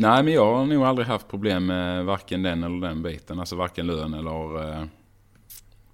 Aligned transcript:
Nej, 0.00 0.22
men 0.22 0.32
jag 0.32 0.54
har 0.54 0.66
nog 0.66 0.84
aldrig 0.84 1.06
haft 1.08 1.28
problem 1.28 1.66
med 1.66 2.04
varken 2.04 2.42
den 2.42 2.64
eller 2.64 2.88
den 2.88 3.02
biten. 3.02 3.40
Alltså 3.40 3.56
varken 3.56 3.86
lön 3.86 4.14
eller 4.14 4.68
eh, 4.68 4.84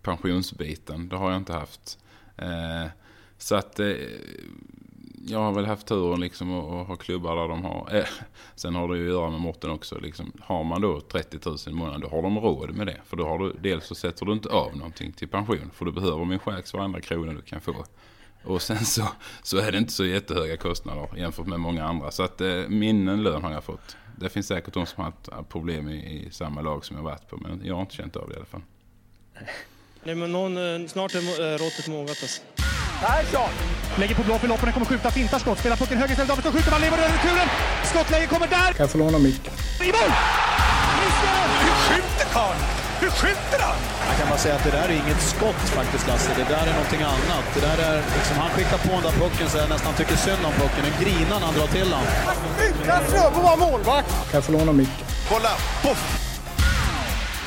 pensionsbiten. 0.03 1.09
Det 1.09 1.17
har 1.17 1.31
jag 1.31 1.41
inte 1.41 1.53
haft. 1.53 1.99
Eh, 2.37 2.91
så 3.39 3.57
att 3.57 3.81
eh, 3.81 3.87
jag 5.27 5.39
har 5.39 5.53
väl 5.53 5.67
haft 5.67 5.87
turen 5.87 6.21
liksom 6.21 6.55
att 6.55 6.87
ha 6.87 6.97
klubbar 6.97 7.37
där 7.37 7.49
de 7.49 7.65
har. 7.65 7.89
Eh, 7.93 8.05
sen 8.55 8.75
har 8.75 8.89
det 8.89 8.99
ju 8.99 9.07
att 9.07 9.13
göra 9.13 9.31
med 9.31 9.41
måtten 9.41 9.71
också. 9.71 9.99
Liksom, 9.99 10.33
har 10.41 10.65
man 10.65 10.81
då 10.81 11.01
30 11.01 11.39
000 11.47 11.57
i 11.67 11.71
månaden 11.71 12.01
då 12.01 12.09
har 12.09 12.23
de 12.23 12.39
råd 12.39 12.75
med 12.75 12.87
det. 12.87 13.01
För 13.05 13.17
då 13.17 13.29
har 13.29 13.39
du, 13.39 13.53
dels 13.61 13.87
så 13.87 13.95
sätter 13.95 14.27
du 14.27 14.33
inte 14.33 14.49
av 14.49 14.77
någonting 14.77 15.13
till 15.13 15.29
pension. 15.29 15.71
För 15.73 15.85
du 15.85 15.93
behöver 15.93 16.25
min 16.25 16.39
checks 16.39 16.75
varenda 16.75 17.01
krona 17.01 17.33
du 17.33 17.43
kan 17.43 17.61
få. 17.61 17.85
Och 18.45 18.63
sen 18.63 18.85
så, 18.85 19.09
så 19.43 19.59
är 19.59 19.73
det 19.73 19.79
inte 19.79 19.93
så 19.93 20.05
jättehöga 20.05 20.57
kostnader 20.57 21.09
jämfört 21.17 21.47
med 21.47 21.61
många 21.61 21.85
andra. 21.85 22.11
Så 22.11 22.23
att 22.23 22.41
eh, 22.41 22.69
min 22.69 23.23
lön 23.23 23.45
har 23.45 23.53
jag 23.53 23.65
fått. 23.65 23.97
Det 24.17 24.29
finns 24.29 24.47
säkert 24.47 24.75
de 24.75 24.87
som 24.87 25.05
har 25.05 25.13
haft 25.35 25.49
problem 25.49 25.89
i, 25.89 25.95
i 25.95 26.31
samma 26.31 26.61
lag 26.61 26.85
som 26.85 26.97
jag 26.97 27.03
varit 27.03 27.29
på. 27.29 27.37
Men 27.37 27.61
jag 27.65 27.75
har 27.75 27.81
inte 27.81 27.95
känt 27.95 28.17
av 28.17 28.29
det 28.29 28.35
i 28.35 28.37
alla 28.37 28.47
fall. 28.47 28.63
Nej, 30.05 30.15
men 30.15 30.33
någon, 30.33 30.83
eh, 30.83 30.89
snart 30.89 31.15
är 31.15 31.19
eh, 31.19 31.59
råttet 31.59 31.89
mogat 31.89 32.09
alltså. 32.23 32.43
Persson! 33.01 33.51
Lägger 33.99 34.15
på 34.15 34.23
blå 34.23 34.39
för 34.39 34.49
loppen, 34.49 34.73
kommer 34.73 34.87
skjuta, 34.87 35.11
fintar 35.11 35.39
skott, 35.39 35.59
spelar 35.59 35.77
pucken 35.77 35.99
höger 35.99 36.13
istället, 36.13 36.29
Davidsson 36.29 36.53
skjuter, 36.53 36.71
man 36.71 36.81
lever 36.81 36.99
över 36.99 37.09
returen! 37.09 37.49
Skottläge 37.85 38.27
kommer 38.27 38.47
där! 38.47 38.73
Kan 38.73 38.85
jag 38.85 38.91
få 38.91 38.99
låna 38.99 39.19
micken? 39.19 39.55
I 39.81 39.87
mål! 39.87 40.11
Missar! 41.01 41.47
Hur 41.63 41.75
skjuter 41.87 42.33
karln? 42.33 42.86
Hur 43.01 43.11
skjuter 43.21 43.61
han? 43.69 43.79
Jag 44.09 44.17
kan 44.19 44.29
bara 44.29 44.39
säga 44.39 44.55
att 44.55 44.65
det 44.65 44.75
där 44.79 44.89
är 44.89 44.97
inget 45.05 45.23
skott 45.33 45.63
faktiskt 45.79 46.07
Lasse. 46.09 46.31
Det 46.37 46.49
där 46.55 46.67
är 46.71 46.75
någonting 46.81 47.03
annat. 47.15 47.45
Det 47.55 47.63
där 47.69 47.79
är 47.89 47.97
liksom, 48.17 48.37
han 48.45 48.51
skickar 48.55 48.79
på 48.87 48.93
den 48.99 49.05
där 49.09 49.17
pucken 49.23 49.47
så 49.51 49.57
jag 49.59 49.69
nästan 49.69 49.95
tycker 49.95 50.17
synd 50.17 50.43
om 50.49 50.53
pucken. 50.63 50.83
Den 50.89 50.97
grinar 51.03 51.39
när 51.41 51.47
han 51.51 51.55
drar 51.59 51.71
till 51.77 51.91
den. 51.95 52.05
Utan 52.69 53.01
Fröbo 53.11 53.41
var 53.49 53.57
målvakt! 53.57 54.11
Kan 54.31 54.37
jag 54.39 54.45
få 54.45 54.53
låna 54.53 54.73
micken? 54.73 55.07
Kolla! 55.31 55.53
Poff! 55.85 56.03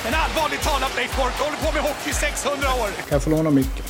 En 0.08 0.13
allvarligt 0.23 0.61
talad 0.61 0.92
Leif 0.95 1.17
Boork 1.17 1.38
håller 1.45 1.58
på 1.66 1.70
med 1.75 1.81
hockey 1.81 2.09
i 2.09 2.14
600 2.14 2.67
år. 2.81 2.89
Kan 3.08 3.16
jag 3.17 3.23
få 3.23 3.30
låna 3.30 3.50
micken? 3.50 3.86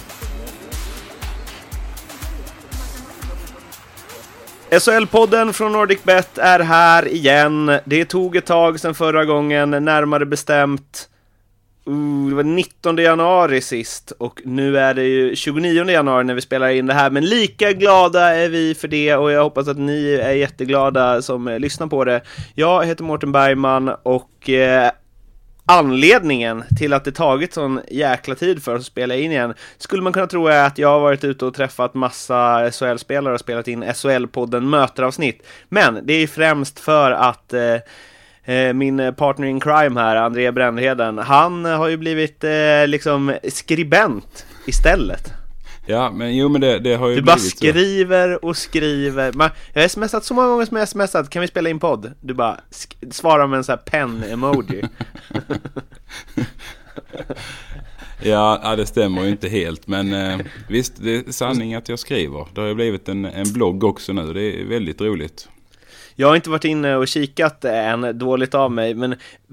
SHL-podden 4.71 5.53
från 5.53 5.71
NordicBet 5.71 6.37
är 6.37 6.59
här 6.59 7.07
igen. 7.07 7.79
Det 7.85 8.05
tog 8.05 8.35
ett 8.35 8.45
tag 8.45 8.79
sedan 8.79 8.95
förra 8.95 9.25
gången, 9.25 9.69
närmare 9.69 10.25
bestämt 10.25 11.09
uh, 11.89 12.29
det 12.29 12.35
var 12.35 12.43
19 12.43 12.97
januari 12.97 13.61
sist 13.61 14.11
och 14.11 14.41
nu 14.45 14.77
är 14.77 14.93
det 14.93 15.03
ju 15.03 15.35
29 15.35 15.89
januari 15.89 16.23
när 16.23 16.33
vi 16.33 16.41
spelar 16.41 16.69
in 16.69 16.85
det 16.85 16.93
här. 16.93 17.09
Men 17.09 17.25
lika 17.25 17.71
glada 17.71 18.35
är 18.35 18.49
vi 18.49 18.75
för 18.75 18.87
det 18.87 19.15
och 19.15 19.31
jag 19.31 19.43
hoppas 19.43 19.67
att 19.67 19.77
ni 19.77 20.13
är 20.13 20.31
jätteglada 20.31 21.21
som 21.21 21.47
eh, 21.47 21.59
lyssnar 21.59 21.87
på 21.87 22.05
det. 22.05 22.21
Jag 22.55 22.85
heter 22.85 23.03
Mårten 23.03 23.31
Bergman 23.31 23.89
och 24.03 24.49
eh, 24.49 24.91
anledningen 25.65 26.63
till 26.77 26.93
att 26.93 27.05
det 27.05 27.11
tagit 27.11 27.53
sån 27.53 27.81
jäkla 27.87 28.35
tid 28.35 28.63
för 28.63 28.75
oss 28.75 28.79
att 28.79 28.85
spela 28.85 29.15
in 29.15 29.31
igen 29.31 29.53
skulle 29.77 30.01
man 30.01 30.13
kunna 30.13 30.27
tro 30.27 30.47
är 30.47 30.67
att 30.67 30.77
jag 30.77 30.87
har 30.87 30.99
varit 30.99 31.23
ute 31.23 31.45
och 31.45 31.53
träffat 31.53 31.93
massa 31.93 32.71
SHL-spelare 32.71 33.33
och 33.33 33.39
spelat 33.39 33.67
in 33.67 33.83
SHL-podden 33.83 34.61
Möteravsnitt. 34.61 35.47
Men 35.69 35.99
det 36.03 36.13
är 36.13 36.27
främst 36.27 36.79
för 36.79 37.11
att 37.11 37.53
eh, 37.53 37.61
eh, 37.61 37.81
min 38.73 39.13
partner 39.17 39.47
in 39.47 39.59
crime 39.59 39.99
här, 39.99 40.15
André 40.15 40.51
Brännheden, 40.51 41.17
han 41.17 41.65
har 41.65 41.87
ju 41.87 41.97
blivit 41.97 42.43
eh, 42.43 42.87
liksom 42.87 43.33
skribent 43.49 44.45
istället. 44.65 45.33
Ja, 45.85 46.11
men 46.11 46.37
jo 46.37 46.49
men 46.49 46.61
det, 46.61 46.79
det 46.79 46.95
har 46.95 47.09
ju 47.09 47.15
Du 47.15 47.21
bara 47.21 47.35
blivit 47.35 47.57
skriver 47.57 48.45
och 48.45 48.57
skriver. 48.57 49.33
Man, 49.33 49.49
jag 49.73 49.81
har 49.81 49.87
smsat 49.87 50.23
så 50.25 50.33
många 50.33 50.47
gånger 50.47 50.65
som 50.65 50.77
jag 50.77 50.81
har 50.81 50.87
smsat, 50.87 51.29
kan 51.29 51.41
vi 51.41 51.47
spela 51.47 51.69
in 51.69 51.79
podd? 51.79 52.11
Du 52.21 52.33
bara 52.33 52.59
sk- 52.71 53.11
svarar 53.11 53.47
med 53.47 53.57
en 53.57 53.63
sån 53.63 53.73
här 53.73 53.91
pen-emoji. 53.91 54.83
Ja, 58.23 58.59
ja, 58.63 58.75
det 58.75 58.85
stämmer 58.85 59.23
ju 59.23 59.29
inte 59.29 59.49
helt. 59.49 59.87
Men 59.87 60.13
eh, 60.13 60.39
visst, 60.69 60.93
det 61.03 61.15
är 61.27 61.31
sanning 61.31 61.75
att 61.75 61.89
jag 61.89 61.99
skriver. 61.99 62.47
Det 62.53 62.61
har 62.61 62.67
ju 62.67 62.75
blivit 62.75 63.09
en, 63.09 63.25
en 63.25 63.53
blogg 63.53 63.83
också 63.83 64.13
nu. 64.13 64.33
Det 64.33 64.61
är 64.61 64.65
väldigt 64.65 65.01
roligt. 65.01 65.49
Jag 66.19 66.27
har 66.27 66.35
inte 66.35 66.49
varit 66.49 66.65
inne 66.65 66.95
och 66.95 67.07
kikat 67.07 67.65
än, 67.65 68.17
dåligt 68.17 68.55
av 68.55 68.71
mig, 68.71 68.93
men 68.93 69.11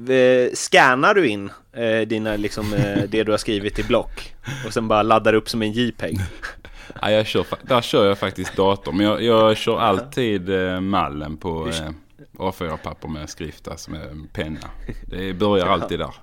eh, 0.08 0.52
scannar 0.54 1.14
du 1.14 1.28
in 1.28 1.50
eh, 1.72 2.00
dina, 2.00 2.36
liksom, 2.36 2.74
eh, 2.74 3.02
det 3.08 3.24
du 3.24 3.30
har 3.30 3.38
skrivit 3.38 3.78
i 3.78 3.82
block 3.82 4.34
och 4.66 4.72
sen 4.72 4.88
bara 4.88 5.02
laddar 5.02 5.34
upp 5.34 5.48
som 5.48 5.62
en 5.62 5.72
JPEG? 5.72 6.18
Ja, 7.02 7.10
jag 7.10 7.26
kör, 7.26 7.46
där 7.62 7.80
kör 7.80 8.08
jag 8.08 8.18
faktiskt 8.18 8.56
dator. 8.56 8.92
Men 8.92 9.06
jag, 9.06 9.22
jag 9.22 9.56
kör 9.56 9.78
alltid 9.78 10.50
eh, 10.50 10.80
mallen 10.80 11.36
på 11.36 11.68
eh, 11.68 11.90
A4-papper 12.38 13.08
med 13.08 13.30
skrift, 13.30 13.68
alltså 13.68 13.90
med 13.90 14.32
penna. 14.32 14.70
Det 15.06 15.32
börjar 15.32 15.66
alltid 15.66 15.98
där. 15.98 16.14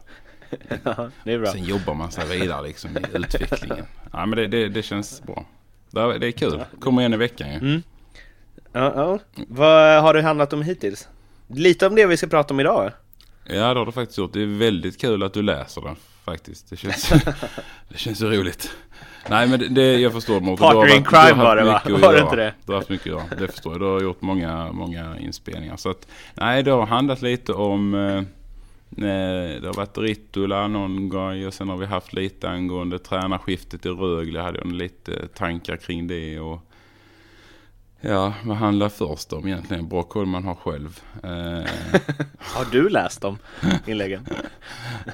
Ja, 0.83 1.09
det 1.23 1.33
är 1.33 1.39
bra. 1.39 1.51
Sen 1.51 1.63
jobbar 1.63 1.93
man 1.93 2.11
sig 2.11 2.39
vidare 2.39 2.67
liksom 2.67 2.97
i 2.97 3.17
utvecklingen. 3.17 3.85
Ja, 4.13 4.25
men 4.25 4.37
det, 4.37 4.47
det, 4.47 4.69
det 4.69 4.83
känns 4.83 5.23
bra. 5.23 5.45
Det 5.89 6.27
är, 6.27 6.31
kul. 6.31 6.63
Kommer 6.79 7.01
igen 7.01 7.13
i 7.13 7.17
veckan 7.17 7.49
ju. 7.49 7.55
Mm. 7.55 7.81
Ja, 8.73 8.93
ja. 8.95 9.19
Vad 9.47 10.01
har 10.01 10.13
det 10.13 10.21
handlat 10.21 10.53
om 10.53 10.61
hittills? 10.61 11.07
Lite 11.47 11.87
om 11.87 11.95
det 11.95 12.05
vi 12.05 12.17
ska 12.17 12.27
prata 12.27 12.53
om 12.53 12.59
idag. 12.59 12.91
Ja, 13.45 13.73
det 13.73 13.79
har 13.79 13.85
du 13.85 13.91
faktiskt 13.91 14.17
gjort. 14.17 14.33
Det 14.33 14.41
är 14.41 14.57
väldigt 14.57 15.01
kul 15.01 15.23
att 15.23 15.33
du 15.33 15.41
läser 15.41 15.81
den 15.81 15.95
faktiskt. 16.25 16.69
Det 16.69 16.77
känns, 16.77 17.09
det 17.89 17.97
känns 17.97 18.19
så 18.19 18.29
roligt. 18.29 18.71
Nej, 19.29 19.47
men 19.47 19.59
det, 19.59 19.67
det 19.67 19.99
jag 19.99 20.13
förstår 20.13 20.39
Mårten. 20.39 20.67
du 20.67 20.73
Partner 20.73 20.95
in 20.95 21.03
du 21.03 21.09
crime 21.09 21.43
var 21.43 21.55
det, 21.55 21.63
va? 21.63 21.81
Var 21.85 22.13
det 22.13 22.19
inte 22.19 22.35
det? 22.35 22.53
Du 22.65 22.71
har 22.71 22.79
haft 22.79 22.89
mycket 22.89 23.13
att. 23.13 23.39
Det 23.39 23.47
förstår 23.47 23.73
jag. 23.73 23.81
Du 23.81 23.85
har 23.85 24.01
gjort 24.01 24.21
många, 24.21 24.71
många 24.71 25.19
inspelningar. 25.19 25.77
Så 25.77 25.89
att, 25.89 26.07
nej, 26.33 26.63
det 26.63 26.71
har 26.71 26.85
handlat 26.85 27.21
lite 27.21 27.53
om... 27.53 27.93
Eh, 27.93 28.17
eh, 29.07 29.61
det 29.61 29.67
har 29.67 29.73
varit 29.73 29.97
Ritula 29.97 30.67
någon 30.67 31.09
gång 31.09 31.45
och 31.45 31.53
sen 31.53 31.69
har 31.69 31.77
vi 31.77 31.85
haft 31.85 32.13
lite 32.13 32.49
angående 32.49 32.99
tränarskiftet 32.99 33.85
i 33.85 33.89
Rögle. 33.89 34.39
Hade 34.39 34.57
jag 34.57 34.71
lite 34.71 35.27
tankar 35.27 35.77
kring 35.77 36.07
det 36.07 36.39
och... 36.39 36.59
Ja, 38.05 38.33
vad 38.43 38.57
handlar 38.57 38.89
först 38.89 39.33
om 39.33 39.47
egentligen? 39.47 39.89
Koll 40.09 40.25
man 40.25 40.43
har 40.43 40.55
själv. 40.55 40.99
Eh, 41.23 41.29
Har 42.39 42.65
du 42.71 42.89
läst 42.89 43.21
de 43.21 43.37
inläggen? 43.87 44.27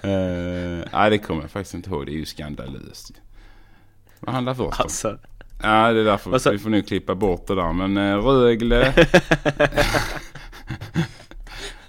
Eh, 0.03 0.85
nej, 0.93 1.09
det 1.09 1.17
kommer 1.17 1.41
jag 1.41 1.51
faktiskt 1.51 1.73
inte 1.73 1.89
ihåg. 1.89 2.05
Det 2.05 2.11
är 2.11 2.13
ju 2.17 2.25
skandalöst. 2.25 3.11
Vad 4.19 4.35
handlar 4.35 4.53
först 4.53 4.79
om? 4.79 4.83
Alltså, 4.83 5.17
Ja, 5.63 5.91
det 5.93 5.99
är 5.99 6.03
därför 6.05 6.37
sa- 6.39 6.51
vi 6.51 6.59
får 6.59 6.69
nu 6.69 6.81
klippa 6.81 7.15
bort 7.15 7.47
det 7.47 7.55
där. 7.55 7.73
Men 7.73 7.97
eh, 7.97 8.17
Rögle... 8.25 8.85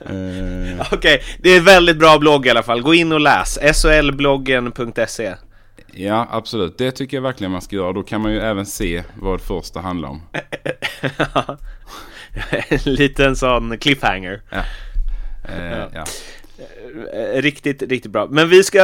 eh, 0.00 0.86
Okej, 0.92 1.22
det 1.38 1.50
är 1.50 1.60
väldigt 1.60 1.98
bra 1.98 2.18
blogg 2.18 2.46
i 2.46 2.50
alla 2.50 2.62
fall. 2.62 2.82
Gå 2.82 2.94
in 2.94 3.12
och 3.12 3.20
läs. 3.20 3.58
solbloggen.se 3.80 5.34
ja, 5.92 6.28
absolut. 6.30 6.78
Det 6.78 6.90
tycker 6.90 7.16
jag 7.16 7.22
verkligen 7.22 7.50
man 7.50 7.62
ska 7.62 7.76
göra. 7.76 7.92
Då 7.92 8.02
kan 8.02 8.20
man 8.20 8.32
ju 8.32 8.40
även 8.40 8.66
se 8.66 9.02
vad 9.14 9.40
första 9.40 9.80
handlar 9.80 10.08
om. 10.08 10.22
En 12.68 12.94
liten 12.94 13.36
sån 13.36 13.78
cliffhanger. 13.78 14.42
Eh, 15.48 15.88
ja. 15.94 16.04
Eh, 17.12 17.42
Riktigt, 17.42 17.82
riktigt 17.82 18.12
bra. 18.12 18.26
Men 18.30 18.48
vi 18.48 18.64
ska 18.64 18.78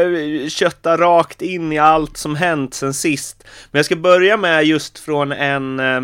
eh, 0.00 0.48
kötta 0.48 0.96
rakt 0.96 1.42
in 1.42 1.72
i 1.72 1.78
allt 1.78 2.16
som 2.16 2.36
hänt 2.36 2.74
sen 2.74 2.94
sist. 2.94 3.44
Men 3.70 3.78
jag 3.78 3.86
ska 3.86 3.96
börja 3.96 4.36
med 4.36 4.64
just 4.64 4.98
från 4.98 5.32
en 5.32 5.80
eh, 5.80 6.00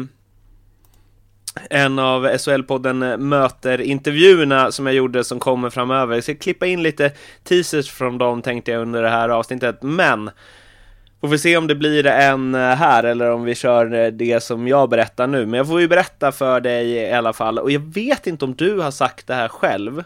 en 1.70 1.98
av 1.98 2.26
SHL-podden 2.26 3.16
Möter-intervjuerna 3.16 4.70
som 4.72 4.86
jag 4.86 4.94
gjorde 4.94 5.24
som 5.24 5.40
kommer 5.40 5.70
framöver. 5.70 6.14
Jag 6.14 6.24
ska 6.24 6.34
klippa 6.34 6.66
in 6.66 6.82
lite 6.82 7.12
teasers 7.44 7.90
från 7.90 8.18
dem 8.18 8.42
tänkte 8.42 8.70
jag 8.70 8.82
under 8.82 9.02
det 9.02 9.08
här 9.08 9.28
avsnittet, 9.28 9.82
men 9.82 10.30
Får 11.20 11.28
vi 11.28 11.38
se 11.38 11.56
om 11.56 11.66
det 11.66 11.74
blir 11.74 12.06
en 12.06 12.54
eh, 12.54 12.60
här 12.60 13.04
eller 13.04 13.30
om 13.30 13.44
vi 13.44 13.54
kör 13.54 13.94
eh, 13.94 14.06
det 14.06 14.42
som 14.42 14.68
jag 14.68 14.88
berättar 14.90 15.26
nu. 15.26 15.46
Men 15.46 15.58
jag 15.58 15.66
får 15.66 15.80
ju 15.80 15.88
berätta 15.88 16.32
för 16.32 16.60
dig 16.60 16.90
i 16.90 17.12
alla 17.12 17.32
fall. 17.32 17.58
Och 17.58 17.70
jag 17.70 17.94
vet 17.94 18.26
inte 18.26 18.44
om 18.44 18.54
du 18.54 18.78
har 18.80 18.90
sagt 18.90 19.26
det 19.26 19.34
här 19.34 19.48
själv. 19.48 20.04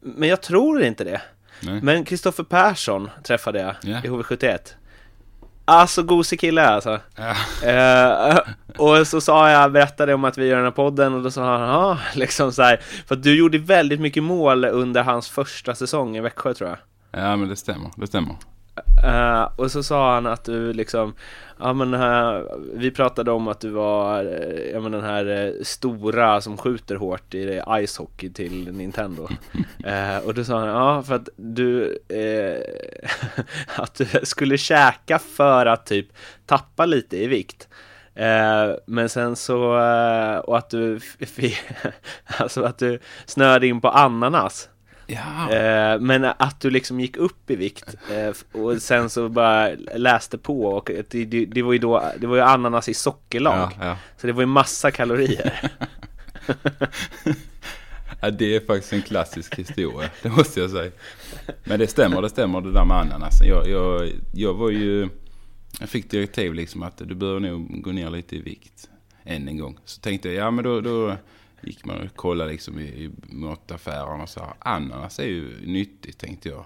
Men 0.00 0.28
jag 0.28 0.40
tror 0.40 0.82
inte 0.82 1.04
det. 1.04 1.20
Nej. 1.60 1.80
Men 1.82 2.04
Kristoffer 2.04 2.44
Persson 2.44 3.10
träffade 3.24 3.60
jag 3.60 3.74
Ja. 3.82 3.98
i 4.04 4.08
HV71. 4.08 4.58
Alltså 5.64 6.02
gosig 6.02 6.40
kille 6.40 6.68
alltså. 6.68 7.00
Ja. 7.16 7.34
Eh, 7.68 8.38
och 8.78 9.06
så 9.06 9.20
sa 9.20 9.50
jag, 9.50 9.72
berättade 9.72 10.14
om 10.14 10.24
att 10.24 10.38
vi 10.38 10.46
gör 10.46 10.56
den 10.56 10.64
här 10.64 10.70
podden 10.70 11.14
och 11.14 11.22
då 11.22 11.30
sa 11.30 11.58
han, 11.58 11.68
ja, 11.68 11.98
liksom 12.14 12.52
så 12.52 12.62
här. 12.62 12.80
För 13.06 13.14
att 13.14 13.22
du 13.22 13.38
gjorde 13.38 13.58
väldigt 13.58 14.00
mycket 14.00 14.22
mål 14.22 14.64
under 14.64 15.02
hans 15.02 15.28
första 15.28 15.74
säsong 15.74 16.16
i 16.16 16.20
Växjö 16.20 16.54
tror 16.54 16.70
jag. 16.70 16.78
ja, 17.22 17.36
men 17.36 17.48
det 17.48 17.56
stämmer. 17.56 17.90
Det 17.96 18.06
stämmer. 18.06 18.36
Eh, 19.04 19.48
och 19.56 19.70
så 19.70 19.82
sa 19.82 20.14
han 20.14 20.26
att 20.26 20.44
du 20.44 20.72
liksom, 20.72 21.14
ja 21.58 21.72
men 21.72 21.94
uh, 21.94 22.42
vi 22.74 22.90
pratade 22.90 23.30
om 23.30 23.48
att 23.48 23.60
du 23.60 23.70
var, 23.70 24.24
uh, 24.24 24.70
ja 24.72 24.80
men 24.80 24.92
den 24.92 25.04
här 25.04 25.54
stora 25.62 26.40
som 26.40 26.56
skjuter 26.56 26.96
hårt 26.96 27.34
i 27.34 27.62
ice 27.86 27.96
hockey 27.96 28.30
till 28.30 28.72
Nintendo. 28.72 29.28
Och 30.24 30.34
då 30.34 30.44
sa 30.44 30.58
han, 30.58 30.68
ja 30.68 31.02
för 31.02 31.14
att 31.14 31.28
du, 31.36 31.98
att 33.76 33.94
du 33.94 34.06
skulle 34.22 34.58
käka 34.58 35.18
för 35.18 35.66
att 35.66 35.86
typ 35.86 36.06
tappa 36.46 36.86
lite 36.86 37.16
i 37.16 37.26
vikt. 37.26 37.68
Eh, 38.14 38.74
men 38.86 39.08
sen 39.08 39.36
så, 39.36 39.78
eh, 39.78 40.36
och 40.36 40.58
att 40.58 40.70
du, 40.70 41.00
alltså 42.38 42.62
att 42.62 42.78
du 42.78 42.98
snöade 43.26 43.66
in 43.66 43.80
på 43.80 43.88
ananas. 43.88 44.68
Ja. 45.12 45.52
Eh, 45.52 46.00
men 46.00 46.24
att 46.24 46.60
du 46.60 46.70
liksom 46.70 47.00
gick 47.00 47.16
upp 47.16 47.50
i 47.50 47.56
vikt 47.56 47.94
eh, 48.10 48.60
och 48.60 48.82
sen 48.82 49.10
så 49.10 49.28
bara 49.28 49.70
läste 49.94 50.38
på 50.38 50.64
och 50.64 50.90
det, 51.10 51.24
det, 51.24 51.46
det 51.46 51.62
var 51.62 51.72
ju 51.72 51.78
då, 51.78 52.12
det 52.18 52.26
var 52.26 52.36
ju 52.36 52.42
ananas 52.42 52.88
i 52.88 52.94
sockerlag. 52.94 53.70
Ja, 53.78 53.86
ja. 53.86 53.96
Så 54.16 54.26
det 54.26 54.32
var 54.32 54.42
ju 54.42 54.46
massa 54.46 54.90
kalorier. 54.90 55.70
ja, 58.20 58.30
det 58.30 58.56
är 58.56 58.66
faktiskt 58.66 58.92
en 58.92 59.02
klassisk 59.02 59.58
historia, 59.58 60.10
det 60.22 60.28
måste 60.28 60.60
jag 60.60 60.70
säga. 60.70 60.90
Men 61.64 61.78
det 61.78 61.86
stämmer, 61.86 62.22
det 62.22 62.28
stämmer 62.28 62.60
det 62.60 62.72
där 62.72 62.84
med 62.84 62.96
ananasen. 62.96 63.48
Jag, 63.48 63.68
jag, 63.68 64.10
jag 64.32 64.54
var 64.54 64.70
ju, 64.70 65.08
jag 65.80 65.88
fick 65.88 66.10
direktiv 66.10 66.54
liksom 66.54 66.82
att 66.82 66.96
du 66.96 67.14
behöver 67.14 67.40
nog 67.40 67.82
gå 67.82 67.92
ner 67.92 68.10
lite 68.10 68.36
i 68.36 68.42
vikt 68.42 68.88
än 69.24 69.48
en 69.48 69.58
gång. 69.58 69.78
Så 69.84 70.00
tänkte 70.00 70.28
jag, 70.28 70.46
ja 70.46 70.50
men 70.50 70.64
då, 70.64 70.80
då 70.80 71.16
gick 71.62 71.84
man 71.84 72.00
och 72.00 72.16
kollade 72.16 72.50
liksom 72.50 72.78
i, 72.78 72.84
i 72.84 73.10
mataffären 73.22 74.20
och 74.20 74.28
sa 74.28 74.54
ananas 74.58 75.18
är 75.18 75.26
ju 75.26 75.66
nyttigt 75.66 76.18
tänkte 76.18 76.48
jag. 76.48 76.64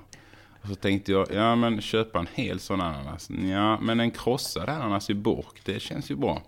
Och 0.63 0.69
så 0.69 0.75
tänkte 0.75 1.13
jag, 1.13 1.33
ja 1.33 1.57
men 1.57 1.81
köpa 1.81 2.19
en 2.19 2.29
hel 2.35 2.61
sån 2.61 2.81
ananas. 2.81 3.31
Ja, 3.31 3.81
men 3.81 4.01
en 4.01 4.11
krossad 4.11 4.69
ananas 4.69 5.11
i 5.11 5.15
burk, 5.15 5.61
det 5.65 5.81
känns 5.81 6.11
ju 6.11 6.17
bra. 6.17 6.43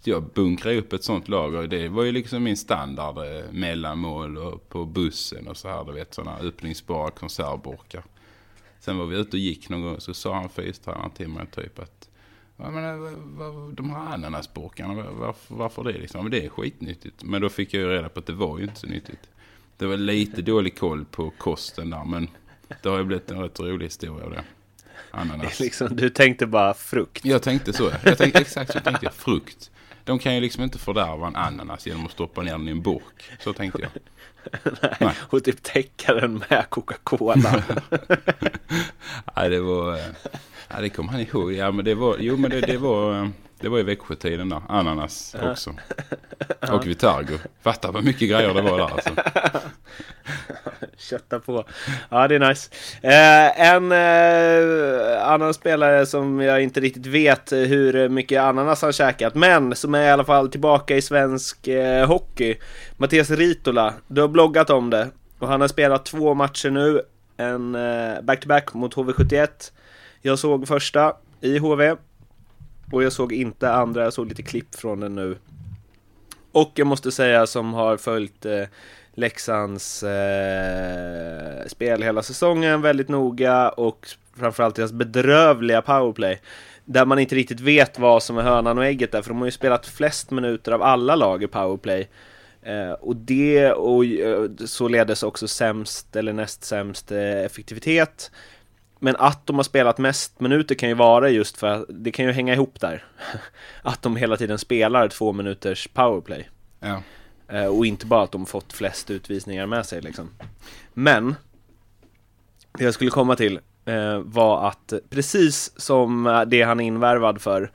Så 0.00 0.10
jag 0.10 0.22
bunkrade 0.22 0.78
upp 0.78 0.92
ett 0.92 1.04
sånt 1.04 1.28
lager. 1.28 1.66
Det 1.66 1.88
var 1.88 2.04
ju 2.04 2.12
liksom 2.12 2.42
min 2.42 2.56
standard 2.56 3.18
eh, 3.18 3.52
mellanmål 3.52 4.38
och 4.38 4.68
på 4.68 4.84
bussen 4.84 5.48
och 5.48 5.56
så 5.56 5.68
här. 5.68 5.84
Du 5.84 5.92
vet 5.92 6.14
sådana 6.14 6.38
öppningsbara 6.38 7.10
konservburkar. 7.10 8.04
Sen 8.80 8.98
var 8.98 9.06
vi 9.06 9.16
ute 9.16 9.30
och 9.30 9.40
gick 9.40 9.68
någon 9.68 9.82
gång 9.82 10.00
så 10.00 10.14
sa 10.14 10.34
han 10.34 10.48
fystränaren 10.48 11.10
till 11.10 11.28
mig 11.28 11.46
typ 11.46 11.78
att 11.78 12.07
jag 12.58 12.72
menar, 12.72 13.72
de 13.72 13.90
här 13.90 14.14
ananasburkarna, 14.14 14.94
varför, 15.10 15.54
varför 15.54 15.84
det 15.84 15.92
liksom? 15.92 16.22
Men 16.22 16.30
det 16.30 16.44
är 16.44 16.48
skitnyttigt. 16.48 17.22
Men 17.22 17.42
då 17.42 17.48
fick 17.48 17.74
jag 17.74 17.82
ju 17.82 17.88
reda 17.88 18.08
på 18.08 18.20
att 18.20 18.26
det 18.26 18.32
var 18.32 18.58
ju 18.58 18.64
inte 18.64 18.80
så 18.80 18.86
nyttigt. 18.86 19.28
Det 19.76 19.86
var 19.86 19.96
lite 19.96 20.42
dålig 20.42 20.78
koll 20.78 21.04
på 21.04 21.30
kosten 21.30 21.90
där 21.90 22.04
men 22.04 22.28
det 22.82 22.88
har 22.88 22.98
ju 22.98 23.04
blivit 23.04 23.30
en 23.30 23.42
rätt 23.42 23.60
rolig 23.60 23.86
historia 23.86 24.24
av 24.24 24.30
det. 24.30 24.44
Ananas. 25.10 25.60
liksom, 25.60 25.96
du 25.96 26.10
tänkte 26.10 26.46
bara 26.46 26.74
frukt. 26.74 27.24
Jag 27.24 27.42
tänkte 27.42 27.72
så. 27.72 27.90
Jag 28.04 28.18
tänkte 28.18 28.38
exakt 28.40 28.72
så 28.72 28.80
tänkte 28.80 29.06
jag. 29.06 29.14
Frukt. 29.14 29.70
De 30.04 30.18
kan 30.18 30.34
ju 30.34 30.40
liksom 30.40 30.62
inte 30.62 30.78
fördärva 30.78 31.26
en 31.26 31.36
ananas 31.36 31.86
genom 31.86 32.06
att 32.06 32.12
stoppa 32.12 32.42
ner 32.42 32.52
den 32.52 32.68
i 32.68 32.70
en 32.70 32.82
burk. 32.82 33.30
Så 33.40 33.52
tänkte 33.52 33.82
jag. 33.82 33.90
Nej. 35.00 35.14
Och 35.18 35.44
typ 35.44 35.62
täcka 35.62 36.14
den 36.14 36.42
med 36.50 36.66
Coca-Cola. 36.70 37.62
Nej, 39.36 39.48
det 39.50 39.60
var... 39.60 39.92
eh, 39.94 40.04
Ja, 40.70 40.80
det 40.80 40.88
kommer 40.88 41.12
han 41.12 41.20
ihåg. 41.20 41.52
Ja, 41.52 41.70
men 41.70 41.84
det 41.84 41.94
var... 41.94 42.16
Jo, 42.18 42.36
men 42.36 42.50
det, 42.50 42.60
det 42.60 42.76
var... 42.78 43.30
Det 43.60 43.68
var 43.68 43.78
i 43.78 43.82
Växjötiden 43.82 44.48
där. 44.48 44.62
Ananas 44.68 45.36
också. 45.42 45.74
Och 46.72 46.86
Vitargo. 46.86 47.38
Fatta 47.62 47.90
vad 47.90 48.04
mycket 48.04 48.30
grejer 48.30 48.54
det 48.54 48.62
var 48.62 48.78
där 48.78 48.92
alltså. 48.92 49.10
Kötta 50.96 51.40
på. 51.40 51.64
Ja, 52.10 52.28
det 52.28 52.34
är 52.34 52.48
nice. 52.48 52.70
Eh, 53.02 53.68
en 53.68 53.92
eh, 53.92 55.32
annan 55.32 55.54
spelare 55.54 56.06
som 56.06 56.40
jag 56.40 56.62
inte 56.62 56.80
riktigt 56.80 57.06
vet 57.06 57.52
hur 57.52 58.08
mycket 58.08 58.40
ananas 58.40 58.82
han 58.82 58.92
käkat, 58.92 59.34
men 59.34 59.76
som 59.76 59.94
är 59.94 60.02
i 60.06 60.10
alla 60.10 60.24
fall 60.24 60.50
tillbaka 60.50 60.96
i 60.96 61.02
svensk 61.02 61.68
eh, 61.68 62.06
hockey. 62.06 62.56
Mattias 62.96 63.30
Ritola, 63.30 63.94
du 64.06 64.20
har 64.20 64.28
bloggat 64.28 64.70
om 64.70 64.90
det 64.90 65.08
och 65.38 65.48
han 65.48 65.60
har 65.60 65.68
spelat 65.68 66.04
två 66.04 66.34
matcher 66.34 66.70
nu. 66.70 67.02
En 67.36 67.74
eh, 67.74 68.20
back-to-back 68.22 68.74
mot 68.74 68.94
HV71. 68.94 69.48
Jag 70.22 70.38
såg 70.38 70.68
första 70.68 71.12
i 71.40 71.58
HV 71.58 71.96
och 72.92 73.02
jag 73.02 73.12
såg 73.12 73.32
inte 73.32 73.72
andra. 73.72 74.04
Jag 74.04 74.12
såg 74.12 74.28
lite 74.28 74.42
klipp 74.42 74.74
från 74.74 75.00
den 75.00 75.14
nu. 75.14 75.36
Och 76.52 76.72
jag 76.74 76.86
måste 76.86 77.12
säga 77.12 77.46
som 77.46 77.74
har 77.74 77.96
följt 77.96 78.46
eh, 78.46 78.62
Leksands 79.14 80.02
eh, 80.02 81.66
spel 81.66 82.02
hela 82.02 82.22
säsongen 82.22 82.82
väldigt 82.82 83.08
noga 83.08 83.68
och 83.68 84.08
framförallt 84.36 84.76
deras 84.76 84.92
bedrövliga 84.92 85.82
powerplay. 85.82 86.40
Där 86.84 87.06
man 87.06 87.18
inte 87.18 87.34
riktigt 87.34 87.60
vet 87.60 87.98
vad 87.98 88.22
som 88.22 88.38
är 88.38 88.42
hönan 88.42 88.78
och 88.78 88.84
ägget 88.84 89.12
där, 89.12 89.22
för 89.22 89.30
de 89.30 89.38
har 89.38 89.46
ju 89.46 89.50
spelat 89.50 89.86
flest 89.86 90.30
minuter 90.30 90.72
av 90.72 90.82
alla 90.82 91.16
lag 91.16 91.42
i 91.42 91.46
powerplay. 91.46 92.08
Eh, 92.62 92.90
och 92.90 93.16
det 93.16 93.72
och 93.72 94.04
eh, 94.04 94.48
således 94.66 95.22
också 95.22 95.48
sämst 95.48 96.16
eller 96.16 96.32
näst 96.32 96.64
sämst 96.64 97.12
eh, 97.12 97.44
effektivitet. 97.44 98.30
Men 98.98 99.16
att 99.16 99.46
de 99.46 99.56
har 99.56 99.62
spelat 99.62 99.98
mest 99.98 100.40
minuter 100.40 100.74
kan 100.74 100.88
ju 100.88 100.94
vara 100.94 101.28
just 101.30 101.56
för 101.56 101.66
att 101.66 101.84
det 101.88 102.10
kan 102.10 102.24
ju 102.26 102.32
hänga 102.32 102.54
ihop 102.54 102.80
där. 102.80 103.04
Att 103.82 104.02
de 104.02 104.16
hela 104.16 104.36
tiden 104.36 104.58
spelar 104.58 105.08
två 105.08 105.32
minuters 105.32 105.88
powerplay. 105.88 106.48
Ja. 106.80 107.02
Eh, 107.48 107.64
Och 107.66 107.86
inte 107.86 108.06
bara 108.06 108.22
att 108.22 108.32
de 108.32 108.46
fått 108.46 108.72
flest 108.72 109.10
utvisningar 109.10 109.66
med 109.66 109.86
sig 109.86 110.00
liksom. 110.00 110.30
Men 110.94 111.34
det 112.78 112.84
jag 112.84 112.94
skulle 112.94 113.10
komma 113.10 113.36
till 113.36 113.60
eh, 113.84 114.18
var 114.18 114.68
att 114.68 114.92
precis 115.10 115.80
som 115.80 116.26
eh, 116.26 116.40
det 116.42 116.62
han 116.62 116.80
är 116.80 116.84
invärvad 116.84 117.40
för 117.40 117.70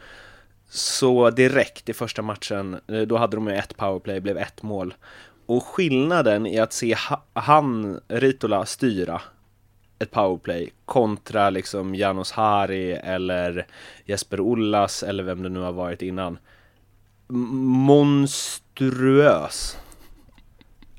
så 0.69 1.29
direkt 1.29 1.89
i 1.89 1.93
första 1.93 2.21
matchen, 2.21 2.79
då 3.07 3.17
hade 3.17 3.37
de 3.37 3.47
ju 3.47 3.53
ett 3.55 3.77
powerplay, 3.77 4.19
blev 4.19 4.37
ett 4.37 4.63
mål. 4.63 4.93
Och 5.45 5.63
skillnaden 5.65 6.47
i 6.47 6.59
att 6.59 6.73
se 6.73 6.95
ha- 7.09 7.23
han, 7.33 7.99
Ritola, 8.07 8.65
styra 8.65 9.21
ett 10.03 10.11
powerplay 10.11 10.69
kontra 10.85 11.50
liksom 11.50 11.95
Janos 11.95 12.31
Hari 12.31 12.91
eller 12.91 13.65
Jesper 14.05 14.39
Ollas 14.39 15.03
eller 15.03 15.23
vem 15.23 15.44
det 15.44 15.50
nu 15.50 15.59
har 15.59 15.71
varit 15.71 16.01
innan. 16.01 16.38
Monstruös. 17.88 19.77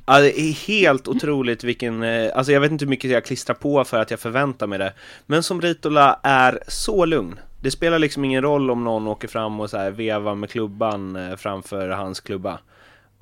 Alltså, 0.04 0.22
det 0.22 0.40
är 0.40 0.52
helt 0.52 1.08
otroligt 1.08 1.64
vilken, 1.64 2.02
eh, 2.02 2.30
alltså 2.34 2.52
jag 2.52 2.60
vet 2.60 2.70
inte 2.70 2.84
hur 2.84 2.90
mycket 2.90 3.10
jag 3.10 3.24
klistrar 3.24 3.54
på 3.54 3.84
för 3.84 4.00
att 4.00 4.10
jag 4.10 4.20
förväntar 4.20 4.66
mig 4.66 4.78
det. 4.78 4.92
Men 5.26 5.42
som 5.42 5.60
Ritola 5.60 6.20
är 6.22 6.58
så 6.68 7.04
lugn. 7.04 7.40
Det 7.60 7.70
spelar 7.70 7.98
liksom 7.98 8.24
ingen 8.24 8.42
roll 8.42 8.70
om 8.70 8.84
någon 8.84 9.08
åker 9.08 9.28
fram 9.28 9.60
och 9.60 9.70
så 9.70 9.76
här 9.76 9.90
vevar 9.90 10.34
med 10.34 10.50
klubban 10.50 11.16
eh, 11.16 11.36
framför 11.36 11.88
hans 11.88 12.20
klubba. 12.20 12.58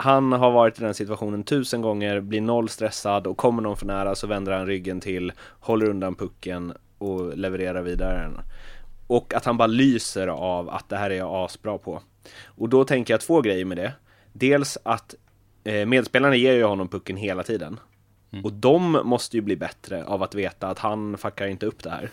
Han 0.02 0.32
har 0.32 0.50
varit 0.50 0.78
i 0.78 0.82
den 0.82 0.94
situationen 0.94 1.44
tusen 1.44 1.82
gånger, 1.82 2.20
blir 2.20 2.40
noll 2.40 2.68
stressad 2.68 3.26
och 3.26 3.36
kommer 3.36 3.62
någon 3.62 3.76
för 3.76 3.86
nära 3.86 4.14
så 4.14 4.26
vänder 4.26 4.52
han 4.52 4.66
ryggen 4.66 5.00
till, 5.00 5.32
håller 5.60 5.88
undan 5.88 6.14
pucken 6.14 6.72
och 6.98 7.36
levererar 7.38 7.82
vidare 7.82 8.18
den. 8.22 8.40
Och 9.06 9.34
att 9.34 9.44
han 9.44 9.56
bara 9.56 9.66
lyser 9.66 10.26
av 10.26 10.70
att 10.70 10.88
det 10.88 10.96
här 10.96 11.10
är 11.10 11.14
jag 11.14 11.44
asbra 11.44 11.78
på. 11.78 12.02
Och 12.44 12.68
då 12.68 12.84
tänker 12.84 13.14
jag 13.14 13.20
två 13.20 13.40
grejer 13.40 13.64
med 13.64 13.76
det. 13.76 13.92
Dels 14.32 14.78
att 14.82 15.14
eh, 15.64 15.86
medspelarna 15.86 16.36
ger 16.36 16.52
ju 16.52 16.64
honom 16.64 16.88
pucken 16.88 17.16
hela 17.16 17.42
tiden. 17.42 17.80
Och 18.44 18.52
de 18.52 18.92
måste 19.04 19.36
ju 19.36 19.40
bli 19.40 19.56
bättre 19.56 20.04
av 20.04 20.22
att 20.22 20.34
veta 20.34 20.68
att 20.68 20.78
han 20.78 21.18
fuckar 21.18 21.46
inte 21.46 21.66
upp 21.66 21.82
det 21.82 21.90
här. 21.90 22.10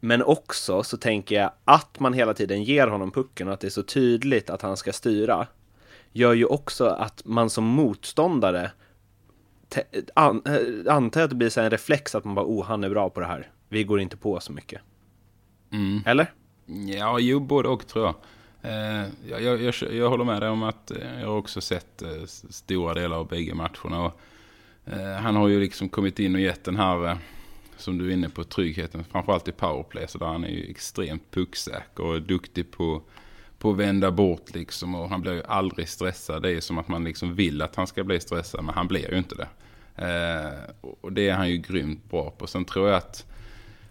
Men 0.00 0.22
också 0.22 0.82
så 0.82 0.96
tänker 0.96 1.34
jag 1.34 1.50
att 1.64 2.00
man 2.00 2.12
hela 2.12 2.34
tiden 2.34 2.62
ger 2.62 2.86
honom 2.86 3.10
pucken 3.10 3.48
och 3.48 3.54
att 3.54 3.60
det 3.60 3.68
är 3.68 3.70
så 3.70 3.82
tydligt 3.82 4.50
att 4.50 4.62
han 4.62 4.76
ska 4.76 4.92
styra 4.92 5.46
gör 6.12 6.32
ju 6.32 6.44
också 6.44 6.86
att 6.86 7.22
man 7.24 7.50
som 7.50 7.64
motståndare 7.64 8.70
an, 10.14 10.42
eh, 10.46 10.94
antar 10.94 11.22
att 11.22 11.30
det 11.30 11.36
blir 11.36 11.50
så 11.50 11.60
en 11.60 11.70
reflex 11.70 12.14
att 12.14 12.24
man 12.24 12.34
bara 12.34 12.46
oh, 12.46 12.64
han 12.64 12.84
är 12.84 12.90
bra 12.90 13.10
på 13.10 13.20
det 13.20 13.26
här. 13.26 13.50
Vi 13.68 13.84
går 13.84 14.00
inte 14.00 14.16
på 14.16 14.40
så 14.40 14.52
mycket. 14.52 14.80
Eller? 16.06 16.32
Ja, 16.66 17.18
jo, 17.18 17.40
både 17.40 17.68
och 17.68 17.86
tror 17.86 18.04
jag. 18.04 18.14
Eh, 18.62 19.06
jag, 19.28 19.42
jag, 19.42 19.62
jag. 19.62 19.74
Jag 19.94 20.08
håller 20.10 20.24
med 20.24 20.42
dig 20.42 20.48
om 20.48 20.62
att 20.62 20.90
eh, 20.90 21.20
jag 21.20 21.28
har 21.28 21.36
också 21.36 21.60
sett 21.60 22.02
eh, 22.02 22.24
stora 22.26 22.94
delar 22.94 23.16
av 23.16 23.28
bägge 23.28 23.54
matcherna. 23.54 24.04
Och, 24.04 24.20
eh, 24.92 25.12
han 25.12 25.36
har 25.36 25.48
ju 25.48 25.60
liksom 25.60 25.88
kommit 25.88 26.18
in 26.18 26.34
och 26.34 26.40
gett 26.40 26.64
den 26.64 26.76
här, 26.76 27.18
som 27.76 27.98
du 27.98 28.08
är 28.08 28.12
inne 28.12 28.28
på, 28.28 28.44
tryggheten. 28.44 29.04
Framförallt 29.04 29.48
i 29.48 29.52
powerplay. 29.52 30.08
Så 30.08 30.18
där 30.18 30.26
han 30.26 30.44
är 30.44 30.48
ju 30.48 30.70
extremt 30.70 31.30
pucksäker 31.30 32.04
och 32.04 32.22
duktig 32.22 32.70
på, 32.70 33.02
på 33.62 33.70
att 33.70 33.76
vända 33.76 34.10
bort 34.10 34.54
liksom. 34.54 34.94
Och 34.94 35.08
han 35.08 35.20
blir 35.20 35.32
ju 35.32 35.42
aldrig 35.42 35.88
stressad. 35.88 36.42
Det 36.42 36.50
är 36.50 36.60
som 36.60 36.78
att 36.78 36.88
man 36.88 37.04
liksom 37.04 37.34
vill 37.34 37.62
att 37.62 37.76
han 37.76 37.86
ska 37.86 38.04
bli 38.04 38.20
stressad, 38.20 38.64
men 38.64 38.74
han 38.74 38.88
blir 38.88 39.10
ju 39.10 39.18
inte 39.18 39.34
det. 39.34 39.48
Eh, 39.96 40.86
och 41.00 41.12
det 41.12 41.28
är 41.28 41.34
han 41.34 41.50
ju 41.50 41.56
grymt 41.56 42.10
bra 42.10 42.30
på. 42.30 42.46
Sen 42.46 42.64
tror 42.64 42.88
jag 42.88 42.96
att 42.96 43.26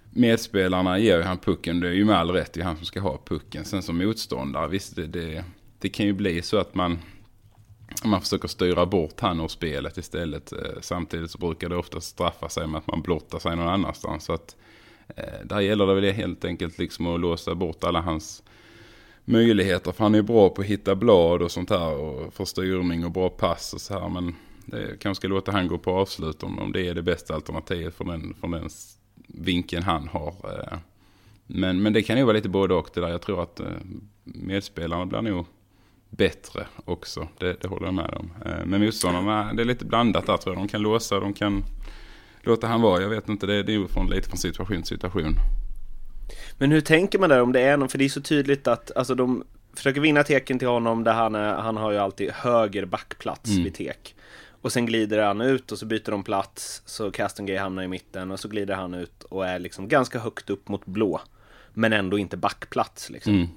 medspelarna 0.09 0.99
ger 0.99 1.17
ju 1.17 1.23
han 1.23 1.37
pucken. 1.37 1.79
Det 1.79 1.87
är 1.87 1.93
ju 1.93 2.05
med 2.05 2.17
all 2.17 2.31
rätt, 2.31 2.53
det 2.53 2.61
är 2.61 2.65
han 2.65 2.77
som 2.77 2.85
ska 2.85 2.99
ha 2.99 3.19
pucken. 3.25 3.65
Sen 3.65 3.81
som 3.81 3.97
motståndare, 3.97 4.67
visst 4.67 4.95
det, 4.95 5.07
det, 5.07 5.43
det 5.79 5.89
kan 5.89 6.05
ju 6.05 6.13
bli 6.13 6.41
så 6.41 6.57
att 6.57 6.75
man, 6.75 6.99
man 8.03 8.21
försöker 8.21 8.47
styra 8.47 8.85
bort 8.85 9.19
han 9.19 9.39
ur 9.39 9.47
spelet 9.47 9.97
istället. 9.97 10.51
Eh, 10.51 10.59
Samtidigt 10.81 11.31
så 11.31 11.37
brukar 11.37 11.69
det 11.69 11.75
ofta 11.75 12.01
straffa 12.01 12.49
sig 12.49 12.67
med 12.67 12.77
att 12.77 12.87
man 12.87 13.01
blottar 13.01 13.39
sig 13.39 13.55
någon 13.55 13.67
annanstans. 13.67 14.23
Så 14.23 14.33
att 14.33 14.55
eh, 15.15 15.45
där 15.45 15.59
gäller 15.59 15.87
det 15.87 15.93
väl 15.93 16.13
helt 16.13 16.45
enkelt 16.45 16.77
liksom 16.77 17.07
att 17.07 17.19
låsa 17.19 17.55
bort 17.55 17.83
alla 17.83 18.01
hans 18.01 18.43
möjligheter. 19.25 19.91
För 19.91 20.03
han 20.03 20.13
är 20.13 20.19
ju 20.19 20.23
bra 20.23 20.49
på 20.49 20.61
att 20.61 20.67
hitta 20.67 20.95
blad 20.95 21.41
och 21.41 21.51
sånt 21.51 21.69
här 21.69 21.93
och 21.93 22.33
få 22.33 22.45
styrning 22.45 23.05
och 23.05 23.11
bra 23.11 23.29
pass 23.29 23.73
och 23.73 23.81
så 23.81 23.99
här. 23.99 24.09
Men 24.09 24.35
det 24.65 24.99
kanske 24.99 25.21
ska 25.21 25.27
låta 25.27 25.51
han 25.51 25.67
gå 25.67 25.77
på 25.77 25.91
avslut 25.91 26.43
om, 26.43 26.59
om 26.59 26.71
det 26.71 26.87
är 26.87 26.95
det 26.95 27.01
bästa 27.01 27.35
alternativet 27.35 27.95
från 27.95 28.07
den, 28.07 28.35
från 28.39 28.51
den 28.51 28.69
vinkeln 29.27 29.83
han 29.83 30.07
har. 30.07 30.35
Eh. 30.43 30.77
Men, 31.47 31.81
men 31.81 31.93
det 31.93 32.01
kan 32.01 32.17
ju 32.17 32.23
vara 32.23 32.35
lite 32.35 32.49
både 32.49 32.73
och 32.73 32.89
det 32.93 33.01
där. 33.01 33.09
Jag 33.09 33.21
tror 33.21 33.43
att 33.43 33.59
eh, 33.59 33.65
medspelarna 34.23 35.05
blir 35.05 35.21
nog 35.21 35.45
bättre 36.09 36.67
också. 36.85 37.27
Det, 37.37 37.61
det 37.61 37.67
håller 37.67 37.85
jag 37.85 37.93
med 37.93 38.13
om. 38.13 38.31
Eh, 38.45 38.65
men 38.65 38.81
motståndarna, 38.81 39.53
det 39.53 39.61
är 39.61 39.65
lite 39.65 39.85
blandat 39.85 40.25
där 40.25 40.37
tror 40.37 40.55
jag. 40.55 40.63
De 40.63 40.67
kan 40.67 40.81
låsa, 40.81 41.19
de 41.19 41.33
kan 41.33 41.63
låta 42.41 42.67
han 42.67 42.81
vara. 42.81 43.01
Jag 43.01 43.09
vet 43.09 43.29
inte, 43.29 43.45
det, 43.45 43.63
det 43.63 43.71
är 43.71 43.77
ju 43.77 43.87
från, 43.87 44.09
lite 44.09 44.29
från 44.29 44.37
situation 44.37 44.77
till 44.77 44.85
situation. 44.85 45.35
Men 46.57 46.71
hur 46.71 46.81
tänker 46.81 47.19
man 47.19 47.29
där 47.29 47.41
om 47.41 47.51
det 47.51 47.61
är 47.61 47.77
någon, 47.77 47.89
för 47.89 47.97
det 47.97 48.05
är 48.05 48.09
så 48.09 48.21
tydligt 48.21 48.67
att 48.67 48.91
alltså 48.95 49.15
de 49.15 49.43
försöker 49.75 50.01
vinna 50.01 50.23
teken 50.23 50.59
till 50.59 50.67
honom 50.67 51.03
där 51.03 51.13
han, 51.13 51.35
är, 51.35 51.53
han 51.53 51.77
har 51.77 51.91
ju 51.91 51.97
alltid 51.97 52.31
höger 52.31 52.85
backplats 52.85 53.50
Mm. 53.50 53.63
vid 53.63 53.73
tek. 53.73 54.15
Och 54.61 54.71
sen 54.71 54.85
glider 54.85 55.23
han 55.23 55.41
ut 55.41 55.71
och 55.71 55.77
så 55.79 55.85
byter 55.85 56.11
de 56.11 56.23
plats 56.23 56.81
så 56.85 57.11
Castengay 57.11 57.57
hamnar 57.57 57.83
i 57.83 57.88
mitten 57.88 58.31
och 58.31 58.39
så 58.39 58.47
glider 58.47 58.75
han 58.75 58.93
ut 58.93 59.23
och 59.23 59.47
är 59.47 59.59
liksom 59.59 59.88
ganska 59.88 60.19
högt 60.19 60.50
upp 60.50 60.67
mot 60.67 60.85
blå. 60.85 61.21
Men 61.73 61.93
ändå 61.93 62.19
inte 62.19 62.38
backplats 62.38 63.09
liksom. 63.09 63.33
Mm. 63.33 63.47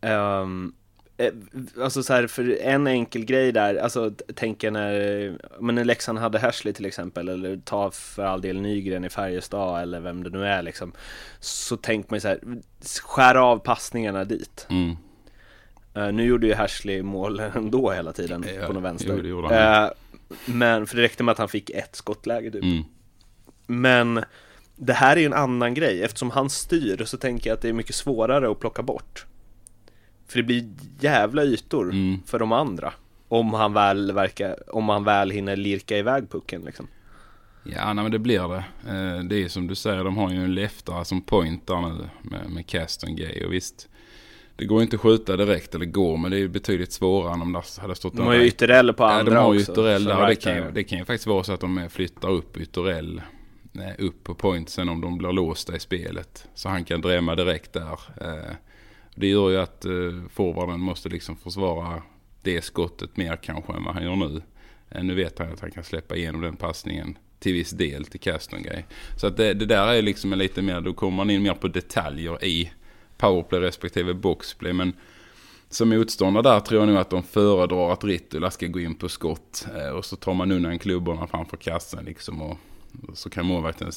Eh, 0.00 0.72
alltså 1.80 2.02
så 2.02 2.12
här, 2.12 2.26
för 2.26 2.58
en 2.60 2.86
enkel 2.86 3.24
grej 3.24 3.52
där, 3.52 3.74
alltså 3.76 4.10
t- 4.10 4.24
tänker 4.34 4.70
när, 4.70 5.38
men 5.60 5.74
när 5.74 5.84
Leksand 5.84 6.18
hade 6.18 6.38
Hersley 6.38 6.72
till 6.74 6.86
exempel, 6.86 7.28
eller 7.28 7.56
ta 7.56 7.90
för 7.90 8.24
all 8.24 8.40
del 8.40 8.60
Nygren 8.60 9.04
i 9.04 9.08
Färjestad 9.08 9.82
eller 9.82 10.00
vem 10.00 10.22
det 10.22 10.30
nu 10.30 10.46
är 10.46 10.62
liksom. 10.62 10.92
Så 11.40 11.76
tänker 11.76 12.10
man 12.10 12.16
ju 12.16 12.20
så 12.20 12.28
här, 12.28 12.40
skär 13.02 13.34
av 13.34 13.58
passningarna 13.58 14.24
dit. 14.24 14.66
Mm. 14.70 14.96
Eh, 15.94 16.12
nu 16.12 16.24
gjorde 16.24 16.46
ju 16.46 16.54
Hersley 16.54 17.02
mål 17.02 17.40
ändå 17.40 17.90
hela 17.90 18.12
tiden 18.12 18.44
Ja, 18.60 18.66
på 18.66 18.72
någon 18.72 18.82
vänster. 18.82 19.20
jo. 19.24 19.50
Eh, 19.50 19.88
men, 20.46 20.86
för 20.86 20.96
det 20.96 21.02
räckte 21.02 21.22
med 21.22 21.32
att 21.32 21.38
han 21.38 21.48
fick 21.48 21.70
ett 21.70 21.96
skottläge 21.96 22.50
typ. 22.50 22.62
Mm. 22.62 22.82
Men 23.66 24.24
det 24.76 24.92
här 24.92 25.16
är 25.16 25.20
ju 25.20 25.26
en 25.26 25.32
annan 25.32 25.74
grej. 25.74 26.02
Eftersom 26.02 26.30
han 26.30 26.50
styr 26.50 27.04
så 27.04 27.16
tänker 27.16 27.50
jag 27.50 27.54
att 27.54 27.62
det 27.62 27.68
är 27.68 27.72
mycket 27.72 27.94
svårare 27.94 28.50
att 28.50 28.60
plocka 28.60 28.82
bort. 28.82 29.26
För 30.32 30.38
det 30.38 30.42
blir 30.42 30.64
jävla 31.00 31.42
ytor 31.44 31.90
Mm. 31.90 32.18
för 32.26 32.38
de 32.38 32.52
andra. 32.52 32.92
Om 33.28 33.54
han 33.54 33.72
väl 33.72 34.12
verkar, 34.12 34.74
om 34.76 34.88
han 34.88 35.04
väl 35.04 35.30
hinner 35.30 35.56
lirka 35.56 35.98
iväg 35.98 36.30
pucken 36.30 36.62
liksom. 36.64 36.86
Ja, 37.64 37.92
nej, 37.92 38.02
men 38.02 38.12
det 38.12 38.18
blir 38.18 38.48
det. 38.48 38.64
Eh, 38.90 39.24
Det 39.24 39.42
är 39.44 39.48
som 39.48 39.66
du 39.66 39.74
säger, 39.74 40.04
de 40.04 40.16
har 40.16 40.30
ju 40.30 40.44
en 40.44 40.54
leftare 40.54 41.04
som 41.04 41.20
point 41.22 41.66
där 41.66 41.80
nu 41.80 42.08
med, 42.22 42.50
med 42.50 42.66
Caston 42.66 43.16
Gay. 43.16 43.44
Och 43.44 43.52
visst, 43.52 43.88
det 44.56 44.64
går 44.64 44.82
inte 44.82 44.96
att 44.96 45.02
skjuta 45.02 45.36
direkt, 45.36 45.74
eller 45.74 45.86
går, 45.86 46.16
men 46.16 46.30
det 46.30 46.36
är 46.36 46.38
ju 46.38 46.48
betydligt 46.48 46.92
svårare 46.92 47.34
än 47.34 47.42
om 47.42 47.52
det 47.52 47.62
hade 47.80 47.94
stått 47.94 48.16
De 48.16 48.26
har 48.26 48.34
ju 48.34 48.46
ytterell 48.46 48.92
på 48.92 49.02
Ja, 49.02 49.10
andra 49.12 49.34
de 49.34 49.38
har 49.40 49.54
också. 49.54 49.72
ytterell 49.72 50.04
där. 50.04 50.20
och 50.22 50.26
Det 50.28 50.34
kan, 50.36 50.56
ju, 50.56 50.70
det 50.74 50.84
kan 50.84 50.98
ju 50.98 51.04
faktiskt 51.04 51.26
vara 51.26 51.44
så 51.44 51.52
att 51.52 51.60
de 51.60 51.88
flyttar 51.90 52.28
upp 52.30 52.56
ytterell 52.56 53.22
eh, 53.74 54.04
upp 54.04 54.24
på 54.24 54.34
point 54.34 54.68
sen 54.70 54.88
om 54.88 55.00
de 55.00 55.18
blir 55.18 55.32
låsta 55.32 55.76
i 55.76 55.80
spelet. 55.80 56.48
Så 56.54 56.68
han 56.68 56.84
kan 56.84 57.00
drämma 57.00 57.34
direkt 57.34 57.72
där. 57.72 57.98
Det 59.14 59.26
gör 59.26 59.50
ju 59.50 59.56
att 59.56 59.84
eh, 59.84 59.92
forwarden 60.30 60.80
måste 60.80 61.08
liksom 61.08 61.36
försvara 61.36 62.02
det 62.42 62.64
skottet 62.64 63.16
mer 63.16 63.36
kanske 63.36 63.72
än 63.72 63.84
vad 63.84 63.94
han 63.94 64.04
gör 64.04 64.16
nu. 64.16 64.42
Eh, 64.90 65.02
Nu 65.02 65.14
vet 65.14 65.38
han 65.38 65.52
att 65.52 65.60
han 65.60 65.70
kan 65.70 65.84
släppa 65.84 66.16
igenom 66.16 66.40
den 66.40 66.56
passningen 66.56 67.18
till 67.38 67.52
viss 67.52 67.70
del 67.70 68.04
till 68.04 68.20
Castonguay. 68.20 68.84
Så 69.16 69.26
att 69.26 69.36
det, 69.36 69.54
det 69.54 69.66
där 69.66 69.86
är 69.88 70.02
liksom 70.02 70.32
en 70.32 70.38
lite 70.38 70.62
mer, 70.62 70.80
då 70.80 70.92
kommer 70.92 71.16
man 71.16 71.30
in 71.30 71.42
mer 71.42 71.54
på 71.54 71.68
detaljer 71.68 72.44
i 72.44 72.72
powerplay 73.16 73.60
respektive 73.60 74.14
boxplay. 74.14 74.72
Men 74.72 74.92
som 75.68 75.88
motståndare 75.88 76.42
där 76.42 76.60
tror 76.60 76.80
jag 76.80 76.88
nog 76.88 76.96
att 76.96 77.10
de 77.10 77.22
föredrar 77.22 77.92
att 77.92 78.04
Rittula 78.04 78.50
ska 78.50 78.66
gå 78.66 78.80
in 78.80 78.94
på 78.94 79.08
skott. 79.08 79.66
Eh, 79.76 79.88
och 79.88 80.04
så 80.04 80.16
tar 80.16 80.34
man 80.34 80.52
undan 80.52 80.78
klubborna 80.78 81.26
framför 81.26 81.56
kassen 81.56 82.04
liksom. 82.04 82.42
Och, 82.42 82.58
och 83.08 83.18
så 83.18 83.30
kan 83.30 83.46
målvakten 83.46 83.92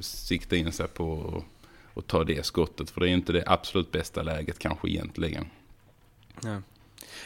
sikta 0.00 0.56
in 0.56 0.72
sig 0.72 0.88
på 0.88 1.42
och, 1.96 2.06
ta 2.06 2.24
det 2.24 2.46
skottet. 2.46 2.90
För 2.90 3.00
det 3.00 3.08
är 3.08 3.12
inte 3.12 3.32
det 3.32 3.44
absolut 3.46 3.92
bästa 3.92 4.22
läget 4.22 4.58
kanske 4.58 4.88
egentligen. 4.88 5.46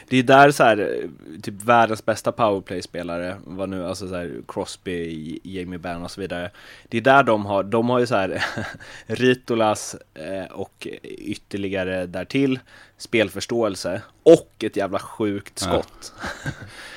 Det 0.07 0.17
är 0.17 0.23
där 0.23 0.51
så 0.51 0.63
här, 0.63 1.07
typ 1.41 1.63
världens 1.63 2.05
bästa 2.05 2.31
powerplay-spelare, 2.31 3.35
vad 3.45 3.69
nu, 3.69 3.85
alltså 3.87 4.07
så 4.07 4.15
här 4.15 4.41
Crosby, 4.47 5.39
Jamie 5.43 5.79
Benn 5.79 6.03
och 6.03 6.11
så 6.11 6.21
vidare. 6.21 6.51
Det 6.87 6.97
är 6.97 7.01
där 7.01 7.23
de 7.23 7.45
har, 7.45 7.63
de 7.63 7.89
har 7.89 7.99
ju 7.99 8.05
så 8.07 8.15
här 8.15 8.43
Ritolas 9.05 9.95
eh, 10.13 10.51
och 10.51 10.87
ytterligare 11.03 12.05
därtill 12.05 12.59
spelförståelse 12.97 14.01
och 14.23 14.51
ett 14.59 14.75
jävla 14.75 14.99
sjukt 14.99 15.61
Ja. 15.65 15.67
skott. 15.67 16.13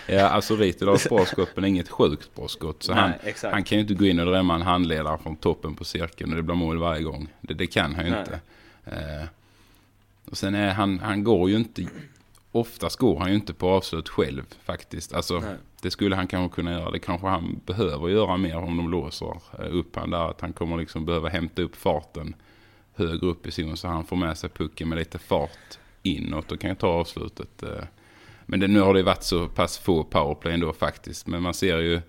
Ja, 0.07 0.29
alltså 0.29 0.57
Rittula 0.57 0.91
har 0.91 0.97
ett 0.97 1.09
bra 1.09 1.25
skott 1.27 1.49
men 1.55 1.65
inget 1.65 1.89
sjukt 1.89 2.35
bra 2.35 2.49
skott. 2.49 2.83
Så 2.83 2.95
Nej, 2.95 3.35
han, 3.43 3.53
han 3.53 3.65
kan 3.65 3.79
ju 3.79 3.83
inte 3.83 3.95
gå 3.95 4.05
in 4.05 4.21
och 4.21 4.27
drämma 4.27 4.55
en 4.55 4.63
handledare 4.63 5.19
från 5.19 5.37
toppen 5.37 5.75
på 5.75 5.85
cirkeln 5.85 6.31
och 6.31 6.37
det 6.37 6.43
blir 6.43 6.55
mål 6.55 6.79
varje 6.79 7.03
gång. 7.03 7.29
Det, 7.41 7.55
det 7.55 7.67
kan 7.67 7.95
han 7.95 8.05
ju 8.05 8.11
Nej. 8.11 8.21
inte. 8.21 8.41
Eh, 8.85 9.27
och 10.31 10.37
sen 10.39 10.55
är 10.55 10.69
han, 10.73 10.99
han 10.99 11.25
går 11.25 11.51
ju 11.51 11.57
inte, 11.57 11.87
oftast 12.55 12.99
går 12.99 13.19
han 13.19 13.29
ju 13.29 13.35
inte 13.35 13.55
på 13.55 13.69
avslut 13.69 14.09
själv 14.09 14.43
faktiskt. 14.65 15.15
Alltså 15.15 15.41
Nej. 15.41 15.57
det 15.83 15.91
skulle 15.91 16.17
han 16.17 16.27
kanske 16.27 16.55
kunna 16.55 16.73
göra. 16.73 16.91
Det 16.91 16.99
kanske 16.99 17.27
han 17.27 17.61
behöver 17.67 18.09
göra 18.09 18.37
mer 18.37 18.57
om 18.57 18.77
de 18.77 18.91
låser 18.91 19.37
eh, 19.59 19.77
upp 19.77 19.97
han 19.97 20.11
där. 20.11 20.31
Att 20.31 20.41
han 20.41 20.53
kommer 20.53 20.77
liksom 20.77 21.05
behöva 21.05 21.29
hämta 21.29 21.63
upp 21.63 21.77
farten 21.77 22.35
högre 22.95 23.27
upp 23.27 23.47
i 23.47 23.51
zon 23.51 23.77
så 23.77 23.89
han 23.89 24.05
får 24.05 24.17
med 24.17 24.39
sig 24.39 24.51
pucken 24.51 24.89
med 24.89 24.99
lite 24.99 25.19
fart 25.19 25.79
inåt 26.03 26.53
och 26.53 26.61
kan 26.61 26.77
ta 26.77 26.89
avslutet. 26.89 27.63
eh. 27.63 27.85
Men 28.47 28.61
det, 28.61 28.69
nu 28.69 28.81
har 28.81 28.95
det 28.95 29.03
varit 29.03 29.23
så 29.23 29.49
pass 29.49 29.79
få 29.79 30.05
powerplay 30.05 30.55
ändå 30.55 30.73
faktiskt. 30.73 31.27
Men 31.27 31.43
man 31.43 31.55
ser 31.55 31.79
ju 31.79 32.01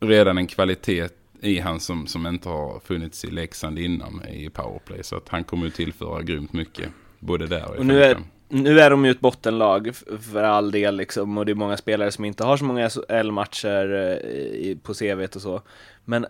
redan 0.00 0.38
en 0.38 0.46
kvalitet 0.46 1.08
i 1.40 1.58
han 1.58 1.80
som, 1.80 2.06
som 2.06 2.26
inte 2.26 2.48
har 2.48 2.80
funnits 2.80 3.24
i 3.24 3.30
Leksand 3.30 3.78
innan 3.78 4.28
i 4.28 4.50
powerplay. 4.50 5.02
Så 5.02 5.16
att 5.16 5.28
han 5.28 5.44
kommer 5.44 5.64
ju 5.64 5.70
tillföra 5.70 6.22
grymt 6.22 6.52
mycket. 6.52 6.88
Både 7.18 7.46
där 7.46 7.68
och 7.68 7.76
i 7.76 7.78
Och 7.78 7.86
nu 7.86 8.04
är. 8.04 8.18
Nu 8.48 8.80
är 8.80 8.90
de 8.90 9.04
ju 9.04 9.10
ett 9.10 9.20
bottenlag 9.20 9.90
för 10.20 10.42
all 10.42 10.70
del 10.70 10.96
liksom, 10.96 11.38
och 11.38 11.46
det 11.46 11.52
är 11.52 11.56
många 11.56 11.76
spelare 11.76 12.10
som 12.12 12.24
inte 12.24 12.44
har 12.44 12.56
så 12.56 12.64
många 12.64 12.88
SHL-matcher 12.90 14.18
eh, 14.24 14.76
på 14.76 14.94
CVt 14.94 15.36
och 15.36 15.42
så. 15.42 15.62
Men 16.04 16.26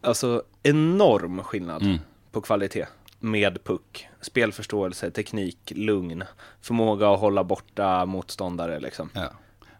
alltså 0.00 0.42
enorm 0.62 1.42
skillnad 1.42 1.82
Mm. 1.82 1.98
på 2.32 2.40
kvalitet 2.40 2.86
med 3.20 3.64
puck, 3.64 4.08
spelförståelse, 4.20 5.10
teknik, 5.10 5.72
lugn, 5.76 6.24
förmåga 6.60 7.10
att 7.10 7.20
hålla 7.20 7.44
borta 7.44 8.06
motståndare 8.06 8.80
liksom. 8.80 9.10
Ja. 9.14 9.30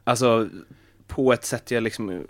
Alltså 0.05 0.49
på 1.07 1.33
ett 1.33 1.45
sätt 1.45 1.71
jag 1.71 1.83
liksom, 1.83 2.25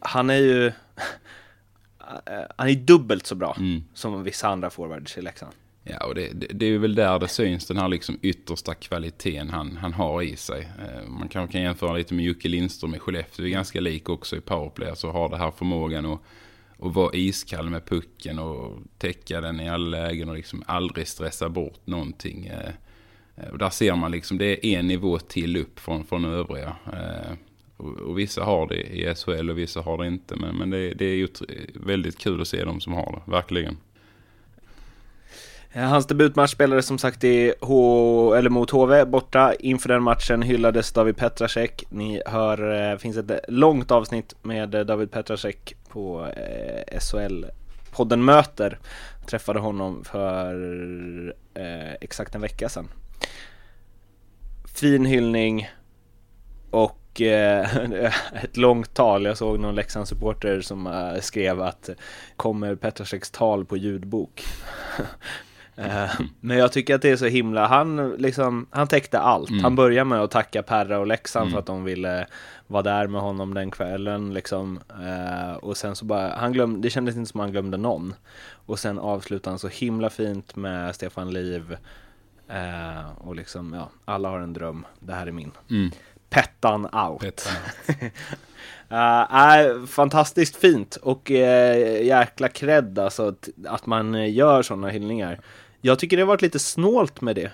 han 0.00 0.30
är 0.30 0.34
ju, 0.36 0.72
han 2.56 2.68
är 2.68 2.74
dubbelt 2.74 3.26
så 3.26 3.34
bra 3.34 3.56
Mm. 3.58 3.84
som 3.94 4.22
vissa 4.22 4.48
andra 4.48 4.70
forwards 4.70 5.18
i 5.18 5.22
Leksand. 5.22 5.52
Ja, 5.84 6.06
och 6.06 6.14
det, 6.14 6.28
det, 6.32 6.46
det 6.46 6.66
är 6.66 6.78
väl 6.78 6.94
där 6.94 7.18
det 7.18 7.28
syns 7.28 7.66
den 7.66 7.76
här 7.76 7.88
liksom 7.88 8.18
yttersta 8.22 8.74
kvaliteten 8.74 9.50
han, 9.50 9.76
han 9.76 9.92
har 9.92 10.22
i 10.22 10.36
sig. 10.36 10.68
Eh, 10.78 11.08
man 11.08 11.28
kanske 11.28 11.52
kan 11.52 11.62
jämföra 11.62 11.96
lite 11.96 12.14
med 12.14 12.24
Jocke 12.24 12.48
Lindström 12.48 12.94
i 12.94 12.98
Skellefteå. 12.98 13.42
Det 13.42 13.48
är 13.48 13.52
ganska 13.52 13.80
lik 13.80 14.08
också 14.08 14.36
i 14.36 14.40
powerplay. 14.40 14.88
Alltså 14.88 15.10
har 15.10 15.28
det 15.28 15.36
här 15.36 15.50
förmågan 15.50 16.06
att, 16.06 16.20
att 16.78 16.94
vara 16.94 17.14
iskall 17.14 17.70
med 17.70 17.86
pucken 17.86 18.38
och 18.38 18.78
täcka 18.98 19.40
den 19.40 19.60
i 19.60 19.68
alla 19.68 19.86
lägen 19.86 20.28
och 20.28 20.36
liksom 20.36 20.62
aldrig 20.66 21.08
stressa 21.08 21.48
bort 21.48 21.86
någonting. 21.86 22.46
Eh, 22.46 22.70
eh, 23.36 23.48
och 23.48 23.58
där 23.58 23.70
ser 23.70 23.96
man 23.96 24.10
liksom, 24.10 24.38
det 24.38 24.66
är 24.66 24.78
en 24.78 24.86
nivå 24.86 25.18
till 25.18 25.56
upp 25.56 25.80
från, 25.80 26.04
från 26.04 26.24
övriga. 26.24 26.76
Och, 27.76 27.90
och 27.90 28.18
vissa 28.18 28.44
har 28.44 28.66
det 28.66 28.82
i 28.82 29.14
SHL 29.14 29.50
och 29.50 29.58
vissa 29.58 29.80
har 29.80 29.98
det 29.98 30.06
inte. 30.06 30.36
Men, 30.36 30.56
men 30.56 30.70
det, 30.70 30.94
det 30.94 31.04
är 31.04 31.14
ju 31.14 31.28
väldigt 31.74 32.18
kul 32.18 32.40
att 32.40 32.48
se 32.48 32.64
de 32.64 32.80
som 32.80 32.92
har 32.92 33.22
det, 33.26 33.32
verkligen. 33.32 33.76
Eh, 35.74 35.84
hans 35.84 36.06
debutmatch 36.06 36.52
spelades 36.52 36.86
som 36.86 36.98
sagt 36.98 37.24
i 37.24 37.54
H 37.60 38.34
eller 38.34 38.50
mot 38.50 38.70
HV 38.70 39.04
borta. 39.04 39.54
Inför 39.54 39.88
den 39.88 40.02
matchen 40.02 40.42
hyllades 40.42 40.92
David 40.92 41.16
Petrasek. 41.16 41.84
Ni 41.88 42.22
hör, 42.26 42.56
det 42.90 42.98
finns 42.98 43.16
ett 43.16 43.40
långt 43.48 43.90
avsnitt 43.90 44.34
med 44.42 44.74
eh, 44.74 44.80
David 44.80 45.10
Petrasek 45.10 45.74
på 45.88 46.26
eh, 46.26 46.98
SHL-podden 46.98 48.16
Möter. 48.16 48.78
Jag 49.20 49.28
Träffade 49.28 49.60
honom 49.60 50.04
för 50.04 50.54
eh, 51.54 51.92
exakt 52.00 52.34
en 52.34 52.40
vecka 52.40 52.68
sedan. 52.68 52.88
Fin 54.74 55.04
hyllning 55.04 55.68
och 56.70 57.20
eh, 57.20 57.76
ett 58.42 58.56
långt 58.56 58.94
tal. 58.94 59.24
Jag 59.24 59.38
såg 59.38 59.60
någon 59.60 59.74
Leksandssupporter 59.74 60.60
som 60.60 60.86
eh, 60.86 61.20
skrev 61.20 61.62
att 61.62 61.90
kommer 62.36 62.74
Petraseks 62.74 63.30
tal 63.30 63.64
på 63.64 63.76
ljudbok? 63.76 64.42
Eh, 65.76 66.10
Men 66.40 66.58
jag 66.58 66.72
tycker 66.72 66.94
att 66.94 67.02
det 67.02 67.10
är 67.10 67.16
så 67.16 67.26
himla, 67.26 67.66
han 67.66 68.10
liksom, 68.18 68.66
han 68.70 68.88
täckte 68.88 69.18
allt. 69.18 69.50
Mm. 69.50 69.64
Han 69.64 69.76
började 69.76 70.04
med 70.04 70.20
att 70.20 70.30
tacka 70.30 70.62
Perra 70.62 70.98
och 70.98 71.06
Leksand 71.06 71.42
Mm. 71.42 71.52
för 71.52 71.58
att 71.58 71.66
de 71.66 71.84
ville 71.84 72.26
vara 72.66 72.82
där 72.82 73.06
med 73.06 73.20
honom 73.20 73.54
den 73.54 73.70
kvällen 73.70 74.34
liksom. 74.34 74.80
Eh, 74.90 75.54
och 75.56 75.76
sen 75.76 75.96
så 75.96 76.04
bara, 76.04 76.34
han 76.36 76.52
glömde, 76.52 76.80
det 76.80 76.90
kändes 76.90 77.16
inte 77.16 77.30
som 77.30 77.40
han 77.40 77.52
glömde 77.52 77.76
någon. 77.76 78.14
Och 78.66 78.78
sen 78.78 78.98
avslutade 78.98 79.52
han 79.52 79.58
så 79.58 79.68
himla 79.68 80.10
fint 80.10 80.56
med 80.56 80.94
Stefan 80.94 81.30
Liv. 81.30 81.76
Eh, 82.48 83.10
och 83.18 83.36
liksom, 83.36 83.74
ja, 83.74 83.88
alla 84.04 84.28
har 84.28 84.40
en 84.40 84.52
dröm, 84.52 84.86
det 85.00 85.12
här 85.12 85.26
är 85.26 85.32
min. 85.32 85.50
Mm. 85.70 85.90
Pettan 86.30 86.84
out. 86.94 87.20
Pettan 87.20 87.52
Uh, 88.90 88.98
är 89.34 89.86
fantastiskt 89.86 90.56
fint 90.56 90.96
och 90.96 91.30
uh, 91.30 92.02
jäkla 92.02 92.48
cred 92.48 92.98
alltså 92.98 93.28
att, 93.28 93.48
att 93.66 93.86
man 93.86 94.32
gör 94.32 94.62
sådana 94.62 94.88
hyllningar. 94.88 95.40
Jag 95.84 95.98
tycker 95.98 96.16
det 96.16 96.22
har 96.22 96.28
varit 96.28 96.42
lite 96.42 96.58
snålt 96.58 97.20
med 97.20 97.36
det. 97.36 97.52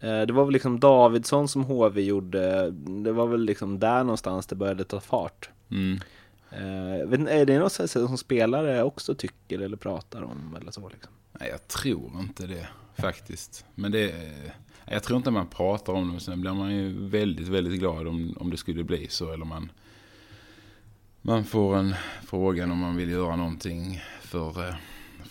Eh, 0.00 0.26
Det 0.26 0.32
var 0.32 0.44
väl 0.44 0.52
liksom 0.52 0.80
Davidsson 0.80 1.48
som 1.48 1.64
HV 1.64 2.02
gjorde. 2.02 2.70
Det 3.04 3.12
var 3.12 3.26
väl 3.26 3.44
liksom 3.44 3.78
där 3.78 4.04
någonstans 4.04 4.46
det 4.46 4.54
började 4.54 4.84
ta 4.84 5.00
fart. 5.00 5.50
Mm. 5.70 6.00
Eh, 6.50 7.08
inte, 7.08 7.28
Är 7.28 7.46
det 7.46 7.58
något 7.58 7.90
som 7.90 8.18
spelare 8.18 8.82
också 8.82 9.14
tycker 9.14 9.58
eller 9.58 9.76
pratar 9.76 10.22
om 10.22 10.56
eller 10.60 10.70
så 10.70 10.88
liksom? 10.88 11.12
Nej, 11.32 11.48
jag 11.50 11.68
tror 11.68 12.10
inte 12.20 12.46
det 12.46 12.68
faktiskt. 12.98 13.64
Men 13.74 13.92
det, 13.92 14.10
eh, 14.10 14.50
jag 14.84 15.02
tror 15.02 15.16
inte 15.16 15.30
man 15.30 15.46
pratar 15.46 15.92
om 15.92 16.14
det. 16.14 16.20
Sen 16.20 16.40
blir 16.40 16.52
man 16.54 16.74
ju 16.76 17.08
väldigt, 17.08 17.48
väldigt 17.48 17.78
glad 17.80 18.08
om, 18.08 18.36
om 18.40 18.50
det 18.50 18.56
skulle 18.56 18.84
bli 18.84 19.08
så. 19.08 19.32
Eller 19.32 19.44
man, 19.44 19.72
man 21.22 21.44
får 21.44 21.76
en 21.76 21.94
frågan 22.26 22.70
om 22.70 22.78
man 22.78 22.96
vill 22.96 23.10
göra 23.10 23.36
någonting 23.36 24.00
för 24.20 24.76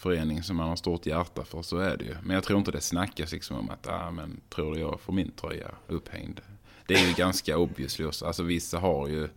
förening 0.05 0.43
som 0.43 0.57
man 0.57 0.69
har 0.69 0.75
stort 0.75 1.05
hjärta 1.05 1.45
för. 1.45 1.61
Så 1.61 1.77
är 1.77 1.97
det 1.97 2.03
ju. 2.03 2.15
Men 2.23 2.35
jag 2.35 2.43
tror 2.43 2.59
inte 2.59 2.71
det 2.71 2.81
snackas 2.81 3.31
liksom 3.31 3.57
om 3.57 3.69
att, 3.69 3.87
ah, 3.87 4.11
men 4.11 4.41
tror 4.49 4.73
du 4.73 4.79
jag 4.79 4.99
får 4.99 5.13
min 5.13 5.31
tröja 5.31 5.71
upphängd? 5.87 6.39
Det 6.87 6.93
är 6.93 7.07
ju 7.07 7.13
ganska 7.13 7.57
obviously 7.57 8.05
också. 8.05 8.25
Alltså 8.25 8.43
vissa 8.43 8.79
har 8.79 9.07
ju 9.07 9.27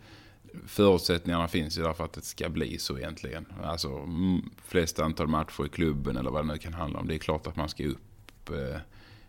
förutsättningarna 0.67 1.49
finns 1.49 1.79
ju 1.79 1.83
därför 1.83 2.05
att 2.05 2.13
det 2.13 2.25
ska 2.25 2.49
bli 2.49 2.79
så 2.79 2.99
egentligen. 2.99 3.47
Alltså 3.65 3.89
mm, 3.89 4.51
flest 4.67 4.99
antal 4.99 5.27
matcher 5.27 5.67
i 5.67 5.69
klubben 5.69 6.17
eller 6.17 6.31
vad 6.31 6.45
det 6.45 6.53
nu 6.53 6.59
kan 6.59 6.75
handla 6.75 6.99
om. 6.99 7.09
Det 7.09 7.15
är 7.15 7.19
klart 7.19 7.47
att 7.47 7.57
man 7.57 7.69
ska 7.69 7.85
upp 7.85 8.51
eh, 8.51 8.81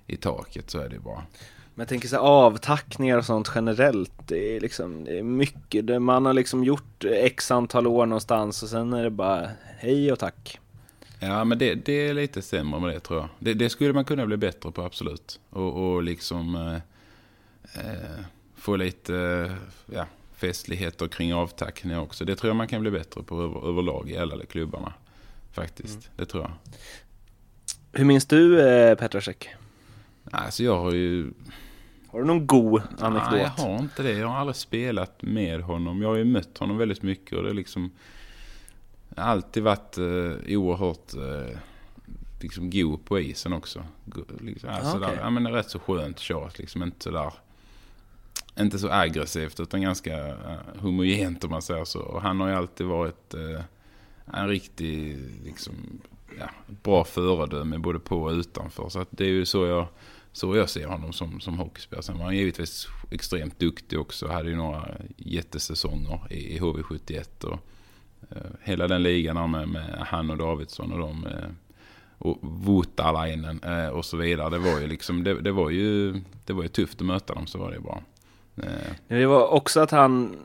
i 0.07 0.17
taket, 0.17 0.69
så 0.69 0.79
är 0.79 0.89
det 0.89 0.95
ju 0.95 1.01
bara. 1.01 1.23
Men 1.75 1.83
jag 1.83 1.87
tänker 1.87 2.07
så 2.07 2.15
här, 2.15 2.23
avtackningar 2.23 3.17
och 3.17 3.25
sånt 3.25 3.51
generellt, 3.55 4.27
det 4.27 4.55
är 4.55 4.59
liksom, 4.59 5.03
det 5.03 5.19
är 5.19 5.23
mycket. 5.23 6.01
Man 6.01 6.25
har 6.25 6.33
liksom 6.33 6.63
gjort 6.63 7.05
x 7.05 7.51
antal 7.51 7.87
år 7.87 8.05
någonstans 8.05 8.63
och 8.63 8.69
sen 8.69 8.93
är 8.93 9.03
det 9.03 9.09
bara 9.09 9.49
hej 9.77 10.11
och 10.11 10.19
tack. 10.19 10.59
Ja, 11.19 11.43
men 11.43 11.57
det, 11.57 11.75
det 11.75 12.07
är 12.07 12.13
lite 12.13 12.41
sämre 12.41 12.79
med 12.79 12.89
det 12.89 12.99
tror 12.99 13.19
jag. 13.19 13.29
Det, 13.39 13.53
det 13.53 13.69
skulle 13.69 13.93
man 13.93 14.05
kunna 14.05 14.25
bli 14.25 14.37
bättre 14.37 14.71
på, 14.71 14.81
absolut. 14.81 15.39
Och, 15.49 15.93
och 15.93 16.03
liksom 16.03 16.55
eh, 16.55 16.75
eh, 17.85 18.25
få 18.55 18.75
lite 18.75 19.15
eh, 19.15 19.95
ja, 19.95 20.05
festligheter 20.35 21.07
kring 21.07 21.33
avtackningar 21.33 21.99
också. 21.99 22.25
Det 22.25 22.35
tror 22.35 22.49
jag 22.49 22.55
man 22.55 22.67
kan 22.67 22.81
bli 22.81 22.91
bättre 22.91 23.23
på 23.23 23.41
över, 23.41 23.69
överlag 23.69 24.09
i 24.09 24.17
alla 24.17 24.45
klubbarna. 24.45 24.93
Faktiskt, 25.51 26.09
det 26.15 26.25
tror 26.25 26.43
jag. 26.43 26.51
Hur 27.93 28.05
minns 28.05 28.25
du 28.25 28.61
eh, 28.61 28.95
Petrasek? 28.95 29.49
Alltså 30.31 30.63
jag 30.63 30.79
har 30.79 30.91
ju... 30.91 31.31
Har 32.07 32.19
du 32.19 32.25
någon 32.25 32.47
god 32.47 32.81
anekdot? 32.99 33.31
Nej, 33.31 33.41
jag 33.41 33.63
har 33.63 33.79
inte 33.79 34.03
det. 34.03 34.11
Jag 34.11 34.27
har 34.27 34.37
aldrig 34.37 34.55
spelat 34.55 35.21
med 35.21 35.61
honom. 35.61 36.01
Jag 36.01 36.09
har 36.09 36.15
ju 36.15 36.25
mött 36.25 36.57
honom 36.57 36.77
väldigt 36.77 37.01
mycket 37.01 37.37
och 37.37 37.43
det 37.43 37.49
är 37.49 37.53
liksom... 37.53 37.91
Alltid 39.19 39.63
varit 39.63 39.97
eh, 39.97 40.57
oerhört 40.57 41.13
eh, 41.13 41.57
liksom 42.41 42.69
god 42.69 43.05
på 43.05 43.19
isen 43.19 43.53
också. 43.53 43.83
Liksom, 44.39 44.69
alltså 44.69 44.91
Ah, 44.91 44.97
okej. 44.97 45.15
där, 45.15 45.21
ja, 45.21 45.29
men 45.29 45.43
det 45.43 45.49
är 45.49 45.53
rätt 45.53 45.69
så 45.69 45.79
skönt 45.79 46.19
tjat. 46.19 46.59
Liksom 46.59 46.83
inte 46.83 47.03
så 47.03 47.11
där... 47.11 47.33
Inte 48.59 48.79
så 48.79 48.89
aggressivt 48.89 49.59
utan 49.59 49.81
ganska 49.81 50.27
eh, 50.27 50.35
homogent 50.79 51.43
om 51.43 51.49
man 51.49 51.61
säger 51.61 51.85
så. 51.85 51.99
Och 51.99 52.21
han 52.21 52.39
har 52.39 52.47
ju 52.47 52.55
alltid 52.55 52.87
varit 52.87 53.33
eh, 53.33 53.61
en 54.33 54.47
riktig 54.47 55.17
liksom, 55.45 55.73
ja, 56.39 56.49
bra 56.83 57.03
föredöme 57.03 57.77
både 57.77 57.99
på 57.99 58.21
och 58.23 58.31
utanför. 58.31 58.89
Så 58.89 59.05
det 59.09 59.23
är 59.23 59.29
ju 59.29 59.45
så 59.45 59.65
jag, 59.65 59.87
så 60.31 60.55
jag 60.55 60.69
ser 60.69 60.87
honom 60.87 61.13
som, 61.13 61.39
som 61.39 61.57
hockeyspelare. 61.57 62.03
Sen 62.03 62.17
var 62.17 62.25
han 62.25 62.35
givetvis 62.35 62.87
extremt 63.11 63.59
duktig 63.59 63.99
också. 63.99 64.27
Hade 64.27 64.49
ju 64.49 64.55
några 64.55 64.87
jättesäsonger 65.17 66.19
i, 66.29 66.55
i 66.55 66.59
HV71. 66.59 67.45
Och, 67.45 67.59
Eh, 68.29 68.41
hela 68.61 68.87
den 68.87 69.03
ligan 69.03 69.51
med, 69.51 69.69
med 69.69 70.05
han 70.07 70.29
och 70.29 70.37
Davidsson 70.37 70.91
och 70.91 70.99
de. 70.99 71.25
Eh, 71.25 71.49
och 72.17 72.37
Voutalainen 72.41 73.59
eh, 73.63 73.87
och 73.87 74.05
så 74.05 74.17
vidare. 74.17 74.49
Det 74.49 74.57
var 74.57 74.79
ju 74.79 74.87
liksom, 74.87 75.23
det, 75.23 75.41
det, 75.41 75.51
var 75.51 75.69
ju, 75.69 76.13
det 76.45 76.53
var 76.53 76.63
ju 76.63 76.69
tufft 76.69 77.01
att 77.01 77.07
möta 77.07 77.33
dem, 77.33 77.47
så 77.47 77.57
var 77.57 77.69
det 77.69 77.75
ju 77.75 77.81
bara. 77.81 78.01
Det 79.07 79.25
var 79.25 79.47
också 79.47 79.79
att 79.79 79.91
han, 79.91 80.35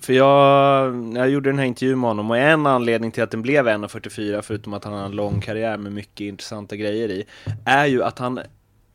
för 0.00 0.12
jag, 0.12 1.16
jag 1.16 1.30
gjorde 1.30 1.50
den 1.50 1.58
här 1.58 1.66
intervjun 1.66 2.00
med 2.00 2.10
honom 2.10 2.30
och 2.30 2.36
en 2.36 2.66
anledning 2.66 3.10
till 3.10 3.22
att 3.22 3.30
den 3.30 3.42
blev 3.42 3.68
1.44 3.68 4.42
förutom 4.42 4.74
att 4.74 4.84
han 4.84 4.92
har 4.92 5.04
en 5.04 5.12
lång 5.12 5.40
karriär 5.40 5.76
med 5.76 5.92
mycket 5.92 6.20
intressanta 6.20 6.76
grejer 6.76 7.08
i, 7.08 7.24
är 7.64 7.86
ju 7.86 8.02
att 8.02 8.18
han, 8.18 8.40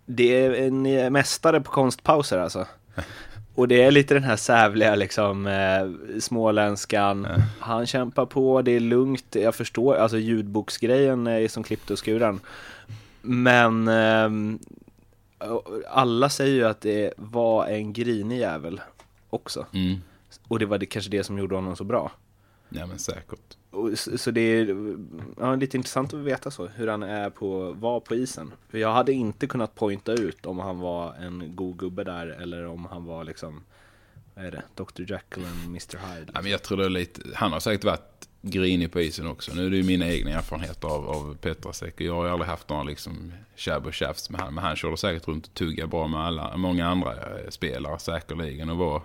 det 0.06 0.45
är 0.45 0.67
en 0.67 1.13
mästare 1.13 1.62
på 1.62 1.71
konstpauser 1.71 2.38
alltså. 2.38 2.65
Och 3.58 3.67
det 3.67 3.84
är 3.84 3.91
lite 3.91 4.13
den 4.13 4.24
här 4.24 4.36
sävliga 4.36 4.96
liksom 4.96 5.48
eh, 5.48 6.20
småländskan. 6.20 7.28
Han 7.60 7.88
kämpar 7.88 8.26
på, 8.26 8.62
det 8.62 8.72
är 8.72 8.80
lugnt, 8.80 9.36
jag 9.36 9.56
förstår, 9.56 9.96
alltså 9.96 10.17
ljudboksgrejen 10.17 11.28
är 11.28 11.48
som 11.48 11.63
klippt 11.63 11.91
och 11.91 12.06
skuren. 12.06 12.39
Men 13.22 13.88
ehm, 13.88 14.60
alla 15.89 16.30
säger 16.30 16.54
ju 16.54 16.67
att 16.67 16.82
det 16.82 17.13
var 17.17 17.65
en 17.67 17.93
grinig 17.93 18.39
jävel 18.39 18.82
också. 19.30 19.65
mm. 19.74 20.02
Och 20.48 20.60
det 20.60 20.65
var 20.65 20.78
det, 20.78 20.86
kanske 20.86 21.12
det 21.12 21.24
som 21.24 21.38
gjorde 21.38 21.56
honom 21.56 21.76
så 21.76 21.84
bra. 21.84 22.12
Ja 22.69 22.86
men 22.86 22.99
säkert. 22.99 23.58
Och, 23.71 23.91
s- 23.91 24.21
så 24.23 24.32
det 24.32 24.41
är 24.41 24.95
ja, 25.38 25.56
lite 25.56 25.77
intressant 25.77 26.13
att 26.13 26.19
veta 26.19 26.51
så, 26.51 26.67
hur 26.67 26.88
han 26.88 27.03
är 27.03 27.30
på, 27.30 27.71
var 27.71 27.99
på 27.99 28.15
isen. 28.15 28.53
För 28.69 28.77
jag 28.77 28.93
hade 28.93 29.13
inte 29.13 29.47
kunnat 29.47 29.75
pointa 29.75 30.12
ut 30.13 30.45
om 30.45 30.60
han 30.60 30.80
var 30.80 31.13
en 31.13 31.56
god 31.56 31.77
gubbe 31.80 32.03
där 32.03 32.27
eller 32.27 32.65
om 32.65 32.86
han 32.86 33.06
var 33.06 33.23
liksom, 33.23 33.63
vad 34.36 34.45
är 34.45 34.51
det, 34.51 34.63
Dr. 34.75 35.01
Jekyll 35.12 35.43
och 35.43 35.65
Mr. 35.65 35.97
Hyde. 36.15 36.32
Ja, 36.34 36.41
men 36.41 36.51
jag 36.51 36.63
tror 36.63 36.77
det 36.77 36.86
är 36.86 36.89
lite, 36.89 37.21
han 37.36 37.51
har 37.51 37.60
säkert 37.60 37.84
varit 37.86 38.27
grinig 38.41 38.91
på 38.91 39.01
isen 39.01 39.27
också. 39.27 39.51
Nu 39.56 39.65
är 39.65 39.69
det 39.69 39.77
ju 39.77 39.84
mina 39.84 40.08
egna 40.08 40.32
erfarenheter 40.32 40.88
av, 40.88 41.10
av 41.10 41.38
Petrasek. 41.41 41.95
Och 41.95 42.01
jag 42.01 42.13
har 42.15 42.25
ju 42.25 42.32
aldrig 42.32 42.49
haft 42.49 42.69
några 42.69 42.84
liksom 42.84 43.34
tjabb 43.56 43.86
och 43.86 43.93
tjafs 43.93 44.30
med 44.30 44.41
han. 44.41 44.53
Men 44.53 44.63
han 44.63 44.75
körde 44.75 44.97
säkert 44.97 45.27
runt 45.27 45.47
och 45.47 45.53
tuggade 45.53 45.88
bra 45.89 46.08
med 46.08 46.19
alla, 46.19 46.58
många 46.58 46.88
andra 46.88 47.13
eh, 47.13 47.49
spelare 47.49 47.99
säkerligen. 47.99 48.69
Och 48.69 48.77
var 48.77 49.01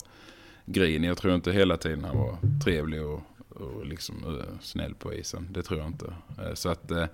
grinig. 0.66 1.08
Jag 1.08 1.18
tror 1.18 1.34
inte 1.34 1.52
hela 1.52 1.76
tiden 1.76 2.04
han 2.04 2.18
var 2.18 2.36
trevlig 2.64 3.02
och, 3.06 3.20
och 3.54 3.86
liksom 3.86 4.38
eh, 4.40 4.58
snäll 4.60 4.94
på 4.94 5.14
isen. 5.14 5.48
Det 5.50 5.62
tror 5.62 5.78
jag 5.80 5.88
inte. 5.88 6.14
Eh, 6.38 6.54
Så 6.54 6.68
att 6.68 6.90
eh, 6.90 7.04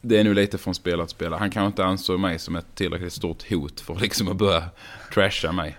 det 0.00 0.18
är 0.18 0.24
nu 0.24 0.34
lite 0.34 0.58
från 0.58 0.74
spelare 0.74 1.06
till 1.06 1.14
spelare. 1.16 1.38
Han 1.38 1.50
kanske 1.50 1.66
inte 1.66 1.84
ansåg 1.84 2.20
mig 2.20 2.38
som 2.38 2.56
ett 2.56 2.66
tillräckligt 2.74 3.12
stort 3.12 3.50
hot 3.50 3.80
för 3.80 3.94
liksom 3.94 4.28
att 4.28 4.36
börja 4.36 4.70
trasha 5.14 5.52
mig. 5.52 5.78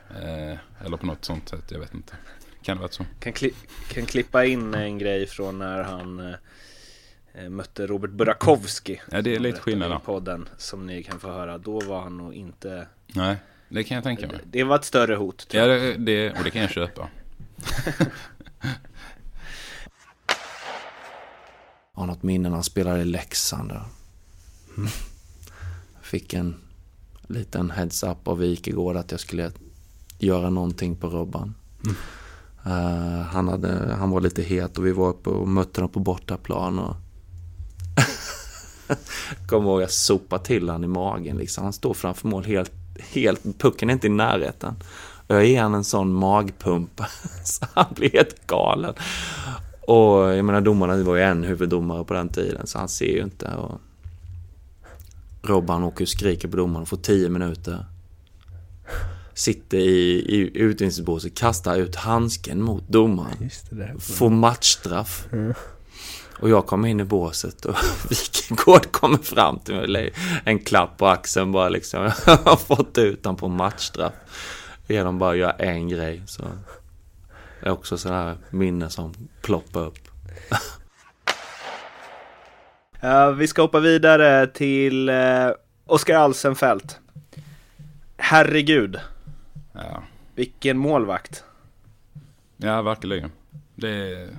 Eller 0.85 0.97
på 0.97 1.05
något 1.05 1.25
sånt 1.25 1.49
sätt, 1.49 1.63
jag 1.71 1.79
vet 1.79 1.93
inte. 1.93 2.13
Kan 2.61 2.77
det 2.77 2.81
vara 2.81 2.91
så? 2.91 3.05
Kan, 3.19 3.33
kli, 3.33 3.53
kan 3.89 4.05
klippa 4.05 4.45
in 4.45 4.73
en 4.73 4.97
grej 4.97 5.27
från 5.27 5.59
när 5.59 5.83
han 5.83 6.35
mötte 7.49 7.87
Robert 7.87 8.11
Burakovsky. 8.11 8.97
Ja, 9.11 9.21
det 9.21 9.35
är 9.35 9.39
lite 9.39 9.59
skillnad 9.59 9.91
i 9.91 10.05
podden 10.05 10.49
som 10.57 10.85
ni 10.87 11.03
kan 11.03 11.19
få 11.19 11.27
höra. 11.31 11.57
Då 11.57 11.79
var 11.79 12.01
han 12.01 12.17
nog 12.17 12.33
inte, 12.33 12.87
Nej, 13.07 13.35
det 13.69 13.83
kan 13.83 13.95
jag 13.95 14.03
tänka 14.03 14.27
mig. 14.27 14.39
det 14.45 14.63
var 14.63 14.75
ett 14.75 14.85
större 14.85 15.15
hot. 15.15 15.47
Ja, 15.51 15.67
det, 15.67 15.93
det, 15.97 16.31
och 16.31 16.43
det 16.43 16.51
kan 16.51 16.61
jag 16.61 16.71
köpa. 16.71 17.09
Jag 21.81 21.82
har 21.93 22.07
något 22.07 22.23
minne 22.23 22.49
när 22.49 22.55
han 22.55 22.63
spelade 22.63 23.01
i 23.01 23.05
Leksand. 23.05 23.71
Mm. 24.77 24.89
Fick 26.01 26.33
en 26.33 26.55
liten 27.27 27.71
heads-up 27.71 28.27
av 28.27 28.37
Wikegård 28.37 28.95
att 28.95 29.11
jag 29.11 29.19
skulle 29.19 29.51
göra 30.17 30.49
någonting 30.49 30.95
på 30.95 31.09
Robban. 31.09 31.55
Eh, 32.65 33.21
han, 33.21 33.47
hade, 33.47 33.95
han 33.99 34.09
var 34.09 34.21
lite 34.21 34.43
het 34.43 34.77
och 34.77 34.85
vi 34.85 34.91
var 34.91 35.09
uppe 35.09 35.29
och 35.29 35.47
mötte 35.47 35.81
dem 35.81 35.89
på 35.89 35.99
bortaplan. 35.99 36.79
Och 36.79 36.95
Kommer 39.47 39.69
ihåg 39.69 39.81
jag 39.81 39.91
sopade 39.91 40.45
till 40.45 40.69
han 40.69 40.83
i 40.83 40.87
magen. 40.87 41.37
Liksom. 41.37 41.63
Han 41.63 41.73
står 41.73 41.93
framför 41.93 42.27
mål 42.27 42.43
helt, 42.43 42.71
helt, 42.99 43.59
pucken 43.59 43.89
är 43.89 43.93
inte 43.93 44.07
i 44.07 44.09
närheten. 44.09 44.75
Och 45.27 45.35
jag 45.35 45.45
ger 45.45 45.61
han 45.61 45.73
en 45.73 45.83
sån 45.83 46.13
magpump 46.13 47.01
så 47.43 47.65
han 47.73 47.93
blir 47.95 48.11
helt 48.11 48.47
galen. 48.47 48.93
Och 49.87 50.35
jag 50.35 50.45
menar 50.45 50.61
domarna, 50.61 50.95
det 50.95 51.03
var 51.03 51.15
ju 51.15 51.21
en 51.21 51.43
huvuddomare 51.43 52.03
på 52.03 52.13
den 52.13 52.29
tiden 52.29 52.67
så 52.67 52.79
han 52.79 52.89
ser 52.89 53.15
ju 53.15 53.23
inte. 53.23 53.45
Och 53.45 53.81
Robban 55.41 55.83
åker 55.83 56.05
och 56.05 56.09
skriker 56.09 56.47
på 56.47 56.57
domaren 56.57 56.81
och 56.81 56.87
får 56.87 56.97
10 56.97 57.29
minuter. 57.29 57.85
Sitter 59.33 59.77
i, 59.77 60.25
i 60.27 60.57
utvisningsbåset, 60.57 61.37
kastar 61.37 61.77
ut 61.77 61.95
handsken 61.95 62.61
mot 62.61 62.87
domaren. 62.87 63.49
Får 63.99 64.29
matchstraff. 64.29 65.27
Och 66.39 66.49
jag 66.49 66.65
kommer 66.65 66.87
in 66.87 66.99
i 66.99 67.03
båset 67.03 67.65
och 67.65 67.75
Wikegård 68.09 68.91
kommer 68.91 69.17
fram 69.17 69.59
till 69.59 69.75
mig. 69.75 70.13
En 70.43 70.59
klapp 70.59 70.97
på 70.97 71.07
axeln 71.07 71.51
bara 71.51 71.69
liksom. 71.69 72.03
Jag 72.25 72.37
har 72.37 72.55
fått 72.55 72.97
ut 72.97 73.25
honom 73.25 73.37
på 73.37 73.47
matchstraff. 73.47 74.13
Genom 74.87 75.19
bara 75.19 75.31
att 75.31 75.37
göra 75.37 75.51
en 75.51 75.89
grej. 75.89 76.23
Så 76.27 76.43
är 77.63 77.71
också 77.71 77.97
sådana 77.97 78.37
minne 78.49 78.89
som 78.89 79.13
ploppar 79.41 79.81
upp. 79.85 79.99
Ja, 83.05 83.31
vi 83.31 83.47
ska 83.47 83.61
hoppa 83.61 83.79
vidare 83.79 84.47
till 84.47 85.09
eh, 85.09 85.49
Oskar 85.85 86.15
Alsenfelt. 86.15 86.99
Herregud, 88.17 88.99
Ja, 89.73 90.03
vilken 90.35 90.77
målvakt. 90.77 91.43
ja 92.57 92.81
verkligen. 92.81 93.31
Det 93.75 93.89
är, 93.89 94.29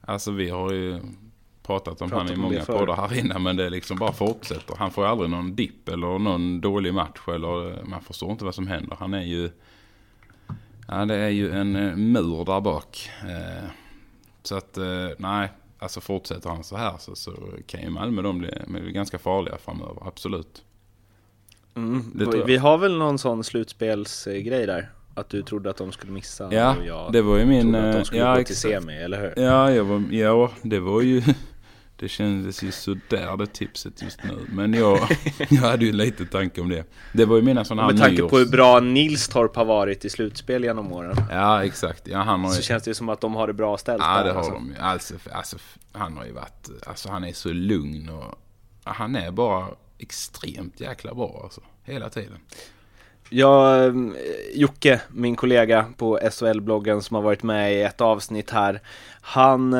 alltså 0.00 0.30
vi 0.30 0.50
har 0.50 0.72
ju 0.72 1.00
pratat 1.62 2.02
om 2.02 2.10
Pratat 2.10 2.28
han 2.28 2.38
i 2.38 2.40
många 2.40 2.58
det 2.58 2.64
poddar 2.66 2.96
här 2.96 3.18
inne. 3.18 3.38
Men 3.38 3.56
det 3.56 3.70
liksom 3.70 3.98
bara 3.98 4.12
fortsätter. 4.12 4.76
Han 4.78 4.90
får 4.90 5.06
aldrig 5.06 5.30
någon 5.30 5.54
dipp 5.56 5.88
eller 5.88 6.18
någon 6.18 6.60
dålig 6.60 6.94
match. 6.94 7.20
Eller 7.28 7.84
man 7.84 8.00
förstår 8.02 8.30
inte 8.32 8.44
vad 8.44 8.54
som 8.54 8.66
händer. 8.66 8.96
Han 9.00 9.14
är 9.14 9.22
ju... 9.22 9.50
Ja, 10.88 11.04
det 11.04 11.14
är 11.14 11.28
ju 11.28 11.52
en 11.52 11.76
eh, 11.76 11.96
mur 11.96 12.44
där 12.44 12.60
bak. 12.60 13.10
Eh, 13.22 13.68
så 14.42 14.56
att, 14.56 14.76
eh, 14.76 15.08
nej. 15.18 15.48
Alltså 15.78 16.00
fortsätter 16.00 16.50
han 16.50 16.64
så 16.64 16.76
här 16.76 16.94
så, 16.98 17.16
så 17.16 17.32
kan 17.66 17.82
ju 17.82 17.90
Malmö 17.90 18.22
de 18.22 18.38
bli, 18.38 18.50
bli 18.66 18.92
ganska 18.92 19.18
farliga 19.18 19.58
framöver. 19.58 20.06
Absolut. 20.06 20.64
Mm. 21.74 22.12
Vi 22.46 22.56
har 22.56 22.78
väl 22.78 22.98
någon 22.98 23.18
sån 23.18 23.44
slutspelsgrej 23.44 24.66
där? 24.66 24.90
Att 25.14 25.28
du 25.28 25.42
trodde 25.42 25.70
att 25.70 25.76
de 25.76 25.92
skulle 25.92 26.12
missa 26.12 26.54
Ja, 26.54 27.08
det 27.12 27.22
var 27.22 27.36
ju 27.36 27.46
min... 27.46 27.62
trodde 27.62 27.88
att 27.88 27.96
de 27.96 28.04
skulle 28.04 28.22
ja, 28.22 28.36
gå 28.36 28.44
till 28.44 28.56
semi, 28.56 28.96
eller 28.96 29.20
hur? 29.20 29.44
Ja, 29.44 29.70
jag 29.70 29.84
var, 29.84 30.02
ja, 30.10 30.50
det 30.62 30.80
var 30.80 31.00
ju... 31.00 31.22
Det 31.96 32.08
kändes 32.08 32.62
ju 32.62 32.72
sådär 32.72 33.36
det 33.36 33.46
tipset 33.46 34.02
just 34.02 34.24
nu. 34.24 34.46
Men 34.48 34.74
jag, 34.74 34.98
jag 35.50 35.60
hade 35.62 35.84
ju 35.84 35.92
lite 35.92 36.26
tanke 36.26 36.60
om 36.60 36.68
det. 36.68 36.84
Det 37.12 37.24
var 37.24 37.36
ju 37.36 37.42
mina 37.42 37.64
sådana 37.64 37.82
här 37.82 37.92
Med 37.92 38.00
tanke 38.00 38.22
nyårs- 38.22 38.28
på 38.30 38.38
hur 38.38 38.46
bra 38.46 38.80
Nilstorp 38.80 39.56
har 39.56 39.64
varit 39.64 40.04
i 40.04 40.10
slutspel 40.10 40.64
genom 40.64 40.92
åren 40.92 41.16
Ja, 41.30 41.64
exakt. 41.64 42.08
Ja, 42.08 42.18
han 42.18 42.40
har 42.40 42.50
ju... 42.50 42.56
Så 42.56 42.62
känns 42.62 42.82
det 42.82 42.90
ju 42.90 42.94
som 42.94 43.08
att 43.08 43.20
de 43.20 43.34
har 43.34 43.46
det 43.46 43.52
bra 43.52 43.78
ställt 43.78 44.02
Ja, 44.02 44.22
det 44.22 44.30
har 44.30 44.38
alltså. 44.38 44.52
de 44.52 44.68
ju. 44.68 44.78
Alltså, 44.78 45.14
alltså, 45.32 45.56
han 45.92 46.16
har 46.16 46.24
ju 46.24 46.32
varit... 46.32 46.68
Alltså, 46.86 47.08
han 47.08 47.24
är 47.24 47.32
så 47.32 47.48
lugn 47.52 48.08
och... 48.08 48.38
Han 48.84 49.16
är 49.16 49.30
bara 49.30 49.66
extremt 49.98 50.80
jäkla 50.80 51.14
bra 51.14 51.40
alltså. 51.44 51.60
Hela 51.84 52.10
tiden. 52.10 52.38
Jag, 53.30 53.86
eh, 53.86 53.92
Jocke, 54.54 55.00
min 55.10 55.36
kollega 55.36 55.86
på 55.96 56.18
SHL-bloggen 56.18 57.00
som 57.02 57.14
har 57.14 57.22
varit 57.22 57.42
med 57.42 57.74
i 57.74 57.82
ett 57.82 58.00
avsnitt 58.00 58.50
här 58.50 58.80
Han 59.20 59.74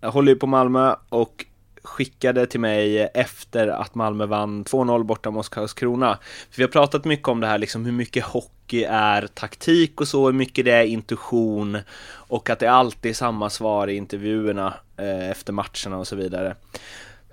jag 0.00 0.10
håller 0.10 0.32
ju 0.32 0.38
på 0.38 0.46
Malmö 0.46 0.94
och 1.08 1.44
skickade 1.82 2.46
till 2.46 2.60
mig 2.60 3.00
efter 3.14 3.68
att 3.68 3.94
Malmö 3.94 4.26
vann 4.26 4.64
2-0 4.64 5.04
borta 5.04 5.30
mot 5.30 5.48
Karlskrona. 5.48 6.18
Vi 6.56 6.62
har 6.62 6.70
pratat 6.70 7.04
mycket 7.04 7.28
om 7.28 7.40
det 7.40 7.46
här, 7.46 7.58
liksom 7.58 7.84
hur 7.84 7.92
mycket 7.92 8.24
hockey 8.24 8.84
är 8.84 9.26
taktik 9.26 10.00
och 10.00 10.08
så, 10.08 10.26
hur 10.26 10.32
mycket 10.32 10.64
det 10.64 10.72
är 10.72 10.84
intuition 10.84 11.78
och 12.12 12.50
att 12.50 12.58
det 12.58 12.70
alltid 12.70 13.10
är 13.10 13.14
samma 13.14 13.50
svar 13.50 13.88
i 13.88 13.96
intervjuerna 13.96 14.74
eh, 14.96 15.30
efter 15.30 15.52
matcherna 15.52 15.98
och 15.98 16.06
så 16.06 16.16
vidare. 16.16 16.56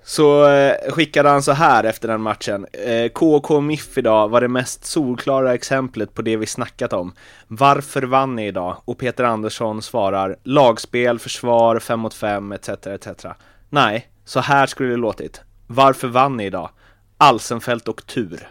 Så 0.08 0.48
eh, 0.50 0.92
skickade 0.92 1.28
han 1.28 1.42
så 1.42 1.52
här 1.52 1.84
efter 1.84 2.08
den 2.08 2.20
matchen. 2.20 2.66
Eh, 2.72 3.08
KK 3.08 3.60
Miff 3.60 3.98
idag 3.98 4.28
var 4.28 4.40
det 4.40 4.48
mest 4.48 4.84
solklara 4.84 5.54
exemplet 5.54 6.14
på 6.14 6.22
det 6.22 6.36
vi 6.36 6.46
snackat 6.46 6.92
om. 6.92 7.12
Varför 7.46 8.02
vann 8.02 8.36
ni 8.36 8.46
idag? 8.46 8.76
Och 8.84 8.98
Peter 8.98 9.24
Andersson 9.24 9.82
svarar 9.82 10.36
lagspel, 10.44 11.18
försvar, 11.18 11.78
fem 11.78 12.00
mot 12.00 12.14
fem, 12.14 12.52
etc. 12.52 12.68
etc. 12.68 13.26
Nej, 13.70 14.08
så 14.24 14.40
här 14.40 14.66
skulle 14.66 14.90
det 14.90 14.96
låtit. 14.96 15.40
Varför 15.66 16.08
vann 16.08 16.36
ni 16.36 16.44
idag? 16.44 16.70
Alsenfelt 17.18 17.88
och 17.88 18.06
tur. 18.06 18.48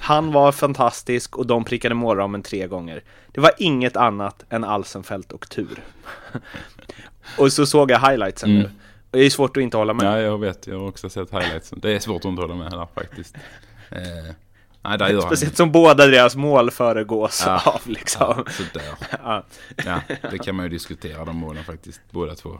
Han 0.00 0.32
var 0.32 0.52
fantastisk 0.52 1.36
och 1.36 1.46
de 1.46 1.64
prickade 1.64 1.94
målramen 1.94 2.42
tre 2.42 2.66
gånger. 2.66 3.02
Det 3.32 3.40
var 3.40 3.52
inget 3.58 3.96
annat 3.96 4.44
än 4.50 4.64
Alsenfelt 4.64 5.32
och 5.32 5.48
tur. 5.50 5.82
och 7.38 7.52
så 7.52 7.66
såg 7.66 7.90
jag 7.90 8.00
highlightsen 8.00 8.50
Mm. 8.50 8.62
nu. 8.62 8.70
Det 9.10 9.18
är 9.18 9.30
svårt 9.30 9.56
att 9.56 9.62
inte 9.62 9.76
hålla 9.76 9.94
med. 9.94 10.06
Ja, 10.06 10.20
jag 10.20 10.38
vet. 10.38 10.66
Jag 10.66 10.78
har 10.78 10.88
också 10.88 11.08
sett 11.10 11.30
highlights. 11.30 11.72
Det 11.76 11.92
är 11.92 11.98
svårt 11.98 12.20
att 12.20 12.24
inte 12.24 12.42
hålla 12.42 12.54
med 12.54 12.70
där 12.70 12.88
faktiskt. 12.94 13.34
Eh, 13.90 14.00
nej, 14.82 14.98
där 14.98 15.08
gör 15.08 15.20
han 15.20 15.22
Speciellt 15.22 15.56
som 15.56 15.72
båda 15.72 16.06
deras 16.06 16.36
mål 16.36 16.70
föregås 16.70 17.42
Ja. 17.46 17.62
av 17.66 17.80
liksom. 17.84 18.44
Ja, 18.46 18.52
sådär. 18.52 18.84
Ja. 19.24 19.44
Ja, 19.86 20.00
det 20.30 20.38
kan 20.38 20.54
man 20.54 20.64
ju 20.66 20.70
diskutera 20.70 21.24
de 21.24 21.36
målen 21.36 21.64
faktiskt, 21.64 22.00
båda 22.10 22.34
två. 22.34 22.58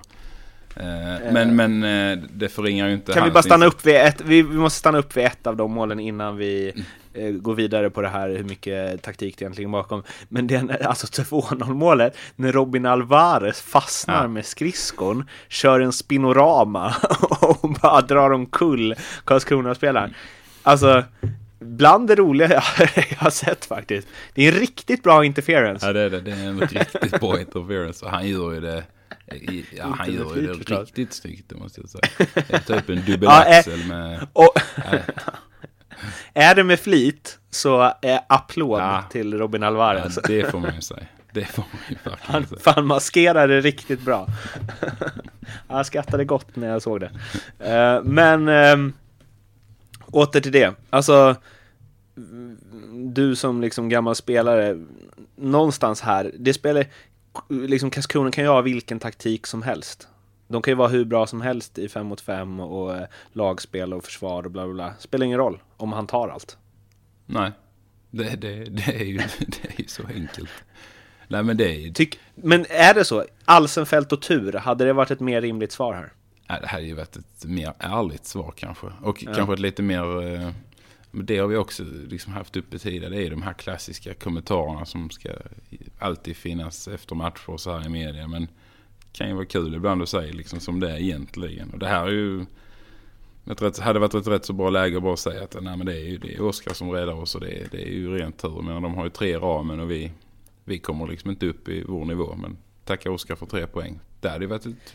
Eh, 0.77 1.33
men 1.33 1.57
men 1.57 1.85
eh, 1.85 2.25
det 2.33 2.49
förringar 2.49 2.89
ju 2.89 2.95
inte 2.95 3.13
Kan 3.13 3.25
vi 3.25 3.31
bara 3.31 3.43
stanna 3.43 3.67
upp 3.67 3.87
vid 3.87 3.95
ett, 3.97 4.21
vi, 4.21 4.43
vi 4.43 4.57
måste 4.57 4.79
stanna 4.79 4.99
upp 4.99 5.17
vid 5.17 5.25
ett 5.25 5.47
av 5.47 5.57
de 5.57 5.73
målen 5.73 6.01
innan 6.01 6.37
vi 6.37 6.85
eh, 7.15 7.31
går 7.31 7.55
vidare 7.55 7.91
på 7.91 8.03
det 8.03 8.09
här 8.09 8.29
hur 8.29 8.45
mycket 8.45 9.03
taktik 9.03 9.39
det 9.39 9.43
egentligen 9.43 9.71
bakom. 9.71 10.03
Men 10.29 10.47
det 10.47 10.55
är 10.55 10.87
alltså 10.87 11.07
2-0 11.23 11.75
målet 11.75 12.17
när 12.37 12.53
Robin 12.53 12.87
Alvarez 12.87 13.61
fastnar 13.61 14.23
Ja. 14.23 14.29
med 14.29 14.47
skridskon, 14.47 15.25
kör 15.49 15.81
en 15.81 15.93
spinorama 15.93 16.95
och 17.41 17.71
bara 17.83 18.01
drar 18.01 18.31
omkull 18.31 18.95
Karlskrona-spelaren. 19.25 20.15
Alltså, 20.63 21.05
bland 21.59 22.09
det 22.09 22.15
roliga 22.15 22.49
jag, 22.79 23.17
har 23.17 23.31
sett 23.31 23.65
faktiskt. 23.65 24.09
Det 24.35 24.43
är 24.49 24.53
en 24.53 24.59
riktigt 24.59 25.03
bra 25.03 25.25
interference. 25.25 25.87
Ja, 25.87 25.93
det 25.93 26.01
är 26.01 26.11
det. 26.11 26.21
Det 26.21 26.31
är 26.31 26.47
en 26.47 26.61
riktigt 26.61 27.21
bra 27.21 27.41
interference. 27.41 28.05
Och 28.05 28.11
han 28.11 28.29
gör 28.29 28.53
ju 28.53 28.61
det... 28.61 28.85
i- 29.35 29.65
Ja, 29.77 29.95
han 29.99 30.13
gör 30.15 30.37
ju 30.37 30.47
det 30.47 30.53
riktigt 30.53 31.13
snyggt, 31.13 31.49
det 31.49 31.55
måste 31.57 31.81
jag 31.81 31.91
säga. 31.91 32.27
Jag 32.49 32.67
tar 32.67 32.77
upp 32.77 32.89
en 32.89 32.97
Ja, 32.97 33.03
eh, 33.03 33.07
dubbelaxel 33.07 33.85
med... 33.89 34.27
Och 34.33 34.53
Nej. 34.91 35.03
är 36.35 36.55
det 36.55 36.65
med 36.65 36.81
flit 36.81 37.39
så 37.51 37.93
är 38.03 38.21
applåd 38.29 38.81
Ja. 38.81 39.05
till 39.11 39.39
Robin 39.39 39.63
Ja, 39.63 39.69
Alvarez. 39.69 40.19
det 40.27 40.51
får 40.51 40.59
man 40.59 40.75
ju 40.75 40.81
säga. 40.81 41.01
Det 41.33 41.45
får 41.45 41.63
man 41.73 41.81
ju 41.89 41.95
verkligen 41.95 42.19
Han, 42.35 42.47
säga. 42.47 42.61
fan 42.61 42.87
maskerar 42.87 43.49
det 43.49 43.61
riktigt 43.61 44.01
bra. 44.01 44.27
jag 45.69 45.87
skrattade 45.87 46.25
gott 46.25 46.57
när 46.57 46.69
jag 46.69 46.83
såg 46.83 47.01
det. 47.01 47.11
Eh, 47.59 48.03
men 48.03 48.49
ehm, 48.49 48.93
åter 50.07 50.41
till 50.41 50.53
det. 50.53 50.75
Alltså, 50.91 51.37
du 52.93 53.37
som 53.37 53.61
liksom 53.61 53.89
gammal 53.89 54.15
spelare, 54.15 54.79
någonstans 55.37 56.01
här, 56.01 56.31
det 56.39 56.53
spelar, 56.55 56.85
liksom 57.49 57.91
Karlskrona 57.91 58.31
kan 58.31 58.45
ju 58.45 58.51
ha 58.51 58.61
vilken 58.61 58.99
taktik 59.01 59.47
som 59.47 59.63
helst. 59.63 60.09
De 60.49 60.63
kan 60.63 60.73
ju 60.73 60.77
vara 60.77 60.89
hur 60.89 61.05
bra 61.05 61.27
som 61.27 61.41
helst 61.41 61.79
i 61.79 61.89
fem 61.89 62.07
mot 62.07 62.21
fem 62.21 62.61
och 62.61 62.97
eh, 62.97 63.05
lagspel 63.33 63.95
och 63.95 64.05
försvar 64.05 64.43
och 64.45 64.51
bla 64.51 64.65
bla 64.65 64.75
bla. 64.75 64.93
Spelar 64.99 65.27
ingen 65.27 65.39
roll 65.39 65.59
om 65.83 65.93
han 65.93 66.07
tar 66.07 66.29
allt. 66.29 66.59
Nej, 67.27 67.53
det, 68.11 68.37
det, 68.37 68.65
det, 68.65 68.83
är 68.83 69.05
ju, 69.05 69.17
det 69.39 69.65
är 69.65 69.81
ju 69.81 69.87
så 69.87 70.03
enkelt. 70.07 70.51
Nej, 71.29 71.43
men 71.43 71.57
det 71.57 71.75
är 71.75 71.79
ju... 71.79 71.93
Tyck, 71.93 72.19
men 72.35 72.67
är 72.69 72.95
det 72.95 73.05
så? 73.05 73.25
Alsenfelt 73.45 74.13
och 74.13 74.23
tur, 74.23 74.53
hade 74.53 74.85
det 74.85 74.93
varit 74.93 75.11
ett 75.11 75.21
mer 75.21 75.41
rimligt 75.41 75.73
svar 75.73 75.95
här? 75.95 76.13
Det 76.61 76.67
hade 76.67 76.85
ju 76.85 76.95
varit 76.95 77.17
ett 77.17 77.45
mer 77.45 77.75
ärligt 77.79 78.27
svar 78.27 78.53
kanske. 78.57 78.87
Och 79.03 79.19
kanske 79.19 79.53
ett 79.55 79.61
lite 79.61 79.83
mer... 79.83 80.35
eh, 80.35 80.51
det 81.11 81.39
har 81.39 81.47
vi 81.47 81.57
också 81.57 81.85
liksom 82.09 82.33
haft 82.33 82.57
uppe 82.57 82.79
tidigare. 82.79 83.15
Det 83.15 83.27
är 83.27 83.31
de 83.31 83.43
här 83.43 83.53
klassiska 83.53 84.15
kommentarerna 84.15 84.85
som 84.85 85.11
ska 85.11 85.31
alltid 85.99 86.37
finnas 86.37 86.89
efter 86.89 87.15
matcher 87.15 87.51
och 87.51 87.61
så 87.61 87.79
här 87.79 87.87
i 87.87 87.89
media. 87.89 88.29
Men 88.29 88.43
det 88.43 89.19
kan 89.19 89.29
ju 89.29 89.35
vara 89.35 89.47
kul 89.47 89.75
ibland 89.75 90.03
att 90.03 90.09
säga 90.09 90.33
liksom 90.33 90.61
som 90.61 90.81
det 90.81 90.91
är 90.91 90.97
egentligen. 90.97 91.71
Och 91.71 91.79
det 91.79 91.89
här 91.89 92.07
är 92.07 92.11
ju... 92.11 92.47
Ett 93.47 93.63
rätt, 93.63 93.79
hade 93.79 93.99
varit 93.99 94.15
ett 94.15 94.27
rätt 94.27 94.45
så 94.45 94.53
bra 94.53 94.71
läge 94.71 94.97
att 94.97 95.03
bara 95.03 95.17
säga 95.17 95.45
att 95.45 95.57
nej, 95.61 95.77
men 95.77 95.87
det 95.87 95.95
är 95.95 96.05
ju 96.05 96.19
det 96.19 96.35
är 96.35 96.43
Oskar 96.43 96.75
som 96.75 96.91
räddar 96.91 97.13
oss 97.13 97.35
och 97.35 97.41
det 97.41 97.51
är, 97.51 97.69
det 97.71 97.83
är 97.83 97.93
ju 97.93 98.19
rent 98.19 98.39
tur. 98.39 98.63
Men 98.63 98.83
de 98.83 98.95
har 98.95 99.05
ju 99.05 99.11
tre 99.11 99.39
ramen 99.39 99.81
och 99.81 99.91
vi, 99.91 100.13
vi 100.65 100.79
kommer 100.79 101.07
liksom 101.07 101.31
inte 101.31 101.47
upp 101.47 101.69
i 101.69 101.85
vår 101.89 102.05
nivå. 102.05 102.35
Men 102.43 102.57
tacka 102.85 103.11
Oskar 103.11 103.37
för 103.37 103.47
tre 103.47 103.67
poäng. 103.67 104.01
Det 104.21 104.29
hade 104.29 104.45
ju 104.45 104.49
varit 104.49 104.67
ett, 104.67 104.95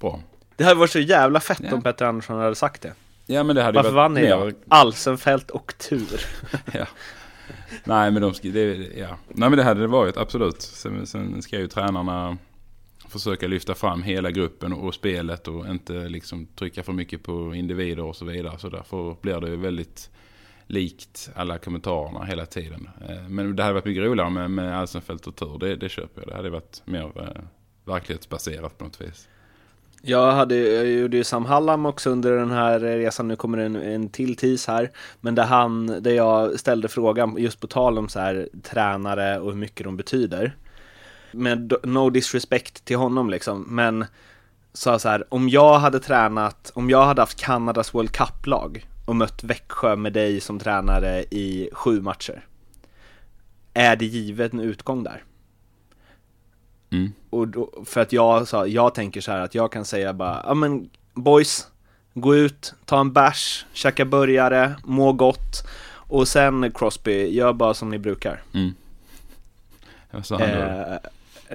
bra. 0.00 0.20
Det 0.56 0.64
hade 0.64 0.80
varit 0.80 0.90
så 0.90 1.00
jävla 1.00 1.40
fett 1.40 1.60
Ja. 1.62 1.74
om 1.74 1.82
Petter 1.82 2.04
Andersson 2.04 2.38
hade 2.38 2.54
sagt 2.54 2.82
det. 2.82 2.92
Ja 3.26 3.42
men 3.42 3.56
det 3.56 3.62
hade 3.62 3.76
Varför 3.76 3.90
varit 3.90 3.96
vann 3.96 4.14
ni 4.14 4.20
mer-? 4.20 4.54
Alsenfelt 4.68 5.50
och 5.50 5.74
tur. 5.78 6.20
ja. 6.72 6.86
Nej 7.84 8.10
men 8.10 8.22
de 8.22 8.34
ska, 8.34 8.48
det, 8.48 8.74
ja. 8.96 9.16
Nej 9.28 9.50
men 9.50 9.58
det 9.58 9.62
hade 9.64 9.80
det 9.80 9.86
varit 9.86 10.16
absolut. 10.16 10.62
Sen, 10.62 11.06
sen 11.06 11.42
ska 11.42 11.58
ju 11.58 11.68
tränarna 11.68 12.38
försöka 13.14 13.46
lyfta 13.46 13.74
fram 13.74 14.02
hela 14.02 14.30
gruppen 14.30 14.72
och 14.72 14.94
spelet 14.94 15.48
och 15.48 15.66
inte 15.66 15.92
liksom 15.92 16.46
trycka 16.46 16.82
för 16.82 16.92
mycket 16.92 17.22
på 17.22 17.54
individer 17.54 18.04
och 18.04 18.16
så 18.16 18.24
vidare. 18.24 18.58
Så 18.58 18.68
därför 18.68 19.16
blir 19.20 19.40
det 19.40 19.48
ju 19.48 19.56
väldigt 19.56 20.10
likt 20.66 21.30
alla 21.34 21.58
kommentarerna 21.58 22.24
hela 22.24 22.46
tiden. 22.46 22.88
Eh, 23.08 23.28
men 23.28 23.56
det 23.56 23.62
hade 23.62 23.74
varit 23.74 23.84
mycket 23.84 24.04
roligare 24.04 24.30
med, 24.30 24.50
med 24.50 24.78
Alsenfelt 24.78 25.26
och 25.26 25.36
tur. 25.36 25.58
Det, 25.58 25.76
det 25.76 25.88
köper 25.88 26.20
jag. 26.22 26.30
Det 26.30 26.36
hade 26.36 26.50
varit 26.50 26.82
mer 26.84 27.12
eh, 27.16 27.42
verklighetsbaserat 27.84 28.78
på 28.78 28.84
något 28.84 29.00
vis. 29.00 29.28
Jag, 30.06 30.32
hade, 30.32 30.56
jag 30.56 30.86
gjorde 30.86 31.16
ju 31.16 31.24
Sam 31.24 31.44
Hallam 31.44 31.86
också 31.86 32.10
under 32.10 32.36
den 32.36 32.50
här 32.50 32.80
resan, 32.80 33.28
nu 33.28 33.36
kommer 33.36 33.58
en, 33.58 33.76
en 33.76 34.08
till 34.08 34.36
tis 34.36 34.66
här. 34.66 34.90
Men 35.20 35.34
där, 35.34 35.42
han, 35.42 35.86
där 35.86 36.10
jag 36.10 36.60
ställde 36.60 36.88
frågan, 36.88 37.36
just 37.38 37.60
på 37.60 37.66
tal 37.66 37.98
om 37.98 38.08
så 38.08 38.18
här, 38.18 38.48
tränare 38.62 39.40
och 39.40 39.50
hur 39.50 39.58
mycket 39.58 39.84
de 39.84 39.96
betyder. 39.96 40.56
Med 41.34 41.72
no 41.82 42.10
disrespect 42.10 42.84
till 42.84 42.96
honom 42.96 43.30
liksom, 43.30 43.66
men 43.68 44.04
sa 44.72 44.98
så 44.98 45.08
här, 45.08 45.24
om 45.34 45.48
jag 45.48 45.78
hade 45.78 46.00
tränat, 46.00 46.72
om 46.74 46.90
jag 46.90 47.04
hade 47.04 47.22
haft 47.22 47.40
Kanadas 47.40 47.94
World 47.94 48.12
Cup-lag 48.12 48.88
och 49.04 49.16
mött 49.16 49.44
Växjö 49.44 49.96
med 49.96 50.12
dig 50.12 50.40
som 50.40 50.58
tränare 50.58 51.22
i 51.22 51.70
sju 51.72 52.00
matcher. 52.00 52.46
Är 53.74 53.96
det 53.96 54.06
givet 54.06 54.52
en 54.52 54.60
utgång 54.60 55.02
där? 55.02 55.22
Mm. 56.90 57.12
Och 57.30 57.48
då, 57.48 57.84
för 57.84 58.00
att 58.00 58.12
jag 58.12 58.48
sa, 58.48 58.66
jag 58.66 58.94
tänker 58.94 59.20
så 59.20 59.32
här 59.32 59.40
att 59.40 59.54
jag 59.54 59.72
kan 59.72 59.84
säga 59.84 60.12
bara, 60.12 60.42
ja 60.46 60.54
men 60.54 60.90
boys, 61.14 61.66
gå 62.14 62.36
ut, 62.36 62.74
ta 62.84 63.00
en 63.00 63.12
bärs, 63.12 63.66
käka 63.72 64.04
burgare, 64.04 64.74
må 64.84 65.12
gott 65.12 65.66
och 66.08 66.28
sen 66.28 66.72
Crosby, 66.72 67.34
gör 67.34 67.52
bara 67.52 67.74
som 67.74 67.90
ni 67.90 67.98
brukar. 67.98 68.42
Mm. 68.54 68.74
Eh, 70.40 70.96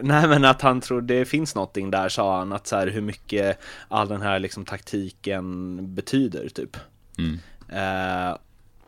Nej 0.04 0.28
men 0.28 0.46
att 0.46 0.62
han 0.62 0.82
tror 0.82 1.02
det 1.02 1.26
finns 1.26 1.56
någonting 1.56 1.92
där 1.92 2.10
sa 2.10 2.38
han 2.38 2.54
att 2.54 2.68
så 2.68 2.76
här 2.76 2.88
hur 2.88 3.02
mycket 3.02 3.60
all 3.88 4.08
den 4.08 4.22
här 4.22 4.40
liksom 4.40 4.66
taktiken 4.66 5.78
betyder 5.96 6.50
typ. 6.50 6.78
Mm. 7.18 7.40
Eh, 7.70 8.38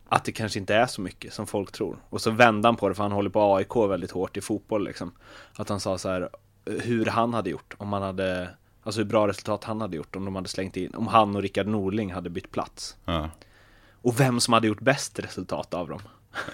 att 0.08 0.24
det 0.24 0.32
kanske 0.32 0.58
inte 0.58 0.74
är 0.74 0.86
så 0.86 1.00
mycket 1.00 1.32
som 1.32 1.46
folk 1.46 1.72
tror. 1.72 1.96
Och 2.08 2.20
så 2.20 2.30
vände 2.30 2.68
han 2.68 2.76
på 2.76 2.88
det 2.88 2.94
för 2.94 3.02
han 3.02 3.12
håller 3.12 3.30
på 3.30 3.56
AIK 3.56 3.76
väldigt 3.76 4.10
hårt 4.10 4.36
i 4.36 4.40
fotboll 4.40 4.84
liksom. 4.84 5.12
Att 5.54 5.68
han 5.68 5.80
sa 5.80 5.98
så 5.98 6.08
här 6.08 6.28
hur 6.64 7.06
han 7.06 7.34
hade 7.34 7.50
gjort 7.50 7.74
om 7.78 7.92
han 7.92 8.02
hade 8.02 8.48
Alltså 8.84 9.00
hur 9.00 9.08
bra 9.08 9.28
resultat 9.28 9.64
han 9.64 9.80
hade 9.80 9.96
gjort 9.96 10.16
om 10.16 10.24
de 10.24 10.34
hade 10.36 10.48
slängt 10.48 10.76
in 10.76 10.94
Om 10.94 11.06
han 11.06 11.36
och 11.36 11.42
Rickard 11.42 11.66
Norling 11.66 12.12
hade 12.12 12.30
bytt 12.30 12.50
plats 12.50 12.96
Ja. 13.04 13.30
Och 14.02 14.20
vem 14.20 14.40
som 14.40 14.54
hade 14.54 14.66
gjort 14.66 14.80
bäst 14.80 15.18
resultat 15.18 15.74
av 15.74 15.88
dem 15.88 16.00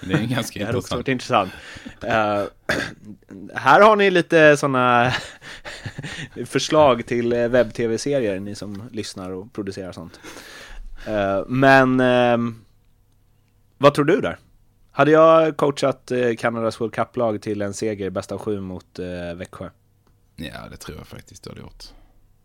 Det 0.01 0.13
är 0.13 0.23
ganska 0.23 0.59
Det 0.59 0.65
hade 0.65 0.77
också 0.77 1.11
intressant. 1.11 1.51
varit 2.03 2.03
intressant. 2.03 2.53
Eh, 2.69 3.08
här 3.53 3.81
har 3.81 3.95
ni 3.95 4.11
lite 4.11 4.57
sådana 4.57 5.13
förslag 6.45 7.05
till 7.05 7.33
eh, 7.33 7.47
webb-tv-serier, 7.47 8.39
ni 8.39 8.55
som 8.55 8.89
lyssnar 8.91 9.29
och 9.29 9.53
producerar 9.53 9.91
sånt. 9.91 10.19
Eh, 11.07 11.43
men 11.47 11.99
ehm, 11.99 12.61
vad 13.77 13.93
tror 13.93 14.05
du 14.05 14.21
där? 14.21 14.37
Hade 14.91 15.11
jag 15.11 15.57
coachat 15.57 16.11
eh, 16.11 16.35
Kanadas 16.35 16.81
World 16.81 16.93
Cup-lag 16.93 17.41
till 17.41 17.61
en 17.61 17.73
seger 17.73 18.09
bästa 18.09 18.35
av 18.35 18.41
sju 18.41 18.59
mot 18.59 18.99
eh, 18.99 19.35
Växjö? 19.35 19.69
Ja, 20.35 20.69
det 20.71 20.77
tror 20.77 20.97
jag 20.97 21.07
faktiskt 21.07 21.43
du 21.43 21.49
hade 21.49 21.61
gjort. 21.61 21.83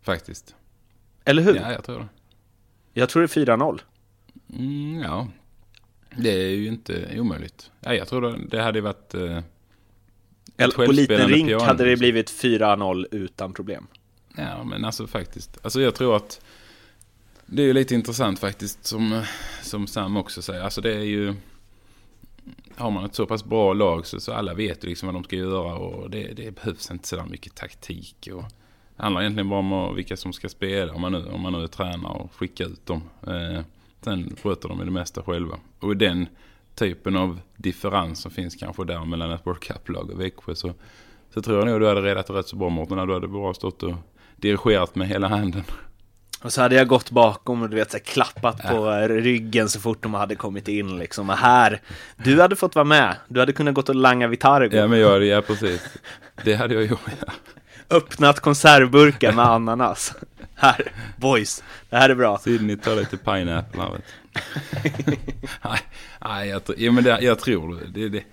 Faktiskt. 0.03 0.55
Eller 1.25 1.43
hur? 1.43 1.55
Ja, 1.55 1.73
jag 1.73 1.85
tror 1.85 1.99
det. 1.99 2.09
Jag 2.93 3.09
tror 3.09 3.23
det 3.23 3.37
är 3.37 3.57
4-0. 3.57 3.81
Mm, 4.53 5.03
ja. 5.03 5.29
Det 6.17 6.31
är 6.31 6.49
ju 6.49 6.67
inte 6.67 7.21
omöjligt. 7.21 7.71
Ja, 7.81 7.95
jag 7.95 8.09
tror 8.09 8.21
det, 8.21 8.39
det 8.51 8.63
hade 8.63 8.81
varit... 8.81 9.15
Eller 10.57 10.75
på 10.75 10.93
liten 10.93 11.29
rink 11.29 11.49
piano, 11.49 11.65
hade 11.65 11.85
det 11.85 11.91
liksom. 11.91 12.01
blivit 12.01 12.31
4-0 12.31 13.07
utan 13.11 13.53
problem. 13.53 13.87
Ja, 14.37 14.65
men 14.65 14.85
alltså 14.85 15.07
faktiskt. 15.07 15.59
Alltså 15.63 15.81
jag 15.81 15.95
tror 15.95 16.17
att 16.17 16.41
det 17.47 17.63
är 17.63 17.67
ju 17.67 17.73
lite 17.73 17.95
intressant 17.95 18.39
faktiskt 18.39 18.85
som, 18.85 19.23
som 19.63 19.87
Sam 19.87 20.17
också 20.17 20.43
säger. 20.43 20.63
Alltså 20.63 20.81
det 20.81 20.95
är 20.95 21.05
ju... 21.05 21.35
Har 22.77 22.91
man 22.91 23.05
ett 23.05 23.15
så 23.15 23.27
pass 23.27 23.45
bra 23.45 23.73
lag 23.73 24.07
så, 24.07 24.21
så 24.21 24.33
alla 24.33 24.55
vet 24.55 24.85
ju 24.85 24.89
liksom 24.89 25.07
vad 25.07 25.15
de 25.15 25.25
ska 25.25 25.37
göra 25.37 25.75
och 25.75 26.11
det, 26.11 26.33
det 26.37 26.55
behövs 26.55 26.91
inte 26.91 27.09
så 27.09 27.17
där 27.17 27.25
mycket 27.25 27.55
taktik. 27.55 28.29
Och 28.33 28.45
det 28.97 29.03
handlar 29.03 29.23
egentligen 29.23 29.49
bara 29.49 29.61
om 29.61 29.95
vilka 29.97 30.17
som 30.17 30.33
ska 30.33 30.49
spela 30.49 30.93
om 30.93 31.01
man 31.01 31.13
nu, 31.13 31.27
om 31.27 31.41
man 31.41 31.53
nu 31.53 31.63
är 31.63 31.67
tränare 31.67 32.13
och 32.13 32.35
skicka 32.35 32.65
ut 32.65 32.87
dem. 32.87 33.03
Eh, 33.27 33.61
sen 34.01 34.37
sköter 34.43 34.69
de 34.69 34.79
det 34.79 34.91
mesta 34.91 35.23
själva. 35.23 35.59
Och 35.81 35.97
den 35.97 36.27
typen 36.75 37.17
av 37.17 37.41
differens 37.57 38.21
som 38.21 38.31
finns 38.31 38.55
kanske 38.57 38.85
där 38.85 39.05
mellan 39.05 39.31
ett 39.31 39.47
World 39.47 39.61
Cup-lag 39.61 40.11
och 40.11 40.21
Växjö 40.21 40.55
så, 40.55 40.75
så 41.35 41.43
tror 41.43 41.59
jag 41.59 41.67
nog 41.67 41.81
du 41.81 41.89
hade 41.89 42.03
redat 42.03 42.31
rätt 42.31 42.49
så 42.49 42.57
bra 42.57 42.69
Mårten. 42.69 42.97
när 42.97 43.07
Du 43.07 43.15
hade 43.15 43.29
bara 43.29 43.55
stått 43.55 43.83
och 43.83 43.95
dirigerat 44.37 44.95
med 44.95 45.09
hela 45.09 45.29
handen. 45.29 45.65
Och 46.43 46.53
så 46.53 46.63
hade 46.63 46.75
jag 46.75 46.89
gått 46.89 47.11
bakom 47.11 47.63
och 47.63 47.71
du 47.71 47.77
vet 47.77 47.91
så 47.91 47.97
här, 47.97 48.05
klappat 48.05 48.63
på 48.63 48.91
ryggen 49.09 49.69
så 49.69 49.81
fort 49.81 50.03
de 50.03 50.15
hade 50.15 50.35
kommit 50.35 50.69
in 50.69 50.99
liksom. 50.99 51.31
Och 51.31 51.37
här, 51.37 51.81
du 52.17 52.41
hade 52.41 52.57
fått 52.57 52.75
vara 52.75 52.85
med. 52.85 53.17
Du 53.29 53.41
hade 53.41 53.53
kunnat 53.53 53.75
gått 53.75 53.89
och 53.89 53.95
langa 53.95 54.29
Vitargo. 54.29 54.77
Ja 54.77 54.87
men 54.87 55.01
jag, 55.01 55.25
ja 55.25 55.43
precis. 55.43 55.83
Det 56.45 56.55
hade 56.55 56.75
jag 56.75 56.85
gjort. 56.85 57.01
Ja. 57.27 57.33
Öppnat 57.97 58.41
konservburkar 58.41 59.33
med 59.33 59.45
ananas. 59.45 60.15
Här, 60.55 60.93
boys. 61.17 61.63
Det 61.91 61.97
här 61.97 62.11
är 62.11 62.15
bra. 62.15 62.39
Sydney 62.39 62.77
tar 62.77 62.97
lite 62.97 63.17
pineapple 63.17 63.81
här 63.83 63.91
vet. 63.91 64.05
Nej, 65.65 65.81
nej 66.21 66.49
jag, 66.49 66.63
ja, 66.77 66.93
men 66.93 67.05
det, 67.05 67.21
jag 67.21 67.39
tror 67.39 67.81
det, 67.93 68.09
det, 68.09 68.25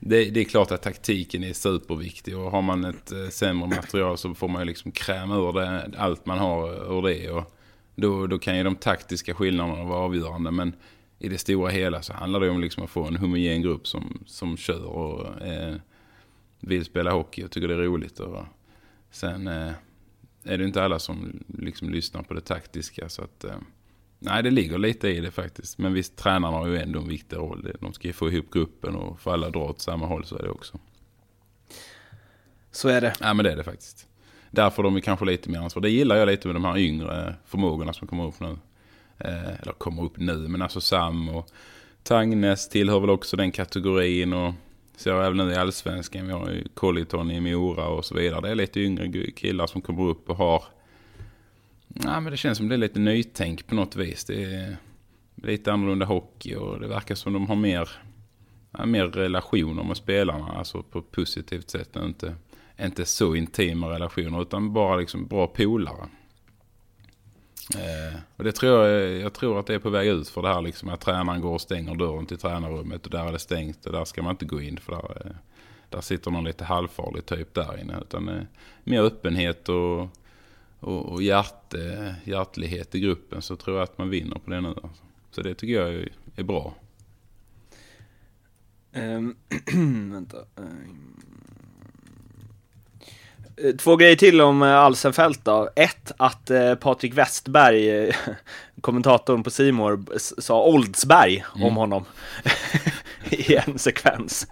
det. 0.00 0.30
Det 0.30 0.40
är 0.40 0.44
klart 0.44 0.70
att 0.70 0.82
taktiken 0.82 1.44
är 1.44 1.52
superviktig 1.52 2.38
och 2.38 2.50
har 2.50 2.62
man 2.62 2.84
ett 2.84 3.12
eh, 3.12 3.28
sämre 3.28 3.68
material 3.68 4.18
så 4.18 4.34
får 4.34 4.48
man 4.48 4.62
ju 4.62 4.66
liksom 4.66 4.92
kräma 4.92 5.36
ur 5.36 5.52
det, 5.52 5.90
allt 5.98 6.26
man 6.26 6.38
har 6.38 6.68
eh, 6.68 6.98
ur 6.98 7.02
det. 7.02 7.30
Och 7.30 7.56
då, 7.94 8.26
då 8.26 8.38
kan 8.38 8.56
ju 8.56 8.62
de 8.62 8.76
taktiska 8.76 9.34
skillnaderna 9.34 9.84
vara 9.84 9.98
avgörande 9.98 10.50
men 10.50 10.72
i 11.18 11.28
det 11.28 11.38
stora 11.38 11.70
hela 11.70 12.02
så 12.02 12.12
handlar 12.12 12.40
det 12.40 12.50
om 12.50 12.60
liksom 12.60 12.84
att 12.84 12.90
få 12.90 13.04
en 13.04 13.16
homogen 13.16 13.62
grupp 13.62 13.86
som, 13.86 14.24
som 14.26 14.56
kör 14.56 14.84
och 14.84 15.42
eh, 15.42 15.74
vill 16.60 16.84
spela 16.84 17.10
hockey 17.10 17.44
och 17.44 17.50
tycker 17.50 17.68
det 17.68 17.74
är 17.74 17.78
roligt. 17.78 18.20
Och 18.20 18.44
sen 19.10 19.48
eh, 19.48 19.72
är 20.46 20.58
det 20.58 20.64
inte 20.64 20.84
alla 20.84 20.98
som 20.98 21.44
liksom 21.58 21.90
lyssnar 21.90 22.22
på 22.22 22.34
det 22.34 22.40
taktiska. 22.40 23.08
Så 23.08 23.22
att, 23.22 23.44
eh, 23.44 23.56
nej, 24.18 24.42
det 24.42 24.50
ligger 24.50 24.78
lite 24.78 25.08
i 25.08 25.20
det 25.20 25.30
faktiskt. 25.30 25.78
Men 25.78 25.92
visst, 25.92 26.16
tränarna 26.16 26.56
har 26.56 26.66
ju 26.66 26.78
ändå 26.78 27.00
en 27.00 27.08
viktig 27.08 27.36
roll. 27.36 27.72
De 27.80 27.92
ska 27.92 28.08
ju 28.08 28.12
få 28.12 28.30
ihop 28.30 28.50
gruppen 28.50 28.96
och 28.96 29.20
få 29.20 29.30
alla 29.30 29.50
dra 29.50 29.60
åt 29.60 29.80
samma 29.80 30.06
håll 30.06 30.24
så 30.24 30.38
är 30.38 30.42
det 30.42 30.50
också. 30.50 30.78
Så 32.70 32.88
är 32.88 33.00
det. 33.00 33.14
Ja, 33.20 33.34
men 33.34 33.44
det 33.44 33.52
är 33.52 33.56
det 33.56 33.64
faktiskt. 33.64 34.08
Därför 34.50 34.82
de 34.82 34.96
är 34.96 35.00
kanske 35.00 35.24
lite 35.24 35.50
mer 35.50 35.58
ansvar. 35.58 35.82
Det 35.82 35.90
gillar 35.90 36.16
jag 36.16 36.26
lite 36.26 36.48
med 36.48 36.54
de 36.54 36.64
här 36.64 36.78
yngre 36.78 37.34
förmågorna 37.44 37.92
som 37.92 38.08
kommer 38.08 38.26
upp 38.26 38.40
nu. 38.40 38.58
Eh, 39.18 39.62
eller 39.62 39.72
kommer 39.72 40.02
upp 40.02 40.16
nu, 40.16 40.36
men 40.36 40.62
alltså 40.62 40.80
Sam 40.80 41.28
och 41.28 41.50
Tangnes 42.02 42.68
tillhör 42.68 43.00
väl 43.00 43.10
också 43.10 43.36
den 43.36 43.52
kategorin. 43.52 44.32
Och 44.32 44.54
så 44.96 45.20
även 45.20 45.36
nu 45.36 45.52
i 45.52 45.56
Allsvenskan, 45.56 46.26
vi 46.26 46.32
har 46.32 46.50
ju 46.50 46.64
Colliton 46.74 47.30
i 47.30 47.40
Mora 47.40 47.88
och 47.88 48.04
så 48.04 48.14
vidare. 48.14 48.40
Det 48.40 48.50
är 48.50 48.54
lite 48.54 48.80
yngre 48.80 49.30
killar 49.30 49.66
som 49.66 49.80
kommer 49.80 50.02
upp 50.02 50.30
och 50.30 50.36
har... 50.36 50.64
Ja, 51.88 52.20
men 52.20 52.30
det 52.30 52.36
känns 52.36 52.58
som 52.58 52.68
det 52.68 52.74
är 52.74 52.78
lite 52.78 52.98
nytänk 52.98 53.66
på 53.66 53.74
något 53.74 53.96
vis. 53.96 54.24
Det 54.24 54.44
är 54.44 54.76
lite 55.34 55.72
annorlunda 55.72 56.06
hockey 56.06 56.54
och 56.54 56.80
det 56.80 56.88
verkar 56.88 57.14
som 57.14 57.32
de 57.32 57.46
har 57.46 57.56
mer, 57.56 57.88
mer 58.84 59.06
relationer 59.06 59.84
med 59.84 59.96
spelarna. 59.96 60.48
Alltså 60.48 60.82
på 60.82 60.98
ett 60.98 61.10
positivt 61.10 61.70
sätt. 61.70 61.96
Inte, 61.96 62.34
inte 62.80 63.04
så 63.04 63.34
intima 63.34 63.90
relationer 63.90 64.42
utan 64.42 64.72
bara 64.72 64.96
liksom 64.96 65.26
bra 65.26 65.46
polare. 65.46 66.08
Eh, 67.74 68.18
och 68.36 68.44
det 68.44 68.52
tror 68.52 68.86
jag, 68.86 69.20
jag 69.20 69.32
tror 69.32 69.58
att 69.58 69.66
det 69.66 69.74
är 69.74 69.78
på 69.78 69.90
väg 69.90 70.08
ut 70.08 70.28
för 70.28 70.42
det 70.42 70.48
här 70.48 70.60
liksom 70.60 70.88
att 70.88 71.00
tränaren 71.00 71.40
går 71.40 71.54
och 71.54 71.60
stänger 71.60 71.94
dörren 71.94 72.26
till 72.26 72.38
tränarrummet 72.38 73.04
och 73.04 73.10
där 73.10 73.28
är 73.28 73.32
det 73.32 73.38
stängt 73.38 73.86
och 73.86 73.92
där 73.92 74.04
ska 74.04 74.22
man 74.22 74.30
inte 74.30 74.44
gå 74.44 74.60
in 74.60 74.76
för 74.76 74.92
där, 74.92 75.26
eh, 75.26 75.36
där 75.90 76.00
sitter 76.00 76.30
någon 76.30 76.44
lite 76.44 76.64
halvfarlig 76.64 77.26
typ 77.26 77.54
där 77.54 77.80
inne. 77.80 78.00
Utan 78.00 78.28
eh, 78.28 78.42
mer 78.84 79.02
öppenhet 79.02 79.68
och, 79.68 80.00
och, 80.80 81.12
och 81.12 81.22
hjärt, 81.22 81.74
hjärtlighet 82.24 82.94
i 82.94 83.00
gruppen 83.00 83.42
så 83.42 83.56
tror 83.56 83.76
jag 83.76 83.82
att 83.84 83.98
man 83.98 84.10
vinner 84.10 84.38
på 84.38 84.50
det 84.50 84.60
nu. 84.60 84.68
Alltså. 84.68 85.04
Så 85.30 85.42
det 85.42 85.54
tycker 85.54 85.74
jag 85.74 85.94
är, 85.94 86.12
är 86.36 86.42
bra. 86.42 86.74
Um, 88.92 89.36
vänta. 90.12 90.38
Um. 90.56 91.35
Eh, 93.56 93.72
Två 93.76 93.96
grejer 93.96 94.16
till 94.16 94.40
om 94.40 94.62
eh, 94.62 94.76
Alsenfelt 94.76 95.44
då. 95.44 95.68
Ett, 95.76 96.12
att 96.16 96.50
eh, 96.50 96.74
Patrik 96.74 97.14
Westberg, 97.14 98.12
kommentatorn 98.80 99.42
på 99.42 99.50
Simor 99.50 100.18
sa 100.18 100.62
Oldsberg 100.64 101.44
om 101.62 101.76
honom 101.76 102.04
i 103.30 103.56
en 103.56 103.78
sekvens. 103.78 104.46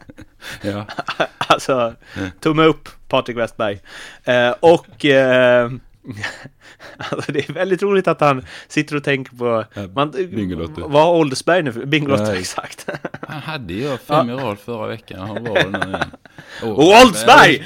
Ja. 0.62 0.87
alltså, 1.38 1.95
tumme 2.40 2.62
upp 2.64 2.88
Patrik 3.09 3.37
Westberg. 3.37 3.81
Eh, 4.25 4.51
och 4.61 5.05
eh, 5.05 5.71
alltså, 6.97 7.33
det 7.33 7.49
är 7.49 7.53
väldigt 7.53 7.83
roligt 7.83 8.09
att 8.09 8.21
han 8.21 8.45
sitter 8.69 8.97
och 8.97 9.05
tänker 9.05 9.37
på 9.37 9.64
man, 9.95 10.11
Bingolotto. 10.11 10.88
Vad 10.88 11.03
har 11.03 11.14
Oldsberg 11.14 11.62
nu 11.62 11.73
för? 11.73 11.85
Bingolotto, 11.85 12.33
exakt. 12.33 12.88
Han 13.29 13.40
hade 13.40 13.73
ju 13.73 13.97
fem 13.97 14.31
i 14.31 14.33
rad 14.33 14.59
förra 14.59 14.87
veckan. 14.87 15.21
Han 15.21 15.45
var 15.45 15.55
det 15.55 15.69
nu 15.69 15.88
igen. 15.88 16.11
Och 16.62 16.79
Oldsberg! 16.79 17.64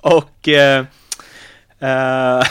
Och 0.00 0.48
eh, 0.48 0.84
eh, 1.78 2.44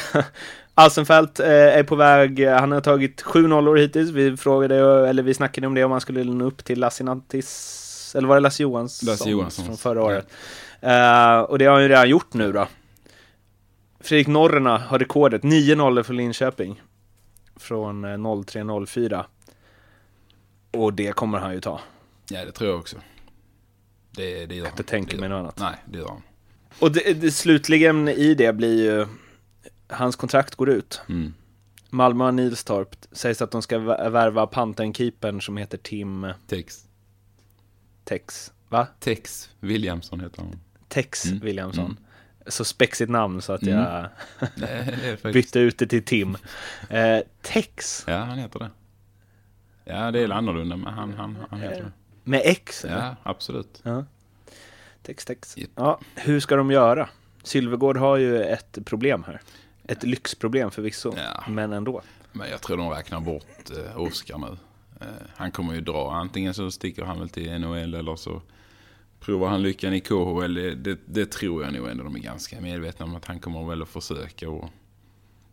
Alsenfelt 0.75 1.39
eh, 1.39 1.47
är 1.49 1.83
på 1.83 1.95
väg, 1.95 2.47
han 2.47 2.71
har 2.71 2.81
tagit 2.81 3.21
sju 3.21 3.47
nollor 3.47 3.77
hittills. 3.77 4.09
Vi 4.09 4.37
frågade, 4.37 5.09
eller 5.09 5.23
vi 5.23 5.33
snackade 5.33 5.67
om 5.67 5.73
det 5.73 5.83
om 5.83 5.91
han 5.91 6.01
skulle 6.01 6.23
nå 6.23 6.45
upp 6.45 6.63
till 6.63 6.79
Lassinantis, 6.79 8.15
eller 8.17 8.27
var 8.27 8.35
det 8.35 8.41
Lasse 8.41 8.63
Johansson? 8.63 9.07
Lasse 9.09 9.29
Johansson. 9.29 9.65
Från 9.65 9.77
förra 9.77 10.03
året. 10.03 10.27
Eh, 10.81 11.39
och 11.39 11.59
det 11.59 11.65
har 11.65 11.73
han 11.73 11.81
ju 11.83 11.89
redan 11.89 12.09
gjort 12.09 12.33
nu 12.33 12.51
då. 12.51 12.67
Fredrik 13.99 14.27
Norrena 14.27 14.77
har 14.77 14.99
rekordet, 14.99 15.43
9 15.43 15.75
nollor 15.75 16.03
för 16.03 16.13
Linköping. 16.13 16.81
Från 17.55 18.03
eh, 18.05 18.07
03.04. 18.07 19.25
Och 20.71 20.93
det 20.93 21.15
kommer 21.15 21.39
han 21.39 21.53
ju 21.53 21.59
ta. 21.61 21.81
Ja, 22.29 22.45
det 22.45 22.51
tror 22.51 22.69
jag 22.69 22.79
också. 22.79 22.97
Det, 24.11 24.45
det 24.45 24.55
gör 24.55 24.63
han. 24.65 24.73
inte 24.73 24.83
tänka 24.83 25.17
mig 25.17 25.29
något 25.29 25.39
annat. 25.39 25.59
Nej, 25.59 25.75
det 25.85 25.97
gör 25.97 26.07
han. 26.07 26.21
Och 26.79 26.91
det, 26.91 27.13
det, 27.21 27.31
slutligen 27.31 28.07
i 28.07 28.33
det 28.33 28.53
blir 28.53 28.83
ju, 28.83 29.07
hans 29.87 30.15
kontrakt 30.15 30.55
går 30.55 30.69
ut. 30.69 31.01
Mm. 31.09 31.33
Malmö 31.89 32.25
och 32.27 32.33
Nilstorp 32.33 32.95
sägs 33.11 33.41
att 33.41 33.51
de 33.51 33.61
ska 33.61 33.77
vä- 33.77 34.09
värva 34.09 34.45
Panten-keepern 34.47 35.41
som 35.41 35.57
heter 35.57 35.77
Tim 35.77 36.27
Tex. 36.47 36.85
Tex, 38.03 38.51
va? 38.69 38.87
Tex 38.99 39.49
Williamson 39.59 40.19
heter 40.19 40.41
han. 40.41 40.59
Tex 40.91 41.25
Mm. 41.25 41.39
Williamson. 41.39 41.85
Mm. 41.85 41.97
Så 42.47 42.65
spexigt 42.65 43.11
namn 43.11 43.41
så 43.41 43.53
att 43.53 43.61
Mm. 43.63 43.77
jag 45.23 45.33
bytte 45.33 45.59
ut 45.59 45.77
det 45.77 45.87
till 45.87 46.03
Tim. 46.05 46.37
Eh, 46.89 47.19
Tex 47.41 48.03
Ja, 48.07 48.17
han 48.17 48.37
heter 48.37 48.59
det. 48.59 48.69
Ja, 49.85 50.11
det 50.11 50.19
är 50.19 50.29
annorlunda, 50.29 50.75
men 50.75 50.93
han, 50.93 51.13
han, 51.13 51.37
han 51.49 51.59
heter 51.61 51.81
det. 51.83 51.91
med 52.23 52.41
X? 52.45 52.85
eller? 52.85 52.97
Ja, 52.97 53.15
absolut. 53.23 53.79
Ja. 53.83 54.05
Text, 55.03 55.27
text. 55.27 55.57
Japp. 55.57 55.69
Ja, 55.75 55.99
hur 56.15 56.39
ska 56.39 56.55
de 56.55 56.71
göra? 56.71 57.09
Sylvegård 57.43 57.97
har 57.97 58.17
ju 58.17 58.43
ett 58.43 58.77
problem 58.85 59.23
här. 59.27 59.41
Ett 59.87 60.03
lyxproblem 60.03 60.71
förvisso, 60.71 61.13
Ja. 61.17 61.43
men 61.47 61.73
ändå. 61.73 62.01
Men 62.31 62.49
jag 62.49 62.61
tror 62.61 62.77
de 62.77 62.89
räknar 62.89 63.19
bort 63.19 63.69
eh, 63.77 63.97
Oscar 64.01 64.37
nu. 64.37 64.57
Eh, 65.01 65.07
han 65.35 65.51
kommer 65.51 65.73
ju 65.73 65.81
dra. 65.81 66.11
Antingen 66.13 66.53
så 66.53 66.71
sticker 66.71 67.03
han 67.03 67.19
väl 67.19 67.29
till 67.29 67.59
NHL 67.59 67.93
eller 67.93 68.15
så 68.15 68.41
provar 69.21 69.49
han 69.49 69.61
lyckan 69.61 69.93
i 69.93 69.99
KHL. 69.99 70.53
Det, 70.53 70.75
det, 70.75 70.99
det 71.05 71.31
tror 71.31 71.63
jag 71.63 71.73
nog 71.73 71.87
ändå 71.87 72.03
de 72.03 72.15
är 72.15 72.19
ganska 72.19 72.61
medvetna 72.61 73.05
om 73.05 73.15
att 73.15 73.25
han 73.25 73.39
kommer 73.39 73.69
väl 73.69 73.81
att 73.81 73.89
försöka 73.89 74.49
och, 74.49 74.69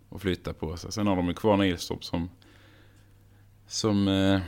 och 0.09 0.23
flytta 0.23 0.53
på 0.53 0.77
sig. 0.77 0.93
Sen 0.93 1.07
har 1.07 1.17
de 1.17 1.29
ju 1.29 1.35
kvar 1.35 1.57
Nilstorp 1.57 2.05
som, 2.05 2.31
som 3.67 4.09
eh, 4.09 4.41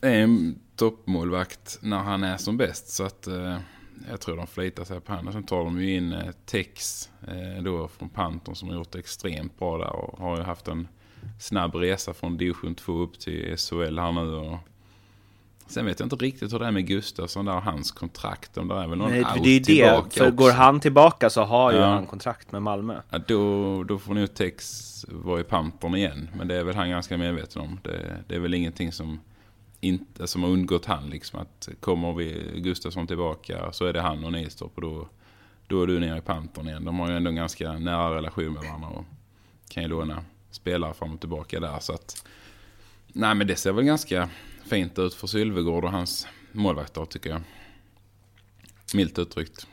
är 0.00 0.20
en 0.20 0.58
toppmålvakt 0.76 1.78
när 1.82 1.98
han 1.98 2.24
är 2.24 2.36
som 2.36 2.56
bäst. 2.56 2.88
Så 2.88 3.04
att 3.04 3.26
eh, 3.26 3.58
jag 4.10 4.20
tror 4.20 4.36
de 4.36 4.46
flyttar 4.46 4.84
sig 4.84 5.00
på 5.00 5.12
honom. 5.12 5.32
Sen 5.32 5.44
tar 5.44 5.64
de 5.64 5.80
ju 5.80 5.96
in 5.96 6.12
eh, 6.12 6.32
Tex 6.46 7.08
eh, 7.28 7.62
då 7.62 7.88
från 7.88 8.08
Panton 8.08 8.54
som 8.54 8.68
har 8.68 8.76
gjort 8.76 8.92
det 8.92 8.98
extremt 8.98 9.58
bra 9.58 9.78
där 9.78 9.96
och 9.96 10.18
har 10.18 10.36
ju 10.36 10.42
haft 10.42 10.68
en 10.68 10.88
snabb 11.40 11.74
resa 11.74 12.14
från 12.14 12.36
division 12.36 12.74
2 12.74 12.92
upp 12.92 13.18
till 13.18 13.56
SHL 13.56 13.98
här 13.98 14.12
nu. 14.12 14.34
Och 14.34 14.58
sen 15.66 15.86
vet 15.86 16.00
jag 16.00 16.06
inte 16.06 16.16
riktigt 16.16 16.52
hur 16.52 16.58
det 16.58 16.66
är 16.66 16.70
med 16.70 16.86
Gustafsson 16.86 17.44
där 17.44 17.56
och 17.56 17.62
hans 17.62 17.92
kontrakt. 17.92 18.58
Om 18.58 18.68
det 18.68 18.74
är 18.74 18.86
väl 18.86 18.98
någon 18.98 19.10
Nej, 19.10 19.24
out 19.24 19.44
det 19.44 19.50
är 19.50 19.58
det, 19.60 19.64
tillbaka 19.64 20.10
för 20.10 20.26
också. 20.26 20.30
går 20.30 20.50
han 20.50 20.80
tillbaka 20.80 21.30
så 21.30 21.42
har 21.44 21.72
ju 21.72 21.78
Ja. 21.78 21.86
han 21.86 22.06
kontrakt 22.06 22.52
med 22.52 22.62
Malmö. 22.62 23.00
Ja, 23.10 23.18
då, 23.18 23.84
då 23.84 23.98
får 23.98 24.14
nog 24.14 24.34
Tex 24.34 24.90
vara 25.08 25.40
i 25.40 25.44
Panton 25.44 25.94
igen. 25.96 26.28
Men 26.36 26.48
det 26.48 26.54
är 26.54 26.64
väl 26.64 26.74
han 26.76 26.90
ganska 26.90 27.16
medveten 27.18 27.62
om. 27.62 27.80
Det, 27.82 28.24
det 28.28 28.34
är 28.34 28.38
väl 28.38 28.54
ingenting 28.54 28.92
som, 28.92 29.20
inte, 29.80 30.26
som 30.26 30.42
har 30.42 30.50
undgått 30.50 30.84
han. 30.86 31.10
Liksom, 31.10 31.40
att 31.40 31.68
kommer 31.80 32.12
vi 32.12 32.50
Gustafsson 32.54 33.06
tillbaka 33.06 33.72
så 33.72 33.84
är 33.84 33.92
det 33.92 34.00
han 34.00 34.24
och 34.24 34.32
Nilstorp. 34.32 34.72
Och 34.74 34.82
då, 34.82 35.08
då 35.66 35.82
är 35.82 35.86
du 35.86 36.00
nere 36.00 36.18
i 36.18 36.20
Panton 36.20 36.68
igen. 36.68 36.84
De 36.84 36.98
har 36.98 37.10
ju 37.10 37.16
ändå 37.16 37.28
en 37.28 37.36
ganska 37.36 37.72
nära 37.72 38.14
relation 38.14 38.52
med 38.52 38.62
varandra. 38.62 38.88
Och 38.88 39.04
kan 39.68 39.82
ju 39.82 39.88
låna 39.88 40.24
spelare 40.50 40.94
fram 40.94 41.12
och 41.14 41.20
tillbaka 41.20 41.60
där. 41.60 41.78
Så 41.80 41.92
att, 41.92 42.26
nej 43.08 43.34
men 43.34 43.46
det 43.46 43.56
ser 43.56 43.72
väl 43.72 43.84
ganska 43.84 44.28
fint 44.66 44.98
ut 44.98 45.14
för 45.14 45.26
Sylvegård 45.26 45.84
och 45.84 45.90
hans 45.92 46.26
målvakter 46.52 47.04
tycker 47.04 47.30
jag. 47.30 47.40
Milt 48.94 49.18
uttryckt. 49.18 49.66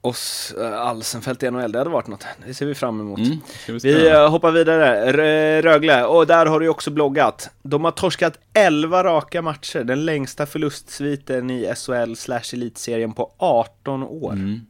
Oss 0.00 0.54
äh, 0.58 0.80
Alsenfelt 0.80 1.42
i 1.42 1.50
NHL, 1.50 1.72
det 1.72 1.78
hade 1.78 1.90
varit 1.90 2.06
något. 2.06 2.26
Det 2.46 2.54
ser 2.54 2.66
vi 2.66 2.74
fram 2.74 3.00
emot. 3.00 3.18
Mm, 3.18 3.38
vi 3.66 3.78
Vi 3.78 4.08
eh, 4.10 4.30
hoppar 4.30 4.50
vidare. 4.50 4.96
R- 5.12 5.62
Rögle, 5.62 6.04
och 6.04 6.26
där 6.26 6.46
har 6.46 6.60
du 6.60 6.68
också 6.68 6.90
bloggat. 6.90 7.50
De 7.62 7.84
har 7.84 7.90
torskat 7.90 8.38
11 8.52 9.04
raka 9.04 9.42
matcher, 9.42 9.84
den 9.84 10.04
längsta 10.04 10.46
förlustsviten 10.46 11.50
i 11.50 11.74
SHL 11.76 12.14
slash 12.14 12.42
elitserien 12.52 13.12
på 13.12 13.32
18 13.38 14.02
år. 14.02 14.32
Mm. 14.32 14.60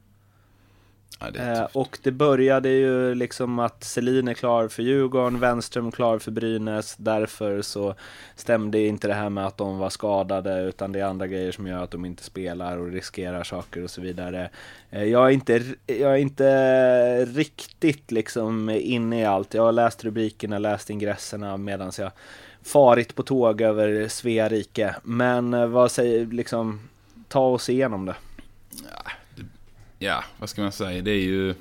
Ja, 1.20 1.26
Eh, 1.34 1.66
och 1.72 1.98
det 2.02 2.10
började 2.10 2.68
ju 2.68 3.14
liksom 3.14 3.58
att 3.58 3.84
Selin 3.84 4.28
är 4.28 4.34
klar 4.34 4.68
för 4.68 4.82
Djurgården, 4.82 5.40
Wenström 5.40 5.92
klar 5.92 6.18
för 6.18 6.30
Brynäs. 6.30 6.96
Därför 6.96 7.62
så 7.62 7.94
stämde 8.36 8.80
inte 8.80 9.08
det 9.08 9.14
här 9.14 9.30
med 9.30 9.46
att 9.46 9.56
de 9.56 9.78
var 9.78 9.90
skadade 9.90 10.62
utan 10.62 10.92
det 10.92 11.00
är 11.00 11.04
andra 11.04 11.26
grejer 11.26 11.52
som 11.52 11.66
gör 11.66 11.82
att 11.82 11.90
de 11.90 12.04
inte 12.04 12.24
spelar 12.24 12.76
och 12.76 12.92
riskerar 12.92 13.44
saker 13.44 13.84
och 13.84 13.90
så 13.90 14.00
vidare. 14.00 14.50
Eh, 14.90 15.04
jag, 15.04 15.26
är 15.26 15.30
inte, 15.30 15.62
jag 15.86 16.12
är 16.12 16.16
inte 16.16 17.24
riktigt 17.24 18.10
liksom 18.10 18.70
inne 18.70 19.20
i 19.20 19.24
allt. 19.24 19.54
Jag 19.54 19.62
har 19.62 19.72
läst 19.72 20.04
rubrikerna, 20.04 20.58
läst 20.58 20.90
ingresserna 20.90 21.56
medan 21.56 21.92
jag 21.98 22.10
farit 22.62 23.14
på 23.14 23.22
tåg 23.22 23.60
över 23.60 24.08
Svea 24.08 24.48
rike. 24.48 24.96
Men 25.02 25.54
eh, 25.54 25.66
vad 25.66 25.90
säger, 25.90 26.26
liksom, 26.26 26.80
ta 27.28 27.46
oss 27.46 27.68
igenom 27.68 28.06
det. 28.06 28.14
ja, 28.70 29.10
Ja, 29.98 30.24
vad 30.38 30.48
ska 30.48 30.62
man 30.62 30.72
säga? 30.72 31.02
Det 31.02 31.10
är 31.10 31.22
ju 31.22 31.54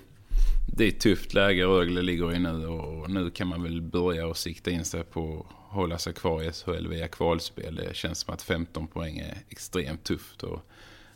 det 0.77 0.83
är 0.83 0.87
ett 0.87 0.99
tufft 0.99 1.33
läge 1.33 1.65
Rögle 1.65 2.01
ligger 2.01 2.35
i 2.35 2.39
nu 2.39 2.67
och 2.67 3.09
nu 3.11 3.29
kan 3.29 3.47
man 3.47 3.63
väl 3.63 3.81
börja 3.81 4.27
och 4.27 4.37
sikta 4.37 4.71
in 4.71 4.85
sig 4.85 5.03
på 5.03 5.45
att 5.49 5.75
hålla 5.75 5.97
sig 5.97 6.13
kvar 6.13 6.43
i 6.43 6.51
SHL 6.51 6.87
via 6.87 7.07
kvalspel. 7.07 7.75
Det 7.75 7.95
känns 7.95 8.19
som 8.19 8.33
att 8.33 8.41
15 8.41 8.87
poäng 8.87 9.17
är 9.17 9.37
extremt 9.49 10.03
tufft 10.03 10.43
att 10.43 10.59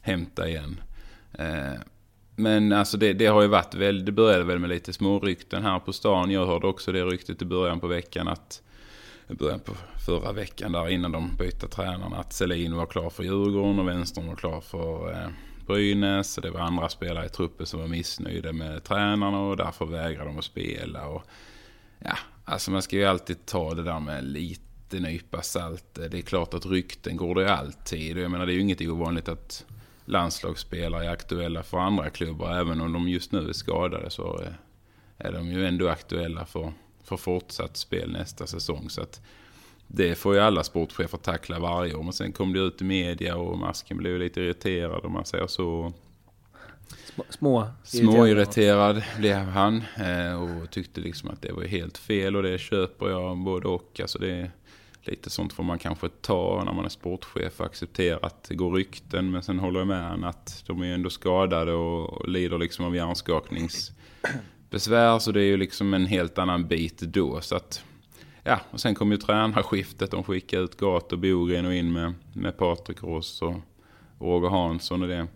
hämta 0.01 0.49
igen. 0.49 0.81
Eh, 1.33 1.73
men 2.35 2.71
alltså 2.71 2.97
det, 2.97 3.13
det 3.13 3.25
har 3.25 3.41
ju 3.41 3.47
varit 3.47 3.75
väl, 3.75 4.05
det 4.05 4.11
började 4.11 4.43
väl 4.43 4.59
med 4.59 4.69
lite 4.69 4.93
små 4.93 5.19
rykten 5.19 5.63
här 5.63 5.79
på 5.79 5.93
stan. 5.93 6.31
Jag 6.31 6.45
hörde 6.45 6.67
också 6.67 6.91
det 6.91 7.03
ryktet 7.05 7.41
i 7.41 7.45
början 7.45 7.79
på 7.79 7.87
veckan 7.87 8.27
att 8.27 8.61
i 9.29 9.33
början 9.33 9.59
på 9.59 9.73
förra 10.05 10.31
veckan 10.31 10.71
där 10.71 10.89
innan 10.89 11.11
de 11.11 11.35
bytte 11.37 11.67
tränarna 11.67 12.17
att 12.17 12.33
Selin 12.33 12.75
var 12.75 12.85
klar 12.85 13.09
för 13.09 13.23
Djurgården 13.23 13.79
och 13.79 13.87
Vänstern 13.87 14.27
var 14.27 14.35
klar 14.35 14.61
för 14.61 15.11
eh, 15.11 15.29
Brynäs 15.67 16.37
och 16.37 16.43
Det 16.43 16.49
var 16.51 16.59
andra 16.59 16.89
spelare 16.89 17.25
i 17.25 17.29
truppen 17.29 17.65
som 17.65 17.79
var 17.79 17.87
missnöjda 17.87 18.53
med 18.53 18.83
tränarna 18.83 19.39
och 19.39 19.57
därför 19.57 19.85
vägrade 19.85 20.29
de 20.29 20.37
att 20.37 20.43
spela. 20.45 21.07
Och, 21.07 21.23
ja, 21.99 22.17
alltså 22.45 22.71
man 22.71 22.81
ska 22.81 22.95
ju 22.95 23.05
alltid 23.05 23.45
ta 23.45 23.73
det 23.73 23.83
där 23.83 23.99
med 23.99 24.23
lite 24.23 24.99
nypa 24.99 25.41
salt. 25.41 25.85
Det 25.93 26.17
är 26.17 26.21
klart 26.21 26.53
att 26.53 26.65
rykten 26.65 27.17
går 27.17 27.35
det 27.35 27.41
ju 27.41 27.47
alltid. 27.47 28.17
Och 28.17 28.23
Jag 28.23 28.31
menar 28.31 28.45
det 28.45 28.51
är 28.51 28.55
ju 28.55 28.61
inget 28.61 28.81
ovanligt 28.81 29.29
att 29.29 29.65
landslagsspelare 30.05 31.05
är 31.05 31.09
aktuella 31.09 31.63
för 31.63 31.77
andra 31.77 32.09
klubbar. 32.09 32.51
Även 32.59 32.81
om 32.81 32.93
de 32.93 33.07
just 33.09 33.31
nu 33.31 33.49
är 33.49 33.53
skadade 33.53 34.09
så 34.09 34.37
är- 34.37 34.57
är 35.17 35.31
de 35.31 35.47
ju 35.51 35.65
ändå 35.67 35.89
aktuella 35.89 36.45
för, 36.45 36.73
för 37.03 37.17
fortsatt 37.17 37.77
spel 37.77 38.11
nästa 38.11 38.47
säsong. 38.47 38.89
Så 38.89 39.01
att 39.01 39.21
det 39.87 40.15
får 40.15 40.35
ju 40.35 40.39
alla 40.39 40.63
sportchefer 40.63 41.17
tackla 41.17 41.59
varje 41.59 41.93
år. 41.93 42.03
Men 42.03 42.13
sen 42.13 42.31
kom 42.31 42.53
det 42.53 42.59
ut 42.59 42.81
i 42.81 42.83
media 42.83 43.35
och 43.35 43.57
masken 43.57 43.97
blev 43.97 44.19
lite 44.19 44.41
irriterad 44.41 45.05
om 45.05 45.13
man 45.13 45.25
säger 45.25 45.47
så. 45.47 45.93
Små, 47.05 47.23
små 47.29 47.67
Småirriterad 47.83 49.03
blev 49.17 49.37
han 49.37 49.83
eh, 49.97 50.43
och 50.43 50.71
tyckte 50.71 51.01
liksom 51.01 51.29
att 51.29 51.41
det 51.41 51.51
var 51.51 51.63
helt 51.63 51.97
fel 51.97 52.35
och 52.35 52.43
det 52.43 52.57
köper 52.57 53.09
jag 53.09 53.37
både 53.37 53.67
och. 53.67 53.99
Alltså 54.01 54.19
det 54.19 54.31
är 54.31 54.51
lite 55.03 55.29
sånt 55.29 55.53
får 55.53 55.63
man 55.63 55.79
kanske 55.79 56.09
ta 56.09 56.63
när 56.65 56.73
man 56.73 56.85
är 56.85 56.89
sportchef 56.89 57.59
och 57.59 57.65
acceptera 57.65 58.19
att 58.21 58.43
det 58.43 58.55
går 58.55 58.71
rykten. 58.71 59.31
Men 59.31 59.43
sen 59.43 59.59
håller 59.59 59.79
jag 59.79 59.87
med 59.87 60.03
han 60.03 60.23
att 60.23 60.63
de 60.67 60.81
är 60.81 60.93
ändå 60.93 61.09
skadade 61.09 61.73
och, 61.73 62.13
och 62.13 62.29
lider 62.29 62.57
liksom 62.57 62.85
av 62.85 62.95
hjärnskakningsbesvär. 62.95 65.19
Så 65.19 65.31
det 65.31 65.41
är 65.41 65.45
ju 65.45 65.57
liksom 65.57 65.93
en 65.93 66.05
helt 66.05 66.37
annan 66.37 66.67
bit 66.67 66.99
då. 66.99 67.41
Så 67.41 67.55
att, 67.55 67.83
ja, 68.47 68.59
och 68.71 68.79
sen 68.79 68.95
kom 68.95 69.11
ju 69.11 69.17
tränarskiftet. 69.17 70.11
De 70.11 70.23
skickade 70.23 70.63
ut 70.63 70.77
Gat 70.77 71.13
och 71.13 71.19
Bogren 71.19 71.65
och 71.65 71.73
in 71.73 71.91
med, 71.93 72.13
med 72.33 72.57
Patrik 72.57 73.03
Ross 73.03 73.41
och 73.41 73.55
Roger 74.19 74.49
Hansson 74.49 75.01
och 75.01 75.07
det. 75.07 75.27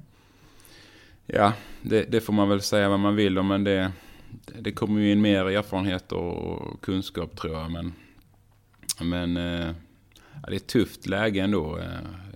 Ja, 1.26 1.54
det, 1.82 2.04
det 2.12 2.22
får 2.22 2.34
man 2.34 2.50
väl 2.50 2.62
säga 2.62 2.90
vad 2.90 3.00
man 3.00 3.16
vill 3.16 3.38
om, 3.38 3.48
men 3.48 3.64
det, 3.64 3.92
det 4.60 4.72
kommer 4.72 5.02
ju 5.02 5.12
in 5.12 5.22
mer 5.22 5.46
erfarenhet 5.46 6.12
och 6.12 6.82
kunskap 6.82 7.38
tror 7.38 7.54
jag. 7.54 7.72
Men, 7.72 7.94
men 9.02 9.38
eh, 9.38 9.68
ja, 10.44 10.48
det 10.48 10.52
är 10.54 10.56
ett 10.56 10.68
tufft 10.68 11.08
läge 11.08 11.42
ändå 11.42 11.78
eh, 11.78 11.86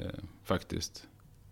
eh, 0.06 0.12
faktiskt. 0.46 1.08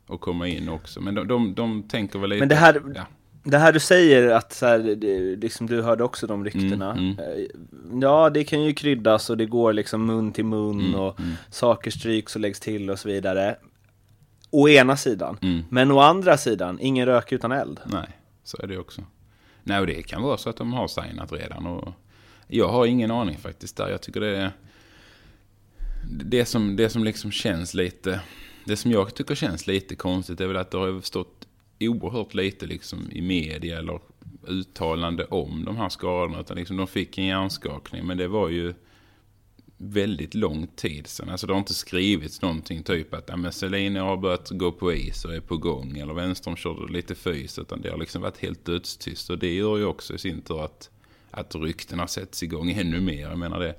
Att 0.07 0.21
komma 0.21 0.47
in 0.47 0.69
också. 0.69 1.01
Men 1.01 1.15
de, 1.15 1.27
de, 1.27 1.53
de 1.53 1.83
tänker 1.83 2.19
väl 2.19 2.29
lite... 2.29 2.39
Men 2.39 2.49
det 2.49 2.55
här- 2.55 2.81
Ja, 2.95 3.05
Det 3.43 3.57
här 3.57 3.73
du 3.73 3.79
säger 3.79 4.31
att 4.31 4.53
så 4.53 4.65
här, 4.65 4.79
det, 4.79 5.35
liksom, 5.35 5.67
du 5.67 5.81
hörde 5.81 6.03
också 6.03 6.27
de 6.27 6.45
ryktena. 6.45 6.91
Mm, 6.91 7.19
Eh, 7.19 7.45
Ja, 8.01 8.29
det 8.29 8.43
kan 8.43 8.63
ju 8.63 8.73
kryddas 8.73 9.29
och 9.29 9.37
det 9.37 9.45
går 9.45 9.73
liksom 9.73 10.05
mun 10.05 10.31
till 10.31 10.45
mun 10.45 10.79
Mm, 10.81 10.95
och 10.99 11.19
saker 11.49 11.91
stryks 11.91 12.35
och 12.35 12.41
läggs 12.41 12.59
till 12.59 12.89
och 12.89 12.99
så 12.99 13.07
vidare. 13.09 13.55
Å 14.49 14.69
ena 14.69 14.97
sidan. 14.97 15.37
Mm. 15.41 15.63
Men 15.69 15.91
å 15.91 15.99
andra 15.99 16.37
sidan, 16.37 16.79
ingen 16.81 17.05
rök 17.05 17.31
utan 17.31 17.51
eld. 17.51 17.79
nej, 17.85 18.07
så 18.43 18.57
är 18.63 18.67
det 18.67 18.77
också. 18.77 19.01
Nej, 19.63 19.79
och 19.79 19.87
det 19.87 20.03
kan 20.03 20.21
vara 20.21 20.37
så 20.37 20.49
att 20.49 20.57
de 20.57 20.73
har 20.73 20.87
signat 20.87 21.31
redan. 21.31 21.67
Och 21.67 21.93
jag 22.47 22.67
har 22.67 22.85
ingen 22.85 23.11
aning 23.11 23.37
faktiskt 23.37 23.77
där. 23.77 23.89
Jag 23.89 24.01
tycker 24.01 24.19
det 24.21 24.37
är... 24.37 24.51
Det 26.25 26.45
som, 26.45 26.75
det 26.75 26.89
som 26.89 27.03
liksom 27.03 27.31
känns 27.31 27.73
lite... 27.73 28.19
Det 28.65 28.75
som 28.77 28.91
jag 28.91 29.15
tycker 29.15 29.35
känns 29.35 29.67
lite 29.67 29.95
konstigt 29.95 30.41
är 30.41 30.47
väl 30.47 30.57
att 30.57 30.71
det 30.71 30.77
har 30.77 31.01
stått 31.01 31.42
oerhört 31.89 32.33
lite 32.33 32.65
liksom 32.65 33.11
i 33.11 33.21
media 33.21 33.79
eller 33.79 33.99
uttalande 34.47 35.25
om 35.25 35.65
de 35.65 35.77
här 35.77 35.89
skadorna. 35.89 36.39
Utan 36.39 36.57
liksom 36.57 36.77
de 36.77 36.87
fick 36.87 37.17
en 37.17 37.25
hjärnskakning, 37.25 38.05
men 38.05 38.17
det 38.17 38.27
var 38.27 38.49
ju 38.49 38.73
väldigt 39.77 40.33
lång 40.33 40.67
tid 40.67 41.07
sedan. 41.07 41.29
Alltså 41.29 41.47
det 41.47 41.53
har 41.53 41.59
inte 41.59 41.73
skrivits 41.73 42.41
någonting 42.41 42.83
typ 42.83 43.13
att 43.13 43.29
ja, 43.29 43.37
men 43.37 43.51
Selin 43.51 43.95
har 43.95 44.17
börjat 44.17 44.49
gå 44.49 44.71
på 44.71 44.93
is 44.93 45.25
och 45.25 45.35
är 45.35 45.39
på 45.39 45.57
gång. 45.57 45.97
Eller 45.97 46.13
Wenström 46.13 46.55
körde 46.55 46.93
lite 46.93 47.15
fys. 47.15 47.59
Utan 47.59 47.81
det 47.81 47.89
har 47.89 47.97
liksom 47.97 48.21
varit 48.21 48.37
helt 48.37 48.65
dödstyst. 48.65 49.29
Och 49.29 49.39
det 49.39 49.53
gör 49.53 49.77
ju 49.77 49.85
också 49.85 50.13
i 50.13 50.17
sin 50.17 50.41
tur 50.41 50.65
att, 50.65 50.89
att 51.31 51.55
ryktena 51.55 52.07
sätts 52.07 52.43
igång 52.43 52.71
ännu 52.77 53.01
mer. 53.01 53.29
Jag 53.29 53.39
menar 53.39 53.59
det. 53.59 53.75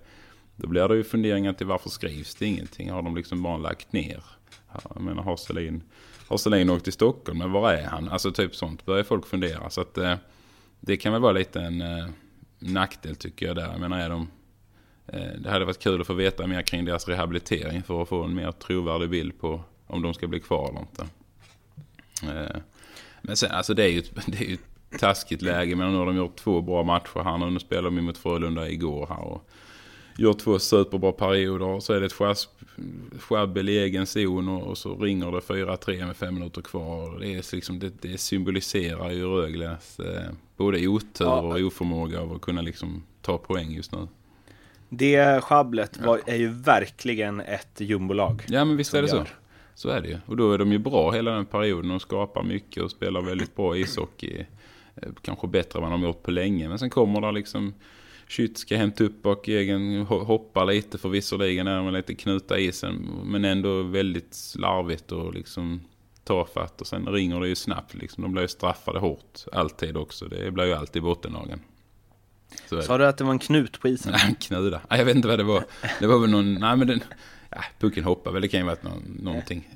Då 0.57 0.69
blir 0.69 0.89
det 0.89 0.97
ju 0.97 1.05
funderingar 1.05 1.53
till 1.53 1.67
varför 1.67 1.91
skrivs 1.91 2.35
det 2.35 2.47
ingenting? 2.47 2.91
Har 2.91 3.03
de 3.03 3.17
liksom 3.17 3.43
bara 3.43 3.57
lagt 3.57 3.93
ner? 3.93 4.25
Jag 4.95 5.03
menar 5.03 5.23
har 5.23 5.37
Selin, 5.37 5.83
har 6.29 6.37
Selin 6.37 6.71
åkt 6.71 6.85
till 6.85 6.93
Stockholm? 6.93 7.39
Men 7.39 7.53
var 7.53 7.73
är 7.73 7.87
han? 7.87 8.09
Alltså 8.09 8.33
typ 8.33 8.55
sånt 8.55 8.85
börjar 8.85 9.05
folk 9.05 9.27
fundera. 9.27 9.71
Så 9.71 9.81
att 9.81 9.99
eh, 9.99 10.15
det 10.81 10.97
kan 10.97 11.13
väl 11.13 11.23
vara 11.23 11.33
lite 11.33 11.61
en 11.61 11.83
eh, 11.83 12.07
nackdel 12.59 13.17
tycker 13.17 13.47
jag 13.47 13.57
där. 13.57 13.71
Jag 13.71 13.81
menar 13.81 13.99
är 14.01 14.11
de 14.11 14.29
Eh, 15.07 15.33
Det 15.39 15.51
hade 15.51 15.65
varit 15.65 15.79
kul 15.79 16.01
att 16.01 16.07
få 16.07 16.15
veta 16.15 16.47
mer 16.47 16.63
kring 16.63 16.85
deras 16.85 17.09
rehabilitering 17.09 17.83
för 17.83 18.03
att 18.03 18.09
få 18.09 18.23
en 18.23 18.35
mer 18.35 18.53
trovärdig 18.53 19.11
bild 19.11 19.41
på 19.41 19.61
om 19.87 20.03
de 20.03 20.15
ska 20.15 20.27
bli 20.27 20.41
kvar 20.41 20.69
eller 20.71 20.81
inte. 20.81 21.03
Eh, 22.23 22.57
men 23.23 23.37
sen, 23.37 23.51
alltså 23.51 23.75
det 23.75 23.85
är 23.85 23.89
ju, 23.89 23.99
ett- 23.99 24.13
det 24.27 24.39
är 24.45 24.49
ju 24.49 24.55
ett 24.55 25.01
taskigt 25.01 25.43
läge. 25.43 25.77
Men 25.77 25.93
nu 25.93 25.99
har 25.99 26.07
de 26.07 26.17
gjort 26.17 26.37
två 26.37 26.61
bra 26.61 26.83
matcher 26.83 27.25
här 27.25 27.33
nu. 27.33 27.39
spelade 27.39 27.61
spelar 27.61 27.83
de 27.83 27.97
ju 27.97 28.03
mot 28.03 28.19
Frölunda 28.19 28.69
igår 28.69 29.07
här. 29.11 29.21
Och 29.21 29.49
gjort 30.17 30.39
två 30.39 30.59
superbra 30.59 31.13
perioder. 31.13 31.67
Och 31.67 31.83
så 31.83 31.93
är 31.93 32.01
det 32.01 32.07
ett 32.07 32.49
sjabbel 33.23 33.69
i 33.69 33.79
egen 33.79 34.07
zon 34.07 34.49
och, 34.49 34.63
och 34.63 34.79
så 34.79 34.97
ringer 34.97 35.31
det 35.33 35.39
4-3 35.39 36.07
med 36.07 36.17
fem 36.17 36.35
minuter 36.35 36.63
kvar. 36.63 37.19
Det, 37.21 37.35
är 37.35 37.55
liksom, 37.55 37.79
det, 37.79 37.93
det 38.03 38.19
symboliserar 38.19 39.11
ju 39.11 39.27
Rögles 39.27 40.01
eh, 40.01 40.31
både 40.57 40.89
otur 40.89 41.25
Ja. 41.25 41.41
och 41.41 41.61
oförmåga 41.61 42.21
av 42.21 42.33
att 42.33 42.41
kunna 42.41 42.63
liksom 42.63 43.03
ta 43.23 43.39
poäng 43.39 43.71
just 43.71 43.93
nu. 43.93 44.09
Det 44.89 45.41
sjabblet 45.45 45.97
var, 46.01 46.21
är 46.27 46.37
ju 46.37 46.49
verkligen 46.49 47.41
ett 47.41 47.81
jumbolag. 47.81 48.43
Ja 48.49 48.65
men 48.65 48.77
visst 48.77 48.95
är 48.95 49.03
det 49.03 49.09
så. 49.09 49.17
gör. 49.17 49.29
Så 49.75 49.89
är 49.89 50.01
det 50.01 50.09
ju. 50.09 50.19
Och 50.27 50.37
då 50.37 50.53
är 50.53 50.59
de 50.59 50.73
ju 50.73 50.79
bra 50.79 51.11
hela 51.11 51.31
den 51.31 51.47
perioden 51.47 51.91
och 51.91 52.03
skapar 52.03 52.43
mycket 52.43 52.83
och 52.83 52.91
spelar 52.91 53.23
väldigt 53.23 53.57
bra 53.57 53.77
ishockey. 53.77 54.45
Eh, 54.97 55.09
Kanske 55.23 55.47
bättre 55.47 55.79
än 55.79 55.83
vad 55.83 55.93
de 55.93 56.01
har 56.01 56.09
gjort 56.09 56.23
på 56.23 56.31
länge. 56.31 56.69
Men 56.69 56.79
sen 56.79 56.91
kommer 56.91 57.21
där 57.21 57.33
liksom 57.33 57.75
Skytt 58.37 58.59
ska 58.59 58.77
hämta 58.77 59.05
upp 59.05 59.23
bak 59.23 59.49
egen, 59.49 60.07
ho- 60.07 60.25
hoppa 60.25 60.65
lite 60.65 60.99
för 60.99 61.09
visserligen 61.09 61.67
är 61.67 61.77
de 61.77 61.93
lite 61.93 62.15
knuta 62.15 62.59
isen. 62.59 62.95
Men 63.25 63.45
ändå 63.45 63.83
väldigt 63.83 64.35
slarvigt 64.35 65.13
och 65.13 65.35
liksom 65.35 65.81
tafatt. 66.25 66.81
Och 66.81 66.87
sen 66.87 67.07
ringer 67.09 67.41
det 67.41 67.49
ju 67.49 67.55
snabbt 67.55 67.95
liksom. 67.95 68.23
De 68.23 68.33
blir 68.33 68.43
ju 68.43 68.49
straffade 68.49 68.99
hårt 68.99 69.45
alltid 69.53 69.97
också. 69.97 70.25
Det 70.29 70.51
blir 70.51 70.65
ju 70.65 70.73
alltid 70.73 71.03
bottenlagen. 71.03 71.61
Så. 72.69 72.83
Sa 72.83 72.99
du 72.99 73.07
att 73.07 73.19
det 73.19 73.25
var 73.25 73.33
en 73.33 73.39
knut 73.39 73.81
på 73.81 73.89
isen? 73.89 74.13
Nej, 74.25 74.35
knuda. 74.41 74.81
Jag 74.91 75.05
vet 75.05 75.17
inte 75.17 75.29
vad 75.29 75.39
det 75.39 75.45
var. 75.45 75.65
Det 76.01 76.07
var 76.07 76.19
väl 76.19 76.31
någon, 76.31 76.55
nej 76.55 76.77
men 76.77 76.87
den, 76.89 77.01
ja, 77.51 77.65
pucken 77.79 78.05
hoppar 78.05 78.33
väl, 78.33 78.43
det 78.43 78.49
kan 78.49 78.61
ju 78.61 78.67
varit 78.67 78.83
någon, 78.83 79.19
någonting. 79.23 79.69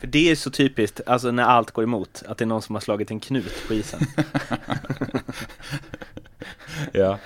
För 0.00 0.06
det 0.06 0.30
är 0.30 0.34
så 0.36 0.50
typiskt, 0.50 1.00
alltså 1.06 1.30
när 1.30 1.42
allt 1.42 1.70
går 1.70 1.84
emot, 1.84 2.22
att 2.28 2.38
det 2.38 2.44
är 2.44 2.46
någon 2.46 2.62
som 2.62 2.74
har 2.74 2.80
slagit 2.80 3.10
en 3.10 3.20
knut 3.20 3.64
på 3.68 3.74
isen. 3.74 4.00
ja, 6.92 7.18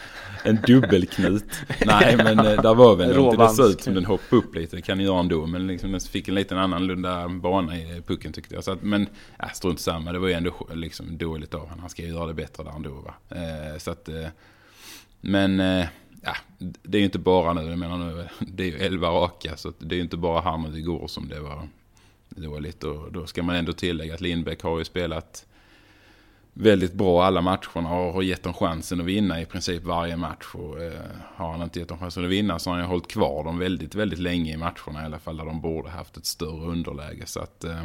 en 0.44 0.58
dubbelknut. 0.66 1.44
Nej, 1.86 2.16
men 2.16 2.38
eh, 2.38 2.62
där 2.62 2.74
var 2.74 2.96
väl 2.96 3.16
någonting, 3.16 3.46
det 3.46 3.48
såg 3.48 3.70
ut 3.70 3.82
som 3.82 3.94
den 3.94 4.04
hoppade 4.04 4.36
upp 4.36 4.54
lite, 4.54 4.82
kan 4.82 5.00
göra 5.00 5.20
ändå. 5.20 5.46
Men 5.46 5.66
liksom, 5.66 5.92
den 5.92 6.00
fick 6.00 6.28
en 6.28 6.34
liten 6.34 6.58
annorlunda 6.58 7.28
bana 7.28 7.76
i 7.76 8.02
pucken 8.06 8.32
tyckte 8.32 8.54
jag. 8.54 8.64
Så 8.64 8.72
att, 8.72 8.82
men, 8.82 9.06
ja, 9.38 9.48
strunt 9.48 9.80
samma, 9.80 10.12
det 10.12 10.18
var 10.18 10.28
ju 10.28 10.34
ändå 10.34 10.68
liksom 10.74 11.18
dåligt 11.18 11.54
av 11.54 11.60
honom. 11.60 11.78
Han 11.80 11.90
ska 11.90 12.02
ju 12.02 12.08
göra 12.08 12.26
det 12.26 12.34
bättre 12.34 12.64
där 12.64 12.72
ändå 12.76 12.90
va. 12.90 13.14
Eh, 13.28 13.78
så 13.78 13.90
att, 13.90 14.08
eh, 14.08 14.26
men, 15.20 15.60
eh, 15.60 15.86
ja, 16.22 16.36
det 16.58 16.98
är 16.98 17.00
ju 17.00 17.04
inte 17.04 17.18
bara 17.18 17.52
nu, 17.52 17.62
jag 17.62 17.78
menar 17.78 17.98
nu, 17.98 18.28
det 18.38 18.62
är 18.62 18.66
ju 18.66 18.76
elva 18.76 19.08
raka. 19.08 19.56
Så 19.56 19.72
det 19.78 19.94
är 19.94 19.96
ju 19.96 20.02
inte 20.02 20.16
bara 20.16 20.40
här 20.40 20.58
nu 20.58 20.78
igår 20.78 21.06
som 21.06 21.28
det 21.28 21.40
var 21.40 21.68
dåligt. 22.28 22.84
Och 22.84 23.12
då 23.12 23.26
ska 23.26 23.42
man 23.42 23.56
ändå 23.56 23.72
tillägga 23.72 24.14
att 24.14 24.20
Lindbäck 24.20 24.62
har 24.62 24.78
ju 24.78 24.84
spelat 24.84 25.46
väldigt 26.58 26.92
bra 26.92 27.24
alla 27.24 27.40
matcherna 27.40 27.94
och 27.94 28.12
har 28.12 28.22
gett 28.22 28.42
dem 28.42 28.54
chansen 28.54 29.00
att 29.00 29.06
vinna 29.06 29.40
i 29.40 29.46
princip 29.46 29.84
varje 29.84 30.16
match. 30.16 30.54
Och, 30.54 30.82
eh, 30.82 31.00
har 31.34 31.52
han 31.52 31.62
inte 31.62 31.78
gett 31.78 31.88
dem 31.88 31.98
chansen 31.98 32.24
att 32.24 32.30
vinna 32.30 32.58
så 32.58 32.70
har 32.70 32.78
han 32.78 32.86
hållit 32.86 33.08
kvar 33.08 33.44
dem 33.44 33.58
väldigt, 33.58 33.94
väldigt 33.94 34.18
länge 34.18 34.52
i 34.52 34.56
matcherna 34.56 35.02
i 35.02 35.04
alla 35.04 35.18
fall. 35.18 35.36
Där 35.36 35.44
de 35.44 35.60
borde 35.60 35.90
haft 35.90 36.16
ett 36.16 36.26
större 36.26 36.66
underläge. 36.66 37.26
Så 37.26 37.40
att 37.40 37.64
eh, 37.64 37.84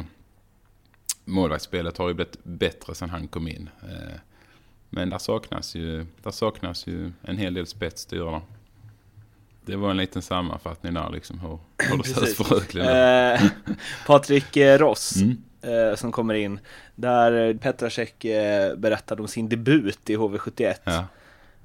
målvaktsspelet 1.24 1.98
har 1.98 2.08
ju 2.08 2.14
blivit 2.14 2.44
bättre 2.44 2.94
sedan 2.94 3.10
han 3.10 3.28
kom 3.28 3.48
in. 3.48 3.70
Eh, 3.82 4.18
men 4.90 5.10
där 5.10 5.18
saknas, 5.18 5.74
ju, 5.74 6.06
där 6.22 6.30
saknas 6.30 6.86
ju 6.86 7.12
en 7.22 7.38
hel 7.38 7.54
del 7.54 7.66
spets, 7.66 8.06
det 8.06 8.16
gör 8.16 8.32
det. 8.32 8.40
Det 9.64 9.76
var 9.76 9.90
en 9.90 9.96
liten 9.96 10.22
sammanfattning 10.22 10.94
där 10.94 11.10
liksom 11.10 11.38
hur, 11.38 11.58
hur 11.78 11.98
det 11.98 12.04
ser 12.04 12.22
ut 12.24 12.36
för 12.36 12.44
Rögle. 12.44 13.34
Eh, 13.34 13.42
Patrik 14.06 14.56
eh, 14.56 14.78
Ross 14.78 15.16
Mm. 15.16 15.42
Eh, 15.62 15.94
som 15.94 16.12
kommer 16.12 16.34
in. 16.34 16.60
Där 16.94 17.54
Petrasek 17.54 18.24
eh, 18.24 18.76
berättade 18.76 19.22
om 19.22 19.28
sin 19.28 19.48
debut 19.48 20.10
i 20.10 20.16
HV71. 20.16 20.74
Ja. 20.84 21.04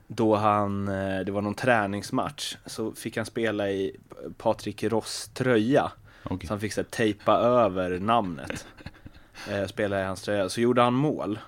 Då 0.07 0.35
han, 0.35 0.87
eh, 0.87 1.19
det 1.19 1.31
var 1.31 1.41
någon 1.41 1.55
träningsmatch, 1.55 2.57
så 2.65 2.91
fick 2.91 3.17
han 3.17 3.25
spela 3.25 3.69
i 3.69 3.95
Patrik 4.37 4.83
Ross 4.83 5.29
tröja. 5.33 5.91
Okej. 6.23 6.47
Så 6.47 6.53
han 6.53 6.59
fick 6.59 6.73
så 6.73 6.81
här, 6.81 6.87
tejpa 6.89 7.33
över 7.37 7.99
namnet. 7.99 8.65
Eh, 9.49 9.67
spela 9.67 10.01
i 10.01 10.03
hans 10.03 10.21
tröja. 10.21 10.49
Så 10.49 10.61
gjorde 10.61 10.81
han 10.81 10.93
mål. 10.93 11.39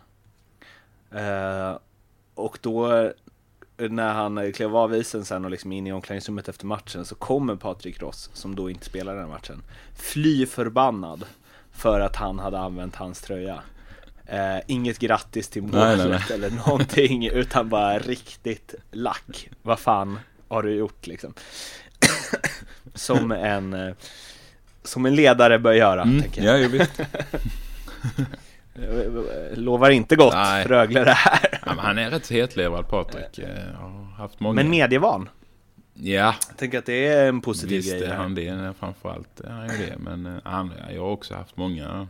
Eh, 1.11 1.77
och 2.35 2.57
då 2.61 2.95
eh, 2.95 3.11
när 3.89 4.13
han 4.13 4.37
eh, 4.37 4.51
klev 4.51 4.75
av 4.75 4.95
isen 4.95 5.25
sen 5.25 5.45
och 5.45 5.51
liksom 5.51 5.71
in 5.71 5.87
i 5.87 5.91
omklädningsrummet 5.91 6.49
efter 6.49 6.65
matchen 6.65 7.05
så 7.05 7.15
kommer 7.15 7.55
Patrik 7.55 8.01
Ross, 8.01 8.29
som 8.33 8.55
då 8.55 8.69
inte 8.69 8.85
spelar 8.85 9.13
den 9.13 9.23
här 9.23 9.29
matchen, 9.29 9.63
fly 9.95 10.45
förbannad 10.45 11.25
för 11.73 11.99
att 11.99 12.15
han 12.15 12.39
hade 12.39 12.59
använt 12.59 12.95
hans 12.95 13.21
tröja. 13.21 13.59
Eh, 14.25 14.57
inget 14.67 14.99
grattis 14.99 15.49
till 15.49 15.63
Nej, 15.63 15.71
målet 15.71 15.97
nej, 15.97 16.07
nej. 16.09 16.21
eller 16.37 16.49
någonting, 16.49 17.27
utan 17.33 17.69
bara 17.69 17.99
riktigt 17.99 18.75
lack. 18.91 19.49
Vad 19.61 19.79
fan 19.79 20.19
har 20.47 20.63
du 20.63 20.71
gjort 20.75 21.07
liksom? 21.07 21.33
som 22.93 23.31
en 23.31 23.73
eh, 23.73 23.93
som 24.83 25.05
en 25.05 25.15
ledare 25.15 25.59
bör 25.59 25.73
göra, 25.73 26.01
Mm. 26.01 26.21
tänker 26.21 26.43
jag. 26.43 26.61
Ja, 26.61 26.67
visst. 26.67 26.99
Eh, 26.99 27.05
Lovar 29.57 29.89
inte 29.89 30.15
gott 30.15 30.33
Nej. 30.33 30.65
Rögle 30.65 31.03
det 31.03 31.13
här. 31.13 31.59
Ja, 31.65 31.71
han 31.77 31.97
är 31.97 32.09
rätt 32.09 32.31
hetlevrad 32.31 32.87
Patrik. 32.87 33.39
Eh, 33.39 33.75
har 33.75 34.15
haft 34.17 34.39
många. 34.39 34.55
Men 34.55 34.69
medievan. 34.69 35.29
Ja, 36.01 36.35
Jag 36.49 36.57
tänker 36.57 36.79
att 36.79 36.85
det 36.85 37.07
är 37.07 37.29
en 37.29 37.41
positiv 37.41 37.77
visst 37.77 37.91
grej. 37.91 38.03
är 38.03 38.07
här. 38.07 38.15
han 38.15 38.35
det. 38.35 38.73
Framförallt 38.79 39.39
är 39.39 39.49
han 39.49 39.69
ju 39.69 39.85
det. 39.85 39.97
Men 39.97 40.25
eh, 40.25 40.41
han, 40.43 40.71
jag 40.93 41.01
har 41.01 41.09
också 41.09 41.35
haft 41.35 41.57
många, 41.57 42.07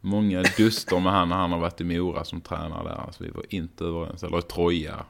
många 0.00 0.42
duster 0.56 1.00
med 1.00 1.12
han 1.12 1.28
när 1.28 1.36
han 1.36 1.52
har 1.52 1.58
varit 1.58 1.80
i 1.80 1.84
Mora 1.84 2.24
som 2.24 2.40
tränare 2.40 2.88
där. 2.88 2.94
Alltså, 2.94 3.24
vi 3.24 3.30
var 3.30 3.44
inte 3.48 3.84
överens. 3.84 4.22
Eller 4.22 4.38
i 4.38 4.42
Troja. 4.42 5.04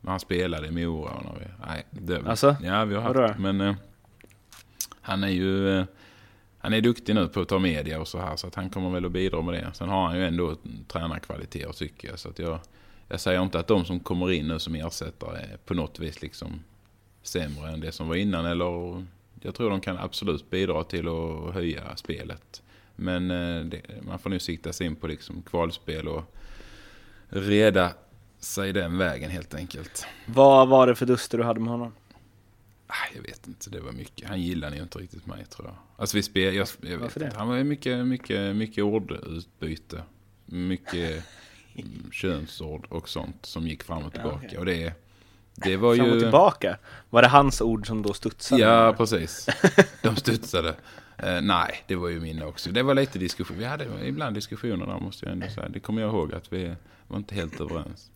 När 0.00 0.10
han 0.10 0.20
spelade 0.20 0.66
i 0.66 0.70
Mora. 0.70 1.10
och 1.10 1.24
När 1.24 1.40
vi, 1.40 1.46
nej, 1.66 1.86
det, 1.90 2.30
Alltså? 2.30 2.56
Ja, 2.62 2.84
vi 2.84 2.94
har 2.94 3.02
haft. 3.02 3.16
Vadå? 3.16 3.34
Men 3.38 3.60
eh, 3.60 3.74
han 5.00 5.24
är 5.24 5.28
ju... 5.28 5.78
Eh, 5.78 5.84
han 6.62 6.72
är 6.72 6.80
duktig 6.80 7.14
nu 7.14 7.28
på 7.28 7.40
att 7.40 7.48
ta 7.48 7.58
media 7.58 8.00
och 8.00 8.08
så 8.08 8.18
här. 8.18 8.36
Så 8.36 8.46
att 8.46 8.54
han 8.54 8.70
kommer 8.70 8.90
väl 8.90 9.04
att 9.04 9.12
bidra 9.12 9.42
med 9.42 9.54
det. 9.54 9.70
Sen 9.74 9.88
har 9.88 10.06
han 10.06 10.16
ju 10.16 10.26
ändå 10.26 10.56
tränarkvaliteter 10.88 11.72
tycker 11.72 12.08
jag. 12.08 12.18
Så 12.18 12.28
att 12.28 12.38
jag, 12.38 12.58
jag 13.08 13.20
säger 13.20 13.42
inte 13.42 13.58
att 13.58 13.66
de 13.66 13.84
som 13.84 14.00
kommer 14.00 14.30
in 14.30 14.48
nu 14.48 14.58
som 14.58 14.74
ersättare 14.74 15.38
är 15.38 15.56
på 15.64 15.74
något 15.74 15.98
vis 15.98 16.22
liksom 16.22 16.60
sämre 17.22 17.70
än 17.70 17.80
det 17.80 17.92
som 17.92 18.08
var 18.08 18.16
innan. 18.16 18.46
Eller 18.46 19.04
jag 19.40 19.54
tror 19.54 19.70
de 19.70 19.80
kan 19.80 19.98
absolut 19.98 20.50
bidra 20.50 20.84
till 20.84 21.08
att 21.08 21.54
höja 21.54 21.96
spelet. 21.96 22.62
Men 22.96 23.30
eh, 23.30 23.64
det, 23.64 23.82
man 24.02 24.18
får 24.18 24.30
nu 24.30 24.38
sikta 24.38 24.72
sig 24.72 24.86
in 24.86 24.96
på 24.96 25.06
liksom 25.06 25.42
kvalspel 25.42 26.08
och 26.08 26.24
reda 27.28 27.92
sig 28.38 28.72
den 28.72 28.98
vägen 28.98 29.30
helt 29.30 29.54
enkelt. 29.54 30.06
Vad 30.26 30.68
var 30.68 30.86
det 30.86 30.94
för 30.94 31.06
duster 31.06 31.38
du 31.38 31.44
hade 31.44 31.60
med 31.60 31.68
honom? 31.70 31.92
Ah, 32.86 33.14
Jag 33.14 33.22
vet 33.22 33.46
inte, 33.46 33.70
det 33.70 33.80
var 33.80 33.92
mycket. 33.92 34.28
Han 34.28 34.42
gillade 34.42 34.76
ju 34.76 34.82
inte 34.82 34.98
riktigt 34.98 35.26
mig 35.26 35.44
tror 35.44 35.68
jag. 35.68 35.76
Alltså 35.96 36.16
vi 36.16 36.22
spel, 36.22 36.54
jag, 36.54 36.68
jag 36.80 36.88
vet 36.90 37.00
Varför 37.00 37.20
det? 37.20 37.26
inte. 37.26 37.38
Han 37.38 37.48
var 37.48 37.64
mycket, 37.64 38.06
mycket, 38.06 38.56
mycket 38.56 38.84
ordutbyte. 38.84 40.02
Mycket 40.46 41.24
mm, 41.74 42.10
könsord 42.12 42.86
och 42.88 43.08
sånt 43.08 43.46
som 43.46 43.66
gick 43.66 43.82
fram 43.82 44.02
och 44.04 44.12
tillbaka. 44.12 44.46
okej. 44.46 44.58
Och 44.58 44.66
det, 44.66 44.92
det 45.54 45.76
var 45.76 45.96
Fram 45.96 46.06
ju... 46.06 46.12
och 46.12 46.20
tillbaka? 46.20 46.76
Var 47.10 47.22
det 47.22 47.28
hans 47.28 47.60
ord 47.60 47.86
som 47.86 48.02
då 48.02 48.12
studsade? 48.12 48.62
Ja, 48.62 48.94
precis. 48.96 49.48
De 50.02 50.16
studsade. 50.16 50.74
Eh, 51.18 51.40
nej, 51.42 51.84
det 51.86 51.94
var 51.94 52.08
ju 52.08 52.20
mina 52.20 52.46
också. 52.46 52.70
Det 52.70 52.82
var 52.82 52.94
lite 52.94 53.18
diskussion. 53.18 53.58
Vi 53.58 53.64
hade 53.64 54.06
ibland 54.06 54.34
diskussioner 54.36 54.86
där 54.86 54.98
måste 54.98 55.26
jag 55.26 55.32
ändå 55.32 55.48
säga. 55.48 55.68
Det 55.68 55.80
kommer 55.80 56.02
jag 56.02 56.10
ihåg 56.10 56.34
att 56.34 56.52
vi 56.52 56.74
var 57.08 57.16
inte 57.16 57.34
helt 57.34 57.60
överens. 57.60 58.10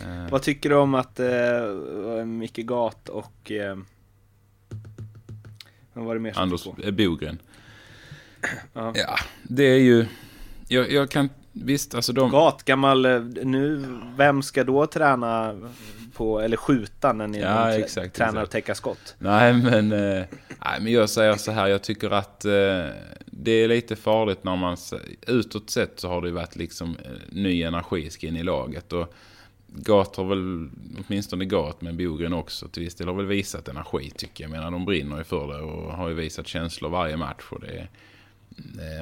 Eh, 0.00 0.30
Vad 0.30 0.42
tycker 0.42 0.68
du 0.70 0.76
om 0.76 0.94
att 0.94 1.20
eh, 1.20 2.24
Micke 2.26 2.56
Gat 2.66 3.08
och 3.08 3.50
eh, 3.50 3.76
vad 5.92 6.04
var 6.04 6.14
det 6.14 6.20
mer 6.20 6.32
som 6.32 6.42
Anders 6.42 6.64
Bogren. 6.92 7.38
Ja. 8.72 8.92
Ja, 8.94 9.16
det 9.42 9.64
är 9.64 9.78
ju... 9.78 10.06
Jag, 10.68 10.92
jag 10.92 11.10
kan... 11.10 11.28
Visst, 11.52 11.94
alltså 11.94 12.12
de... 12.12 12.30
Gat, 12.30 12.64
gammal, 12.64 13.02
nu, 13.44 13.86
vem 14.16 14.42
ska 14.42 14.64
då 14.64 14.86
träna 14.86 15.54
på, 16.14 16.40
eller 16.40 16.56
skjuta 16.56 17.12
när 17.12 17.26
ni 17.26 17.40
Ja, 17.40 17.72
exakt, 17.72 18.16
tränar 18.16 18.30
exakt. 18.30 18.44
att 18.44 18.50
täcka 18.50 18.74
skott? 18.74 19.14
Nej, 19.18 19.52
men, 19.52 19.92
eh, 19.92 20.24
nej, 20.64 20.80
men 20.80 20.92
jag 20.92 21.10
säger 21.10 21.36
så 21.36 21.52
här. 21.52 21.68
Jag 21.68 21.82
tycker 21.82 22.10
att 22.10 22.44
eh, 22.44 22.86
det 23.26 23.50
är 23.52 23.68
lite 23.68 23.96
farligt 23.96 24.44
när 24.44 24.56
man... 24.56 24.76
Utåt 25.26 25.70
sett 25.70 26.00
så 26.00 26.08
har 26.08 26.20
det 26.22 26.28
ju 26.28 26.34
varit 26.34 26.56
liksom 26.56 26.96
eh, 27.04 27.10
ny 27.30 27.62
energi 27.62 28.10
in 28.20 28.36
i 28.36 28.42
laget. 28.42 28.92
Och 28.92 29.14
Gat 29.74 30.16
har 30.16 30.24
väl, 30.24 30.70
åtminstone 31.06 31.44
Gat, 31.44 31.80
men 31.80 31.96
Bogren 31.96 32.32
också 32.32 32.68
till 32.68 32.82
viss 32.82 32.94
del 32.94 33.08
har 33.08 33.14
väl 33.14 33.26
visat 33.26 33.68
energi 33.68 34.10
tycker 34.10 34.44
jag. 34.44 34.50
Jag 34.50 34.56
menar, 34.56 34.70
de 34.70 34.84
brinner 34.84 35.18
ju 35.18 35.24
för 35.24 35.48
det 35.48 35.60
och 35.60 35.92
har 35.92 36.08
ju 36.08 36.14
visat 36.14 36.46
känslor 36.46 36.90
varje 36.90 37.16
match. 37.16 37.44
Och 37.50 37.60
det, 37.60 37.88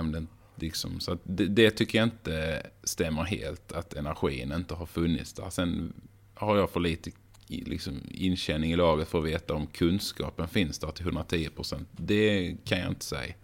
om 0.00 0.12
den, 0.12 0.28
liksom, 0.56 1.00
så 1.00 1.18
det, 1.22 1.46
det 1.46 1.70
tycker 1.70 1.98
jag 1.98 2.06
inte 2.06 2.66
stämmer 2.84 3.22
helt, 3.22 3.72
att 3.72 3.94
energin 3.94 4.52
inte 4.52 4.74
har 4.74 4.86
funnits 4.86 5.32
där. 5.32 5.50
Sen 5.50 5.92
har 6.40 6.56
jag 6.56 6.70
för 6.70 6.80
lite 6.80 7.10
liksom, 7.46 8.00
inkänning 8.10 8.72
i 8.72 8.76
laget 8.76 9.08
för 9.08 9.18
att 9.18 9.24
veta 9.24 9.54
om 9.54 9.66
kunskapen 9.66 10.48
finns 10.48 10.78
där 10.78 10.90
till 10.90 11.04
110 11.06 11.48
procent? 11.56 11.88
Det 11.96 12.56
kan 12.64 12.78
jag 12.78 12.88
inte 12.88 13.04
säga. 13.04 13.34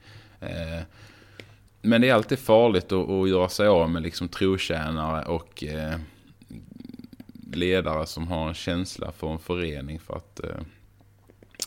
Eh, 0.41 0.83
men 1.83 2.01
det 2.01 2.09
är 2.09 2.15
alltid 2.15 2.39
farligt 2.39 2.93
att, 2.93 3.09
att 3.09 3.29
göra 3.29 3.49
sig 3.49 3.67
av 3.67 3.91
med 3.91 4.03
liksom 4.03 4.29
trotjänare 4.29 5.25
och 5.25 5.65
eh, 5.65 5.99
ledare 7.53 8.07
som 8.07 8.29
har 8.29 8.49
en 8.49 8.55
känsla 8.55 9.13
för 9.13 9.33
en 9.33 9.39
förening. 9.39 10.01
För 10.01 10.17
att 10.17 10.45
eh, 10.45 10.61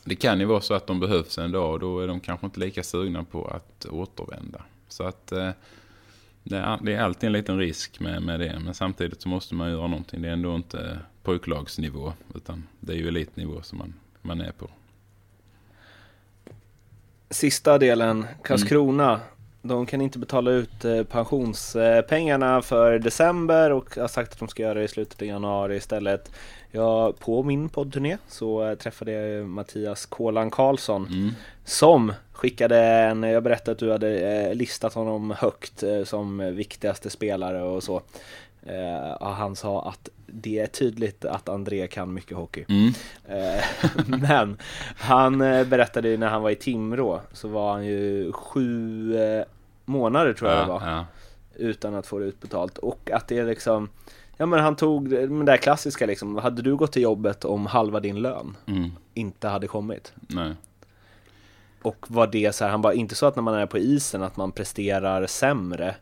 det 0.03 0.15
kan 0.15 0.39
ju 0.39 0.45
vara 0.45 0.61
så 0.61 0.73
att 0.73 0.87
de 0.87 0.99
behövs 0.99 1.37
en 1.37 1.51
dag 1.51 1.73
och 1.73 1.79
då 1.79 1.99
är 1.99 2.07
de 2.07 2.19
kanske 2.19 2.45
inte 2.45 2.59
lika 2.59 2.83
sugna 2.83 3.23
på 3.23 3.45
att 3.47 3.85
återvända. 3.85 4.61
Så 4.87 5.03
att 5.03 5.31
eh, 5.31 5.49
det, 6.43 6.57
är, 6.57 6.79
det 6.81 6.93
är 6.93 7.01
alltid 7.01 7.27
en 7.27 7.33
liten 7.33 7.57
risk 7.57 7.99
med, 7.99 8.21
med 8.21 8.39
det. 8.39 8.59
Men 8.59 8.73
samtidigt 8.73 9.21
så 9.21 9.29
måste 9.29 9.55
man 9.55 9.71
göra 9.71 9.87
någonting. 9.87 10.21
Det 10.21 10.27
är 10.27 10.33
ändå 10.33 10.55
inte 10.55 10.99
pojklagsnivå 11.23 12.13
utan 12.35 12.63
det 12.79 12.93
är 12.93 12.97
ju 12.97 13.07
elitnivå 13.07 13.61
som 13.61 13.77
man, 13.77 13.93
man 14.21 14.41
är 14.41 14.51
på. 14.51 14.69
Sista 17.29 17.77
delen, 17.77 18.25
Karlskrona. 18.43 19.09
Mm. 19.09 19.19
De 19.61 19.85
kan 19.85 20.01
inte 20.01 20.19
betala 20.19 20.51
ut 20.51 20.85
eh, 20.85 21.03
pensionspengarna 21.03 22.61
för 22.61 22.99
december 22.99 23.71
och 23.71 23.95
har 23.95 24.07
sagt 24.07 24.33
att 24.33 24.39
de 24.39 24.47
ska 24.47 24.63
göra 24.63 24.73
det 24.73 24.83
i 24.83 24.87
slutet 24.87 25.21
av 25.21 25.27
januari 25.27 25.75
istället. 25.75 26.31
Jag, 26.71 27.19
på 27.19 27.43
min 27.43 27.69
poddturné 27.69 28.17
så 28.27 28.65
eh, 28.65 28.75
träffade 28.75 29.11
jag 29.11 29.47
Mattias 29.47 30.05
Kålan 30.05 30.51
Karlsson 30.51 31.07
mm. 31.07 31.29
som 31.65 32.13
skickade 32.31 32.77
en, 32.79 33.23
jag 33.23 33.43
berättade 33.43 33.71
att 33.71 33.79
du 33.79 33.91
hade 33.91 34.19
eh, 34.19 34.55
listat 34.55 34.93
honom 34.93 35.31
högt 35.31 35.83
som 36.05 36.55
viktigaste 36.55 37.09
spelare 37.09 37.61
och 37.61 37.83
så. 37.83 38.01
Han 39.21 39.55
sa 39.55 39.89
att 39.89 40.09
det 40.33 40.59
är 40.59 40.67
tydligt 40.67 41.25
att 41.25 41.49
André 41.49 41.87
kan 41.87 42.13
mycket 42.13 42.37
hockey. 42.37 42.65
Mm. 42.69 42.93
Men 44.21 44.57
han 44.97 45.39
berättade 45.39 46.09
ju 46.09 46.17
när 46.17 46.27
han 46.27 46.41
var 46.41 46.49
i 46.49 46.55
Timrå 46.55 47.21
så 47.33 47.47
var 47.47 47.71
han 47.71 47.85
ju 47.85 48.31
sju 48.31 49.15
månader 49.85 50.33
tror 50.33 50.51
jag 50.51 50.63
det 50.63 50.67
var. 50.67 50.87
Ja. 50.87 51.05
Utan 51.55 51.95
att 51.95 52.07
få 52.07 52.19
det 52.19 52.25
utbetalt. 52.25 52.77
Och 52.77 53.11
att 53.11 53.27
det 53.27 53.37
är 53.37 53.45
liksom 53.45 53.89
Ja 54.41 54.45
men 54.45 54.59
han 54.59 54.75
tog 54.75 55.09
det 55.09 55.45
där 55.45 55.57
klassiska 55.57 56.05
liksom. 56.05 56.35
Hade 56.35 56.61
du 56.61 56.75
gått 56.75 56.91
till 56.91 57.01
jobbet 57.01 57.45
om 57.45 57.65
halva 57.65 57.99
din 57.99 58.21
lön 58.21 58.57
mm. 58.65 58.91
inte 59.13 59.47
hade 59.47 59.67
kommit? 59.67 60.13
Nej. 60.15 60.53
Och 61.81 62.05
var 62.09 62.27
det 62.27 62.55
så 62.55 62.63
här, 62.63 62.71
han 62.71 62.81
bara, 62.81 62.93
inte 62.93 63.15
så 63.15 63.25
att 63.25 63.35
när 63.35 63.43
man 63.43 63.53
är 63.53 63.65
på 63.65 63.77
isen 63.77 64.23
att 64.23 64.37
man 64.37 64.51
presterar 64.51 65.27
sämre 65.27 65.95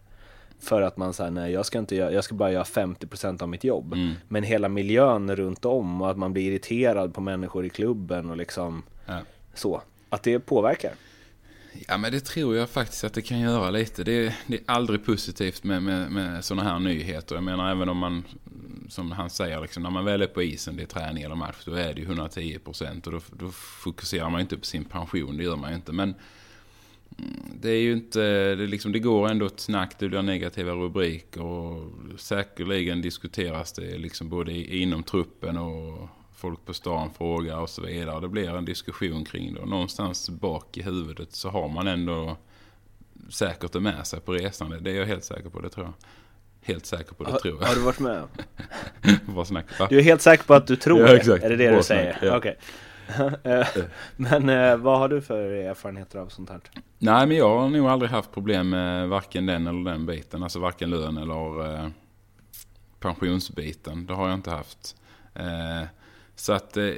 för 0.60 0.82
att 0.82 0.97
man 0.97 1.14
säger 1.14 1.32
nej 1.32 1.51
jag 1.51 1.66
ska 1.66 1.80
inte 1.80 1.95
göra, 1.95 2.12
jag 2.12 2.24
ska 2.24 2.36
bara 2.36 2.51
göra 2.51 2.64
50% 2.64 3.41
av 3.41 3.49
mitt 3.49 3.64
jobb. 3.64 3.93
Mm. 3.93 4.14
Men 4.28 4.43
hela 4.43 4.70
miljön 4.70 5.36
runt 5.36 5.66
om 5.66 6.01
och 6.01 6.12
att 6.12 6.18
man 6.18 6.34
blir 6.34 6.51
irriterad 6.51 7.14
på 7.14 7.22
människor 7.22 7.66
i 7.66 7.70
klubben 7.70 8.30
och 8.30 8.38
liksom 8.38 8.84
ja. 9.05 9.20
så. 9.53 9.82
Att 10.10 10.24
det 10.24 10.39
påverkar. 10.39 10.91
Ja 11.88 11.97
men 11.97 12.12
det 12.12 12.20
tror 12.20 12.55
jag 12.55 12.70
faktiskt 12.70 13.03
att 13.03 13.14
det 13.14 13.22
kan 13.22 13.39
göra 13.39 13.70
lite. 13.70 14.03
Det 14.03 14.26
är, 14.26 14.36
det 14.47 14.55
är 14.55 14.64
aldrig 14.66 15.05
positivt 15.05 15.64
med, 15.64 15.84
med, 15.84 16.12
med 16.12 16.45
sådana 16.45 16.70
här 16.70 16.80
nyheter. 16.80 17.36
Jag 17.36 17.43
menar 17.43 17.72
även 17.72 17.89
om 17.89 17.97
man, 17.97 18.24
som 18.89 19.12
han 19.12 19.30
säger, 19.30 19.62
liksom, 19.62 19.84
när 19.84 19.89
man 19.89 20.05
väl 20.05 20.22
är 20.22 20.28
på 20.28 20.43
isen, 20.43 20.76
det 20.76 20.84
är 20.84 20.88
träning 20.88 21.24
eller 21.24 21.36
match, 21.36 21.55
då 21.66 21.74
är 21.74 21.93
det 21.93 22.01
ju 22.01 22.05
110 22.05 22.60
procent. 22.64 23.08
Och 23.08 23.14
då, 23.14 23.20
då, 23.39 23.51
fokuserar 23.51 24.30
man 24.30 24.41
inte 24.41 24.58
på 24.58 24.66
sin 24.66 24.86
pension, 24.86 25.38
det 25.38 25.43
gör 25.43 25.55
man 25.55 25.70
ju 25.70 25.76
inte. 25.76 25.91
Men 25.91 26.16
det 27.61 27.70
är 27.70 27.82
ju 27.82 27.93
inte, 27.93 28.20
det, 28.55 28.68
liksom, 28.68 28.91
det 28.91 28.99
går 28.99 29.30
ändå 29.30 29.45
ett 29.45 29.59
snack, 29.59 29.95
det 29.99 30.09
blir 30.09 30.22
negativa 30.22 30.72
rubriker 30.72 31.41
och 31.41 31.91
säkerligen 32.18 33.01
diskuteras 33.01 33.74
det 33.74 33.97
liksom 33.97 34.30
både 34.30 34.51
inom 34.53 35.03
truppen 35.03 35.57
och 35.57 36.09
folk 36.36 36.65
på 36.65 36.74
stan 36.74 37.09
frågar 37.18 37.57
och 37.57 37.70
så 37.70 37.82
vidare. 37.82 38.22
Det 38.22 38.28
blir 38.28 38.55
en 38.55 38.65
diskussion 38.65 39.26
kring 39.26 39.53
det. 39.53 39.59
Och 39.59 39.68
någonstans 39.68 40.30
bak 40.30 40.78
i 40.78 40.82
huvudet 40.82 41.34
så 41.34 41.49
har 41.49 41.70
man 41.70 41.88
ändå 41.88 42.38
säkert 43.30 43.72
det 43.72 43.80
med 43.80 44.07
sig 44.07 44.20
på 44.20 44.34
resan. 44.34 44.84
Det 44.84 44.91
är 44.91 44.95
jag 44.95 45.05
helt 45.05 45.24
säker 45.24 45.49
på, 45.49 45.61
det 45.61 45.70
tror 45.70 45.86
jag. 45.86 45.93
Helt 46.61 46.86
säker 46.86 47.13
på 47.13 47.24
det 47.24 47.32
har, 47.32 47.39
tror 47.39 47.57
jag. 47.61 47.68
Har 47.68 47.76
du 47.76 47.82
varit 47.82 47.99
med? 47.99 48.24
Bra 49.26 49.45
snack, 49.45 49.80
va? 49.80 49.88
Du 49.89 49.97
är 49.97 50.01
helt 50.01 50.22
säker 50.22 50.43
på 50.43 50.53
att 50.53 50.68
du 50.68 50.76
tror 50.76 50.99
ja, 50.99 51.15
exakt. 51.15 51.41
det? 51.41 51.45
Är 51.45 51.49
det 51.49 51.55
det 51.55 51.70
Bra 51.70 51.78
du 51.78 51.84
säger? 51.84 52.18
Ja. 52.22 52.38
Okej. 52.38 52.38
Okay. 52.38 52.55
Eh, 53.43 53.68
men 54.16 54.49
eh, 54.49 54.78
vad 54.78 54.99
har 54.99 55.10
du 55.10 55.22
för 55.22 55.51
erfarenheter 55.51 56.20
av 56.20 56.28
sånt 56.28 56.49
här? 56.49 56.60
Nej, 56.97 57.28
men 57.28 57.38
jag 57.38 57.60
har 57.60 57.70
nog 57.70 57.88
aldrig 57.88 58.12
haft 58.12 58.32
problem 58.32 58.70
med 58.70 59.10
varken 59.10 59.45
den 59.45 59.68
eller 59.68 59.91
den 59.91 60.05
biten. 60.05 60.43
Alltså 60.43 60.60
varken 60.60 60.89
lön 60.89 61.18
eller 61.18 61.76
eh, 61.76 61.89
pensionsbiten. 62.99 64.05
Det 64.05 64.14
har 64.14 64.28
jag 64.28 64.34
inte 64.34 64.51
haft. 64.51 64.95
Eh, 65.34 65.88
så 66.36 66.53
att 66.53 66.78
eh, 66.78 66.93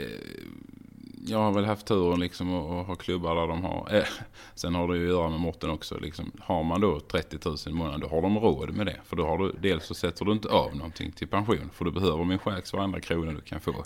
jag 1.25 1.39
har 1.39 1.51
väl 1.51 1.65
haft 1.65 1.85
turen 1.85 2.19
liksom 2.19 2.53
att, 2.53 2.87
ha 2.87 2.95
klubbar 2.95 3.35
där 3.35 3.47
de 3.47 3.63
har. 3.63 3.87
Eh, 3.95 4.03
sen 4.55 4.75
har 4.75 4.87
det 4.87 4.97
ju 4.97 5.03
att 5.03 5.09
göra 5.09 5.29
med 5.29 5.39
måtten 5.39 5.69
också. 5.69 5.99
Liksom, 5.99 6.31
har 6.39 6.63
man 6.63 6.81
då 6.81 6.99
30 6.99 7.37
000 7.45 7.57
i 7.67 7.69
månaden 7.69 7.99
då 7.99 8.07
har 8.07 8.21
de 8.21 8.39
råd 8.39 8.75
med 8.75 8.85
det. 8.85 8.99
För 9.05 9.15
då 9.15 9.27
har 9.27 9.37
du, 9.37 9.55
dels 9.59 9.85
så 9.85 9.93
sätter 9.93 10.25
du 10.25 10.31
inte 10.31 10.49
av 10.49 10.75
någonting 10.75 11.11
till 11.11 11.27
pension. 11.27 11.69
För 11.73 11.85
du 11.85 11.91
behöver 11.91 12.23
min 12.23 12.39
checks 12.39 12.73
varenda 12.73 12.99
krona 12.99 13.31
du 13.31 13.41
kan 13.41 13.59
få. 13.59 13.85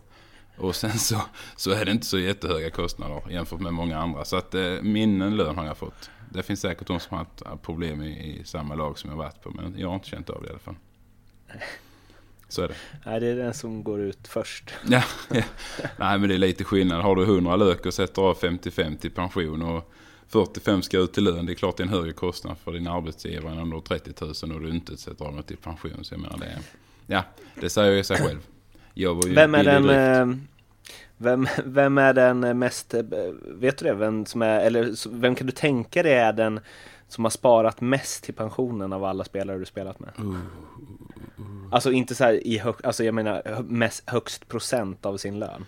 Och 0.57 0.75
sen 0.75 0.99
så, 0.99 1.21
så 1.55 1.71
är 1.71 1.85
det 1.85 1.91
inte 1.91 2.05
så 2.05 2.19
jättehöga 2.19 2.69
kostnader 2.69 3.21
jämfört 3.29 3.59
med 3.59 3.73
många 3.73 3.97
andra. 3.97 4.25
Så 4.25 4.35
att 4.35 4.55
eh, 4.55 4.81
min 4.81 5.37
lön 5.37 5.57
har 5.57 5.65
jag 5.65 5.77
fått. 5.77 6.09
Det 6.29 6.43
finns 6.43 6.61
säkert 6.61 6.87
de 6.87 6.99
som 6.99 7.17
har 7.17 7.25
haft 7.25 7.61
problem 7.63 8.01
i, 8.01 8.39
i 8.39 8.43
samma 8.45 8.75
lag 8.75 8.99
som 8.99 9.09
jag 9.09 9.17
varit 9.17 9.41
på. 9.41 9.51
Men 9.51 9.75
jag 9.77 9.87
har 9.87 9.95
inte 9.95 10.07
känt 10.07 10.29
av 10.29 10.41
det 10.41 10.47
i 10.47 10.49
alla 10.49 10.59
fall. 10.59 10.75
Så 12.47 12.61
är 12.61 12.67
det. 12.67 12.75
Nej, 13.05 13.19
det 13.19 13.27
är 13.27 13.35
den 13.35 13.53
som 13.53 13.83
går 13.83 14.01
ut 14.01 14.27
först. 14.27 14.73
Ja, 14.87 15.03
ja. 15.29 15.43
Nej, 15.97 16.19
men 16.19 16.29
det 16.29 16.35
är 16.35 16.39
lite 16.39 16.63
skillnad. 16.63 17.01
Har 17.01 17.15
du 17.15 17.23
100 17.23 17.55
lök 17.55 17.85
och 17.85 17.93
sätter 17.93 18.21
av 18.21 18.35
55 18.35 18.97
till 18.97 19.11
pension 19.11 19.61
och 19.61 19.93
45 20.27 20.81
ska 20.81 20.97
ut 20.97 21.13
till 21.13 21.23
lön. 21.23 21.45
Det 21.45 21.51
är 21.51 21.55
klart 21.55 21.77
det 21.77 21.83
är 21.83 21.87
en 21.87 21.93
högre 21.93 22.13
kostnad 22.13 22.57
för 22.57 22.71
din 22.71 22.87
arbetsgivare 22.87 23.53
än 23.53 23.59
om 23.59 23.69
du 23.69 23.75
har 23.75 23.81
30 23.81 24.45
000 24.47 24.55
och 24.55 24.61
du 24.61 24.69
inte 24.69 24.97
sätter 24.97 25.25
av 25.25 25.35
något 25.35 25.47
till 25.47 25.57
pension. 25.57 26.03
Så 26.03 26.13
jag 26.13 26.21
menar 26.21 26.37
det 26.37 26.45
är, 26.45 26.59
ja, 27.07 27.23
det 27.61 27.69
säger 27.69 27.91
ju 27.91 28.03
sig 28.03 28.17
själv. 28.17 28.39
Jag 28.93 29.15
var 29.15 29.27
ju 29.27 29.33
vem 29.33 29.55
är 29.55 29.63
den, 29.63 29.89
eh, 29.89 30.37
vem, 31.17 31.47
vem 31.65 31.97
är 31.97 32.13
den 32.13 32.59
mest, 32.59 32.93
eh, 32.93 33.03
vet 33.45 33.77
du 33.77 33.85
det, 33.85 33.93
vem 33.93 34.25
som 34.25 34.41
är, 34.41 34.59
eller 34.59 35.09
vem 35.09 35.35
kan 35.35 35.47
du 35.47 35.53
tänka 35.53 36.03
dig 36.03 36.13
är 36.13 36.33
den 36.33 36.59
som 37.07 37.25
har 37.25 37.29
sparat 37.31 37.81
mest 37.81 38.23
till 38.23 38.33
pensionen 38.33 38.93
av 38.93 39.03
alla 39.03 39.23
spelare 39.23 39.57
du 39.57 39.65
spelat 39.65 39.99
med? 39.99 40.11
Uh, 40.19 40.37
Alltså 41.71 41.91
inte 41.91 42.15
så 42.15 42.23
här 42.23 42.47
i 42.47 42.57
hög, 42.57 42.75
alltså 42.83 43.03
jag 43.03 43.15
menar 43.15 43.63
mest, 43.63 44.03
högst 44.09 44.47
procent 44.47 45.05
av 45.05 45.17
sin 45.17 45.39
lön. 45.39 45.65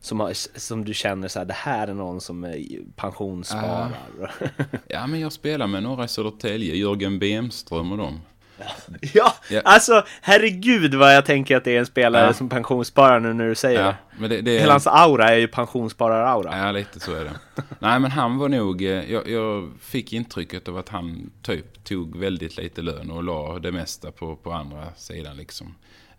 Som, 0.00 0.20
har, 0.20 0.32
som 0.58 0.84
du 0.84 0.94
känner 0.94 1.28
så 1.28 1.38
här, 1.38 1.46
det 1.46 1.54
här 1.54 1.88
är 1.88 1.94
någon 1.94 2.20
som 2.20 2.54
pensionssparar. 2.96 3.92
Uh, 4.20 4.48
ja, 4.88 5.06
men 5.06 5.20
jag 5.20 5.32
spelar 5.32 5.66
med 5.66 5.82
några 5.82 6.04
i 6.04 6.08
Södertälje, 6.08 6.74
Jörgen 6.74 7.18
Bemström 7.18 7.92
och 7.92 7.98
dem. 7.98 8.20
Ja, 9.14 9.34
ja, 9.50 9.60
alltså 9.64 10.04
herregud 10.20 10.94
vad 10.94 11.16
jag 11.16 11.24
tänker 11.24 11.56
att 11.56 11.64
det 11.64 11.76
är 11.76 11.78
en 11.78 11.86
spelare 11.86 12.26
ja. 12.26 12.32
som 12.32 12.48
pensionssparar 12.48 13.20
nu 13.20 13.32
när 13.32 13.48
du 13.48 13.54
säger 13.54 13.84
ja, 13.84 13.94
men 14.18 14.30
det. 14.30 14.40
det 14.40 14.58
Hela 14.58 14.72
hans 14.72 14.86
aura 14.86 15.28
är 15.28 15.36
ju 15.36 15.48
pensionssparar-aura. 15.48 16.58
Ja, 16.58 16.72
lite 16.72 17.00
så 17.00 17.14
är 17.14 17.24
det. 17.24 17.62
Nej, 17.78 18.00
men 18.00 18.10
han 18.10 18.38
var 18.38 18.48
nog, 18.48 18.82
eh, 18.82 19.12
jag, 19.12 19.28
jag, 19.28 19.72
fick 19.80 20.12
intrycket 20.12 20.68
av 20.68 20.78
att 20.78 20.88
han 20.88 21.30
typ 21.42 21.84
tog 21.84 22.16
väldigt 22.16 22.56
lite 22.56 22.82
lön 22.82 23.10
och 23.10 23.24
la 23.24 23.58
det 23.58 23.72
mesta 23.72 24.12
på, 24.12 24.36
på 24.36 24.52
andra 24.52 24.94
sidan 24.96 25.36
liksom. 25.36 25.74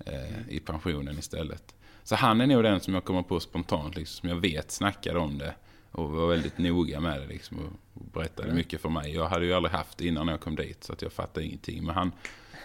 Eh, 0.06 0.50
I 0.50 0.60
pensionen 0.60 1.20
istället. 1.20 1.64
Så 2.04 2.16
han 2.16 2.42
är 2.42 2.48
nog 2.48 2.64
den 2.64 2.80
som 2.80 2.94
jag 2.94 3.04
kommer 3.04 3.24
på 3.24 3.40
spontant, 3.40 3.96
liksom, 3.96 4.20
som 4.20 4.30
jag 4.30 4.36
vet 4.36 4.72
snackade 4.72 5.20
om 5.20 5.38
det. 5.38 5.54
Och 5.94 6.12
var 6.12 6.28
väldigt 6.28 6.58
noga 6.58 7.00
med 7.00 7.22
det 7.22 7.28
liksom. 7.28 7.58
Och 7.58 8.02
berättade 8.14 8.44
mm. 8.44 8.56
mycket 8.56 8.82
för 8.82 8.90
mig. 8.90 9.14
Jag 9.14 9.28
hade 9.28 9.46
ju 9.46 9.54
aldrig 9.54 9.74
haft 9.74 9.98
det 9.98 10.08
innan 10.08 10.28
jag 10.28 10.42
kom 10.42 10.56
dit. 10.56 10.84
Så 10.84 10.94
att 10.94 11.02
jag 11.02 11.14
fattade 11.14 11.46
ingenting. 11.46 11.86
Men 11.86 11.96
han, 11.96 12.12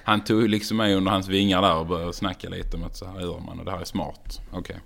han 0.04 0.24
tog 0.24 0.48
liksom 0.48 0.76
mig 0.76 0.94
under 0.94 1.10
hans 1.10 1.28
vingar 1.28 1.62
där 1.62 1.76
och 1.76 1.86
började 1.86 2.12
snacka 2.12 2.48
lite 2.48 2.76
om 2.76 2.84
att 2.84 2.96
så 2.96 3.06
här 3.06 3.20
gör 3.20 3.40
man. 3.40 3.58
Och 3.58 3.64
det 3.64 3.70
här 3.70 3.80
är 3.80 3.84
smart. 3.84 4.40
Okej. 4.50 4.58
Okay. 4.60 4.76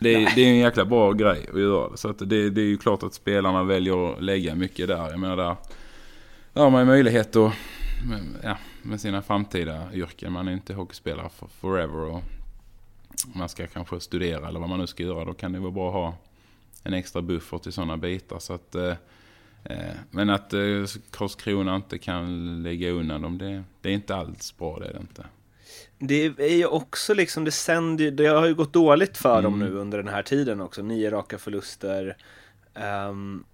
Det, 0.00 0.14
är, 0.14 0.32
det 0.34 0.40
är 0.40 0.48
en 0.48 0.56
jäkla 0.56 0.84
bra 0.84 1.12
grej 1.12 1.46
att 1.52 1.60
göra. 1.60 1.96
Så 1.96 2.08
att 2.08 2.18
det, 2.18 2.50
det 2.50 2.60
är 2.60 2.66
ju 2.66 2.78
klart 2.78 3.02
att 3.02 3.14
spelarna 3.14 3.62
väljer 3.62 4.12
att 4.12 4.22
lägga 4.22 4.54
mycket 4.54 4.88
där. 4.88 5.10
Jag 5.10 5.18
menar 5.18 5.36
där, 5.36 5.56
där 6.52 6.62
har 6.62 6.70
man 6.70 6.80
ju 6.80 6.86
möjlighet 6.86 7.36
att 7.36 7.52
ja, 8.42 8.56
med 8.82 9.00
sina 9.00 9.22
framtida 9.22 9.92
yrken. 9.92 10.32
Man 10.32 10.48
är 10.48 10.52
inte 10.52 10.74
hockeyspelare 10.74 11.28
for 11.28 11.48
forever. 11.48 11.96
Och 11.96 12.22
man 13.34 13.48
ska 13.48 13.66
kanske 13.66 14.00
studera 14.00 14.48
eller 14.48 14.60
vad 14.60 14.68
man 14.68 14.78
nu 14.78 14.86
ska 14.86 15.02
göra. 15.02 15.24
Då 15.24 15.34
kan 15.34 15.52
det 15.52 15.58
vara 15.58 15.70
bra 15.70 15.88
att 15.88 15.94
ha 15.94 16.14
en 16.86 16.94
extra 16.94 17.22
buffert 17.22 17.66
i 17.66 17.72
sådana 17.72 17.96
bitar. 17.96 18.38
Så 18.38 18.52
att, 18.52 18.74
eh, 18.74 18.94
eh, 19.64 19.94
men 20.10 20.30
att 20.30 20.52
eh, 20.52 20.60
Karlskrona 21.10 21.76
inte 21.76 21.98
kan 21.98 22.62
lägga 22.62 22.90
undan 22.90 23.22
dem, 23.22 23.38
det, 23.38 23.64
det 23.80 23.88
är 23.88 23.92
inte 23.92 24.14
alls 24.16 24.56
bra 24.58 24.78
det 24.78 24.86
är 24.86 24.92
det 24.92 25.00
inte. 25.00 25.26
Det 25.98 26.24
är 26.38 26.56
ju 26.56 26.66
också 26.66 27.14
liksom, 27.14 27.44
det 27.44 27.50
sänder 27.50 28.10
det 28.10 28.26
har 28.26 28.46
ju 28.46 28.54
gått 28.54 28.72
dåligt 28.72 29.16
för 29.16 29.38
mm. 29.38 29.42
dem 29.42 29.58
nu 29.58 29.72
under 29.72 29.98
den 29.98 30.08
här 30.08 30.22
tiden 30.22 30.60
också. 30.60 30.82
Nio 30.82 31.10
raka 31.10 31.38
förluster. 31.38 32.16
Um, 33.08 33.44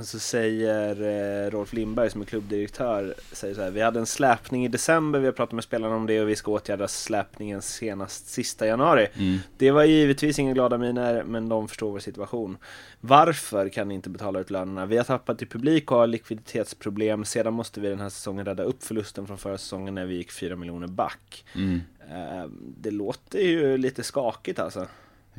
Så 0.00 0.18
säger 0.18 1.02
eh, 1.44 1.50
Rolf 1.50 1.72
Lindberg 1.72 2.10
som 2.10 2.20
är 2.20 2.24
klubbdirektör, 2.24 3.14
säger 3.32 3.54
så 3.54 3.62
här, 3.62 3.70
vi 3.70 3.80
hade 3.80 4.00
en 4.00 4.06
släpning 4.06 4.64
i 4.64 4.68
december, 4.68 5.18
vi 5.18 5.26
har 5.26 5.32
pratat 5.32 5.52
med 5.52 5.64
spelarna 5.64 5.96
om 5.96 6.06
det 6.06 6.20
och 6.20 6.28
vi 6.28 6.36
ska 6.36 6.50
åtgärda 6.50 6.88
släpningen 6.88 7.62
senast 7.62 8.26
sista 8.26 8.66
januari. 8.66 9.08
Mm. 9.14 9.38
Det 9.56 9.70
var 9.70 9.84
givetvis 9.84 10.38
inga 10.38 10.52
glada 10.52 10.78
miner, 10.78 11.24
men 11.24 11.48
de 11.48 11.68
förstår 11.68 11.90
vår 11.90 11.98
situation. 11.98 12.56
Varför 13.00 13.68
kan 13.68 13.88
ni 13.88 13.94
inte 13.94 14.10
betala 14.10 14.40
ut 14.40 14.50
lönerna? 14.50 14.86
Vi 14.86 14.96
har 14.96 15.04
tappat 15.04 15.42
i 15.42 15.46
publik 15.46 15.90
och 15.92 15.98
har 15.98 16.06
likviditetsproblem. 16.06 17.24
Sedan 17.24 17.54
måste 17.54 17.80
vi 17.80 17.88
den 17.88 18.00
här 18.00 18.08
säsongen 18.08 18.44
rädda 18.44 18.62
upp 18.62 18.84
förlusten 18.84 19.26
från 19.26 19.38
förra 19.38 19.58
säsongen 19.58 19.94
när 19.94 20.06
vi 20.06 20.14
gick 20.14 20.32
4 20.32 20.56
miljoner 20.56 20.86
back. 20.86 21.44
Mm. 21.54 21.80
Eh, 22.10 22.46
det 22.78 22.90
låter 22.90 23.38
ju 23.38 23.76
lite 23.78 24.02
skakigt 24.02 24.58
alltså. 24.58 24.86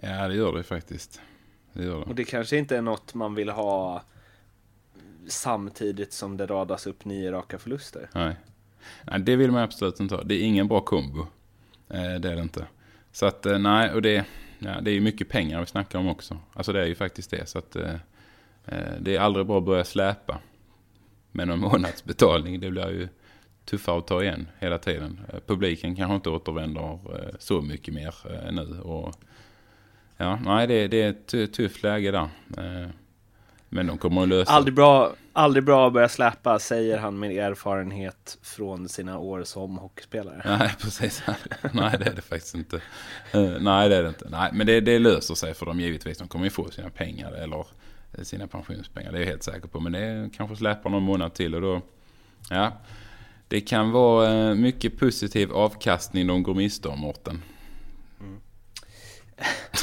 Ja, 0.02 0.28
det 0.28 0.36
gör 0.36 0.58
det 0.58 0.64
faktiskt. 0.64 1.22
Det 1.74 1.84
gör 1.84 2.02
Och 2.02 2.08
det. 2.08 2.14
det 2.14 2.24
kanske 2.24 2.58
inte 2.58 2.78
är 2.78 2.82
något 2.82 3.14
man 3.14 3.36
vill 3.36 3.50
ha 3.50 4.04
samtidigt 5.28 6.14
som 6.14 6.38
det 6.38 6.46
radas 6.46 6.88
upp 6.88 7.06
nio 7.06 7.32
raka 7.32 7.60
förluster. 7.60 8.10
Nej. 8.14 8.36
nej, 9.04 9.20
det 9.20 9.36
vill 9.36 9.52
man 9.52 9.64
absolut 9.64 10.00
inte 10.00 10.16
ha. 10.16 10.24
Det 10.24 10.36
är 10.36 10.42
ingen 10.42 10.68
bra 10.68 10.82
kombo. 10.82 11.28
Eh, 11.90 12.14
det 12.20 12.32
är 12.32 12.36
det 12.36 12.42
inte. 12.42 12.66
Så 13.12 13.26
att 13.26 13.46
eh, 13.46 13.60
nej, 13.60 13.94
och 13.94 14.02
det, 14.02 14.26
ja, 14.60 14.82
det 14.82 14.92
är 14.92 14.94
ju 14.94 15.02
mycket 15.02 15.30
pengar 15.30 15.60
vi 15.60 15.66
snackar 15.66 16.00
om 16.00 16.08
också. 16.08 16.38
Alltså 16.54 16.74
det 16.74 16.82
är 16.82 16.86
ju 16.86 16.96
faktiskt 16.96 17.32
det. 17.32 17.50
Så 17.50 17.58
att 17.58 17.76
eh, 17.76 17.94
eh 18.66 18.94
det 19.00 19.16
är 19.16 19.20
aldrig 19.20 19.46
bra 19.46 19.58
att 19.58 19.66
börja 19.66 19.84
släpa 19.84 20.40
med 21.32 21.48
någon 21.48 21.60
månadsbetalning. 21.72 22.60
Det 22.60 22.72
blir 22.72 22.90
ju 22.90 23.08
tuffare 23.66 23.98
att 23.98 24.08
ta 24.08 24.24
igen 24.24 24.48
hela 24.60 24.78
tiden. 24.78 25.20
Eh, 25.34 25.40
publiken 25.40 25.96
kanske 25.96 26.16
inte 26.16 26.30
återvänder 26.30 27.00
så 27.40 27.62
mycket 27.62 27.94
mer 27.94 28.16
nu. 28.52 28.80
Och, 28.80 29.16
ja, 30.18 30.40
nej, 30.46 30.68
det, 30.68 30.88
det 30.88 31.02
är 31.02 31.10
ett 31.10 31.54
tufft 31.54 31.84
läge 31.84 32.12
där. 32.12 32.30
Eh, 33.74 33.76
men 33.76 33.88
de 33.88 33.98
kommer 33.98 34.22
att 34.22 34.28
lösa 34.30 34.52
Aldrig 34.52 34.76
bra, 34.76 35.14
aldrig 35.34 35.64
bra 35.64 35.88
att 35.88 35.94
börja 35.94 36.10
släpa, 36.10 36.60
säger 36.60 36.98
han 36.98 37.20
med 37.20 37.32
erfarenhet 37.32 38.38
från 38.42 38.90
sina 38.90 39.18
år 39.18 39.44
som 39.44 39.78
hockeyspelare. 39.78 40.42
Nej, 40.60 40.76
precis. 40.82 41.24
nej, 41.72 41.96
det 42.00 42.06
är 42.06 42.14
det 42.16 42.22
faktiskt 42.22 42.56
inte. 42.56 42.82
Eh, 43.32 43.52
nej, 43.60 43.90
det 43.90 43.96
är 43.96 44.04
det 44.04 44.10
inte. 44.10 44.30
Nej, 44.30 44.50
men 44.54 44.68
det, 44.68 44.82
det 44.82 45.00
löser 45.00 45.36
sig 45.36 45.54
för 45.54 45.66
dem 45.66 45.80
givetvis. 45.80 46.18
De 46.18 46.28
kommer 46.28 46.46
ju 46.46 46.52
få 46.52 46.70
sina 46.72 46.90
pengar 46.90 47.32
eller 47.32 47.66
sina 48.22 48.48
pensionspengar. 48.48 49.12
Det 49.12 49.18
är 49.18 49.22
jag 49.22 49.28
helt 49.28 49.44
säker 49.44 49.68
på. 49.68 49.80
Men 49.80 49.92
det 49.92 50.30
kanske 50.38 50.56
släpar 50.56 50.90
någon 50.90 51.04
månad 51.04 51.34
till 51.34 51.56
och 51.56 51.62
då... 51.62 51.82
Ja. 52.50 52.72
Det 53.48 53.62
kan 53.62 53.92
vara 53.92 54.50
eh, 54.50 54.56
mycket 54.56 55.00
positiv 55.00 55.52
avkastning 55.52 56.28
de 56.28 56.44
går 56.44 56.56
miste 56.56 56.88
om, 56.88 57.00
Mårten. 57.00 57.42
Alltså, 59.72 59.83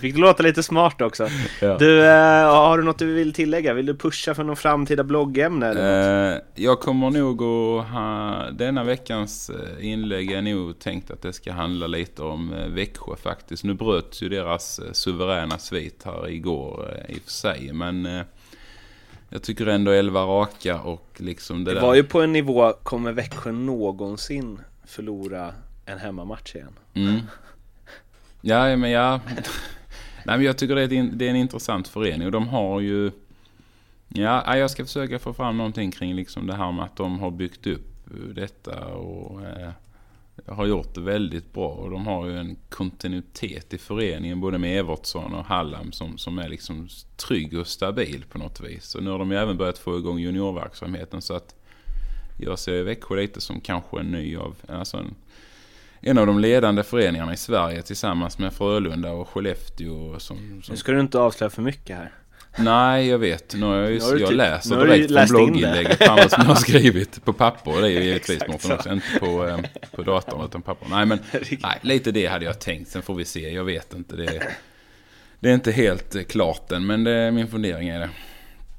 fick 0.00 0.14
det 0.14 0.20
låta 0.20 0.42
lite 0.42 0.62
smart 0.62 1.00
också. 1.00 1.28
Ja. 1.60 1.76
Du, 1.78 2.04
eh, 2.06 2.44
har 2.54 2.78
du 2.78 2.84
något 2.84 2.98
du 2.98 3.14
vill 3.14 3.32
tillägga? 3.32 3.74
Vill 3.74 3.86
du 3.86 3.94
pusha 3.96 4.34
för 4.34 4.44
någon 4.44 4.56
framtida 4.56 5.04
bloggämne? 5.04 5.66
Eller 5.66 6.30
något? 6.34 6.42
Eh, 6.42 6.64
jag 6.64 6.80
kommer 6.80 7.10
nog 7.10 7.42
att 7.42 7.86
ha... 7.88 8.50
Denna 8.50 8.84
veckans 8.84 9.50
eh, 9.50 9.86
inlägg 9.92 10.32
är 10.32 10.42
nog 10.42 10.78
tänkt 10.78 11.10
att 11.10 11.22
det 11.22 11.32
ska 11.32 11.52
handla 11.52 11.86
lite 11.86 12.22
om 12.22 12.52
eh, 12.52 12.66
Växjö 12.68 13.16
faktiskt. 13.16 13.64
Nu 13.64 13.74
bröts 13.74 14.22
ju 14.22 14.28
deras 14.28 14.80
suveräna 14.92 15.58
svit 15.58 16.02
här 16.04 16.28
igår 16.28 17.04
i 17.08 17.18
och 17.18 17.22
för 17.22 17.30
sig. 17.30 17.72
Men 17.72 18.06
eh, 18.06 18.22
jag 19.28 19.42
tycker 19.42 19.66
ändå 19.66 19.90
11 19.90 20.20
raka 20.20 20.80
och 20.80 21.08
liksom 21.16 21.64
det, 21.64 21.70
Det 21.70 21.74
där. 21.74 21.86
var 21.86 21.94
ju 21.94 22.04
på 22.04 22.20
en 22.22 22.32
nivå, 22.32 22.72
kommer 22.82 23.12
Växjö 23.12 23.52
någonsin 23.52 24.58
förlora 24.86 25.52
en 25.86 25.98
hemmamatch 25.98 26.54
igen? 26.54 26.72
Mm. 26.94 27.20
Ja, 28.48 28.76
men 28.76 28.90
ja. 28.90 29.20
Nej, 30.24 30.36
men 30.36 30.42
jag 30.42 30.58
tycker 30.58 30.74
det 30.74 30.82
är, 30.82 30.92
en, 30.92 31.18
det 31.18 31.26
är 31.26 31.30
en 31.30 31.36
intressant 31.36 31.88
förening 31.88 32.26
och 32.26 32.32
de 32.32 32.48
har 32.48 32.80
ju... 32.80 33.10
Ja, 34.08 34.56
jag 34.56 34.70
ska 34.70 34.84
försöka 34.84 35.18
få 35.18 35.32
fram 35.32 35.56
någonting 35.56 35.90
kring 35.90 36.14
liksom 36.14 36.46
det 36.46 36.54
här 36.54 36.72
med 36.72 36.84
att 36.84 36.96
de 36.96 37.18
har 37.18 37.30
byggt 37.30 37.66
upp 37.66 38.10
eh, 38.10 38.34
detta 38.34 38.86
och 38.86 39.42
eh, 39.42 39.70
har 40.46 40.66
gjort 40.66 40.94
det 40.94 41.00
väldigt 41.00 41.52
bra. 41.52 41.68
Och 41.68 41.90
de 41.90 42.06
har 42.06 42.26
ju 42.26 42.38
en 42.38 42.56
kontinuitet 42.68 43.74
i 43.74 43.78
föreningen 43.78 44.40
både 44.40 44.58
med 44.58 44.78
Evertsson 44.78 45.34
och 45.34 45.44
Hallam 45.44 45.92
som, 45.92 46.18
som 46.18 46.38
är 46.38 46.48
liksom 46.48 46.88
trygg 47.16 47.58
och 47.58 47.66
stabil 47.66 48.24
på 48.30 48.38
något 48.38 48.60
vis. 48.60 48.94
Och 48.94 49.02
nu 49.02 49.10
har 49.10 49.18
de 49.18 49.30
ju 49.30 49.36
även 49.36 49.56
börjat 49.56 49.78
få 49.78 49.98
igång 49.98 50.18
juniorverksamheten 50.18 51.22
så 51.22 51.34
att 51.34 51.54
jag 52.38 52.58
ser 52.58 52.82
Växjö 52.82 53.16
lite 53.16 53.40
som 53.40 53.60
kanske 53.60 54.00
en 54.00 54.10
ny 54.10 54.36
av, 54.36 54.56
alltså 54.68 54.96
en, 54.96 55.14
en 56.00 56.18
av 56.18 56.26
de 56.26 56.38
ledande 56.38 56.82
föreningarna 56.82 57.32
i 57.32 57.36
Sverige 57.36 57.82
tillsammans 57.82 58.38
med 58.38 58.52
Frölunda 58.52 59.10
och 59.10 59.28
Skellefteå. 59.28 60.18
Som, 60.18 60.36
Nu 60.56 60.62
som... 60.62 60.76
ska 60.76 60.92
du 60.92 61.00
inte 61.00 61.18
avslöja 61.18 61.50
för 61.50 61.62
mycket 61.62 61.96
här. 61.96 62.12
Nej, 62.58 63.08
jag 63.08 63.18
vet. 63.18 63.54
Nu 63.54 63.66
har 63.66 63.76
jag, 63.76 63.90
ju, 63.92 63.98
Nu 63.98 64.04
har 64.04 64.16
jag 64.18 64.32
läser 64.32 64.76
nu 64.76 64.84
direkt 64.86 65.12
från 65.12 65.26
blogginlägget 65.26 65.98
fan 65.98 66.16
vad 66.16 66.30
som 66.30 66.42
jag 66.42 66.48
har 66.48 66.54
skrivit 66.60 67.24
på 67.24 67.32
papper. 67.32 67.80
Det 67.80 67.86
är 67.86 67.90
ju 67.90 68.02
givetvis 68.04 68.40
Mårten 68.48 68.60
så. 68.60 68.74
också, 68.74 68.92
inte 68.92 69.06
på, 69.20 69.46
eh, 69.48 69.58
på 69.96 70.02
datorn 70.02 70.44
utan 70.44 70.62
papper. 70.62 70.86
Nej, 70.90 71.06
men 71.06 71.18
nej, 71.62 71.78
lite 71.82 72.10
det 72.12 72.26
hade 72.26 72.44
jag 72.44 72.58
tänkt. 72.60 72.90
Sen 72.90 73.02
får 73.02 73.14
vi 73.14 73.24
se. 73.24 73.50
Jag 73.50 73.64
vet 73.64 73.94
inte. 73.94 74.16
Det, 74.16 74.42
det 75.40 75.50
är 75.50 75.54
inte 75.54 75.72
helt 75.72 76.14
eh, 76.14 76.22
klart 76.22 76.72
än, 76.72 76.86
men 76.86 77.04
det 77.04 77.10
är 77.12 77.30
min 77.30 77.48
fundering 77.48 77.88
är 77.88 78.00
det. 78.00 78.10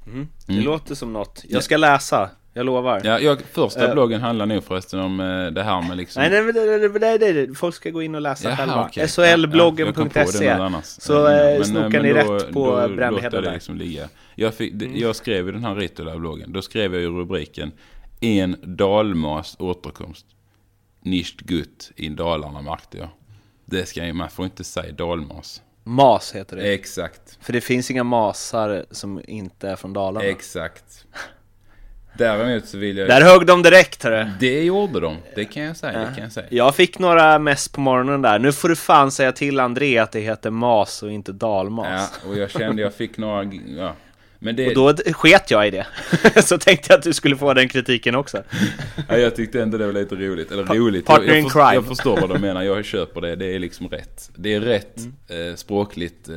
Det 0.06 0.12
Mm. 0.54 0.64
låter 0.64 0.96
som 0.96 1.14
något. 1.14 1.44
Jag 1.50 1.64
ska 1.64 1.78
läsa, 1.78 2.30
jag 2.58 2.66
lovar. 2.66 3.02
Ja, 3.04 3.20
jag, 3.20 3.42
första 3.42 3.88
Eh. 3.88 3.94
bloggen 3.94 4.22
handlar 4.22 4.46
nog 4.46 4.64
förresten 4.64 5.00
om 5.00 5.20
eh, 5.20 5.46
det 5.52 5.64
här 5.64 5.82
med 5.88 5.98
liksom... 5.98 6.22
Nej, 6.24 6.30
nej, 6.44 6.54
nej, 6.54 6.90
nej, 7.00 7.34
nej, 7.34 7.56
folk 7.56 7.76
ska 7.76 7.90
gå 7.90 8.02
in 8.02 8.16
och 8.16 8.22
läsa 8.22 8.50
Jaha, 8.50 8.58
själva. 8.58 8.86
okej. 8.86 9.08
SHLbloggen.se 9.08 10.46
Ja, 10.46 10.52
jag 10.52 10.60
annars. 10.60 10.86
Så 10.86 11.24
men, 11.24 11.66
snokar 11.66 12.02
ni 12.04 12.14
rätt 12.14 12.54
på 12.54 12.80
jag 12.80 13.32
där. 13.32 13.54
liksom 13.54 13.78
ligga. 13.78 14.10
Jag, 14.36 14.54
fick, 14.54 14.72
Mm. 14.74 14.98
jag 14.98 15.16
skrev 15.16 15.46
ju 15.46 15.52
den 15.52 15.64
här 15.64 15.76
Ritola-bloggen. 15.76 16.54
Då 16.54 16.62
skrev 16.62 16.94
jag 16.94 17.02
ju 17.02 17.10
rubriken 17.20 17.72
En 18.22 18.56
dalmas 18.64 19.56
återkomst. 19.60 20.26
Nicht 21.02 21.42
gut 21.42 21.92
i 21.96 22.10
Dalarna 22.10 22.62
märkte 22.62 22.98
jag. 22.98 23.10
Det 23.66 23.86
ska 23.86 24.06
ju, 24.06 24.14
man 24.14 24.30
får 24.30 24.46
inte 24.46 24.64
säga 24.64 24.92
dalmas. 24.92 25.62
Mas 25.84 26.36
heter 26.36 26.56
det. 26.58 26.74
Exakt. 26.74 27.38
För 27.42 27.54
det 27.54 27.62
finns 27.62 27.92
inga 27.92 28.04
masar 28.04 28.86
som 28.92 29.22
inte 29.28 29.70
är 29.70 29.76
från 29.76 29.94
Dalarna. 29.94 30.26
Exakt. 30.26 31.06
Däremot 32.18 32.66
så 32.68 32.78
vill 32.78 32.98
jag... 32.98 33.08
Där 33.08 33.22
högg 33.22 33.46
de 33.46 33.64
direkt 33.64 34.04
hörru. 34.04 34.26
Det 34.40 34.64
gjorde 34.64 35.00
de. 35.00 35.18
Det 35.36 35.46
kan 35.46 35.64
jag 35.64 35.78
säga. 35.78 36.00
Det 36.00 36.06
kan 36.16 36.24
jag 36.24 36.32
säga. 36.32 36.48
Jag 36.50 36.76
fick 36.76 37.00
några 37.00 37.40
mess 37.40 37.68
på 37.68 37.82
morgonen 37.82 38.22
där. 38.22 38.40
Nu 38.40 38.52
får 38.52 38.70
du 38.70 38.76
fan 38.76 39.12
säga 39.12 39.32
till 39.32 39.60
André 39.60 39.98
att 39.98 40.12
det 40.12 40.20
heter 40.20 40.50
mas 40.50 41.04
och 41.04 41.12
inte 41.12 41.32
dalmas. 41.32 42.14
Ja, 42.24 42.30
och 42.30 42.38
jag 42.38 42.52
kände 42.52 42.82
jag 42.82 42.94
fick 42.94 43.18
några... 43.18 43.52
Ja. 43.78 43.96
Men 44.40 44.56
det, 44.56 44.68
Och 44.68 44.96
då 44.96 45.14
sket 45.14 45.52
jag 45.52 45.68
i 45.68 45.72
det. 45.72 45.88
Så 46.44 46.58
tänkte 46.58 46.86
jag 46.94 46.98
att 46.98 47.04
du 47.04 47.14
skulle 47.14 47.36
få 47.38 47.54
den 47.54 47.70
kritiken 47.70 48.16
också. 48.16 48.44
Ja, 49.10 49.18
jag 49.18 49.36
tyckte 49.36 49.62
ändå 49.62 49.78
det 49.78 49.86
var 49.86 49.94
lite 49.94 50.16
roligt. 50.16 50.52
Eller 50.52 50.64
Pa- 50.66 50.74
roligt. 50.74 51.06
partner 51.06 51.28
jag, 51.28 51.38
in 51.40 51.50
crime. 51.50 51.74
jag 51.74 51.86
förstår 51.86 52.22
vad 52.22 52.30
de 52.30 52.42
menar. 52.42 52.62
Jag 52.64 52.86
köper 52.86 53.22
det. 53.22 53.36
Det 53.36 53.56
är 53.56 53.60
liksom 53.60 53.90
rätt. 53.90 54.30
Det 54.36 54.54
är 54.54 54.60
rätt 54.62 54.98
eh, 55.28 55.56
språkligt 55.56 56.30
eh, 56.30 56.36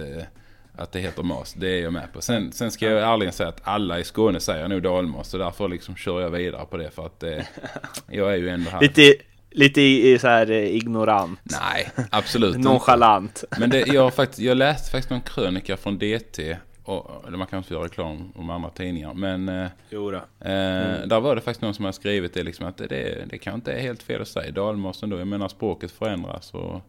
att 0.81 0.93
det 0.93 1.01
heter 1.01 1.23
mas. 1.23 1.53
Det 1.55 1.79
är 1.79 1.83
jag 1.83 1.93
med 1.93 2.13
på. 2.13 2.23
Sen, 2.23 2.53
sen 2.53 2.71
ska 2.71 2.87
jag 2.91 3.13
ärligen 3.13 3.33
säga 3.33 3.49
att 3.49 3.61
alla 3.65 3.99
i 3.99 4.05
Skåne 4.05 4.41
säger 4.41 4.69
nog 4.69 4.83
dalmas. 4.83 5.29
Så 5.29 5.39
därför 5.39 5.69
liksom 5.69 5.97
kör 5.97 6.21
jag 6.21 6.31
vidare 6.31 6.67
på 6.71 6.77
det. 6.77 6.91
För 6.91 7.07
att 7.07 7.23
eh, 7.23 7.39
jag 8.11 8.33
är 8.33 8.37
ju 8.37 8.49
ändå 8.49 8.71
här. 8.71 8.81
Lite, 8.81 9.15
lite 9.51 9.81
i, 9.81 10.19
så 10.19 10.29
här 10.29 10.51
eh, 10.51 10.77
ignorant. 10.77 11.41
Nej, 11.43 11.91
absolut 12.11 12.55
inte. 12.57 12.69
Nonchalant. 12.69 13.45
Men 13.59 13.71
det, 13.71 13.87
jag, 13.87 14.03
har 14.03 14.11
faktiskt, 14.21 14.41
jag 14.41 14.57
läste 14.57 14.91
faktiskt 14.91 15.11
någon 15.11 15.21
krönika 15.21 15.77
från 15.77 15.99
DT. 15.99 16.57
Och, 16.85 17.25
eller 17.27 17.39
man 17.39 17.47
kan 17.47 17.59
inte 17.59 17.75
göra 17.75 17.85
reklam 17.85 18.33
om 18.37 18.51
andra 18.51 18.71
tidningar. 18.71 19.15
Men 19.15 19.49
eh, 19.49 19.67
Jo 19.91 20.11
då. 20.11 20.17
Eh, 20.17 21.07
Där 21.07 21.21
var 21.21 21.35
det 21.35 21.41
faktiskt 21.41 21.63
någon 21.63 21.75
som 21.75 21.85
hade 21.85 21.93
skrivit 21.97 22.35
det 22.35 22.43
liksom 22.43 22.67
att 22.67 22.77
det, 22.77 22.87
det, 22.87 23.25
det 23.31 23.39
kan 23.39 23.55
inte 23.55 23.73
är 23.73 23.81
helt 23.81 24.03
fel 24.03 24.23
att 24.23 24.29
säga 24.29 24.53
dalmas 24.53 25.03
ändå. 25.03 25.19
Jag 25.19 25.29
menar 25.29 25.49
språket 25.49 25.91
förändras 25.91 26.55
och 26.55 26.81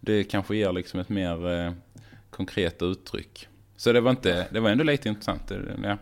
det 0.00 0.24
kanske 0.24 0.56
ger 0.56 0.72
liksom 0.72 1.00
ett 1.00 1.08
mer 1.08 1.72
eh, 2.40 2.46
konkret 2.46 2.82
uttryck. 2.82 3.48
Så 3.76 3.92
det 3.92 4.00
var, 4.00 4.10
inte, 4.10 4.46
det 4.50 4.60
var 4.60 4.70
ändå 4.70 4.84
lite 4.84 5.08
intressant. 5.08 5.52
Ja. 5.82 5.96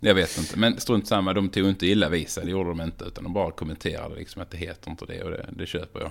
Jag 0.00 0.14
vet 0.14 0.38
inte, 0.38 0.58
men 0.58 0.80
strunt 0.80 1.06
samma. 1.06 1.32
De 1.32 1.48
tog 1.48 1.68
inte 1.68 1.86
illa 1.86 2.08
vid 2.08 2.28
sig, 2.28 2.44
det 2.44 2.50
gjorde 2.50 2.68
de 2.68 2.80
inte. 2.80 3.04
Utan 3.04 3.24
de 3.24 3.32
bara 3.32 3.50
kommenterade 3.50 4.14
liksom 4.14 4.42
att 4.42 4.50
det 4.50 4.56
heter 4.56 4.90
inte 4.90 5.04
det 5.06 5.22
och 5.22 5.30
det, 5.30 5.46
det 5.50 5.66
köper 5.66 6.00
jag. 6.00 6.10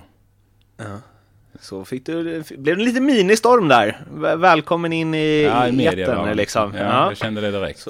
Så 1.60 1.84
fick 1.84 2.06
du, 2.06 2.22
blev 2.48 2.76
det 2.76 2.82
en 2.82 2.84
liten 2.84 3.04
ministorm 3.04 3.68
där. 3.68 4.04
Väl- 4.12 4.38
Välkommen 4.38 4.92
in 4.92 5.14
i, 5.14 5.42
Ja, 5.42 5.68
i 5.68 5.86
etern 5.86 6.28
ja. 6.28 6.34
liksom. 6.34 6.74
Ja, 6.74 6.80
Ja. 6.84 7.08
Jag 7.10 7.16
kände 7.16 7.40
det 7.40 7.50
direkt. 7.50 7.86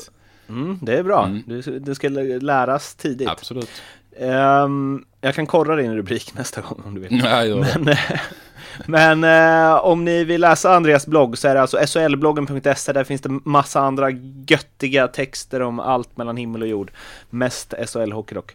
Mm, 0.48 0.78
det 0.82 0.94
är 0.98 1.02
bra. 1.02 1.26
Mm. 1.26 1.42
Du, 1.46 1.78
du 1.78 1.94
ska 1.94 2.08
läras 2.08 2.94
tidigt. 2.94 3.28
Absolut. 3.28 3.70
Ehm, 4.18 5.04
jag 5.20 5.34
kan 5.34 5.46
korra 5.46 5.76
din 5.76 5.96
rubrik 5.96 6.34
nästa 6.34 6.60
gång 6.60 6.82
om 6.86 6.94
du 6.94 7.00
vill. 7.00 7.20
Ja, 7.24 7.44
gör 7.44 7.60
det. 7.60 7.78
Men, 7.80 7.96
men 8.86 9.24
eh, 9.24 9.74
om 9.74 10.04
ni 10.04 10.24
vill 10.24 10.40
läsa 10.40 10.74
Andreas 10.74 11.06
blogg 11.06 11.38
så 11.38 11.48
är 11.48 11.54
det 11.54 11.60
alltså 11.60 11.86
solbloggen.se. 11.86 12.92
Där 12.92 13.04
finns 13.04 13.20
det 13.20 13.28
massa 13.44 13.80
andra 13.80 14.10
göttiga 14.46 15.08
texter 15.08 15.62
om 15.62 15.80
allt 15.80 16.16
mellan 16.16 16.36
himmel 16.36 16.62
och 16.62 16.68
jord. 16.68 16.90
Mest 17.30 17.74
SHL 17.86 18.12
hockey 18.12 18.34
dock. 18.34 18.54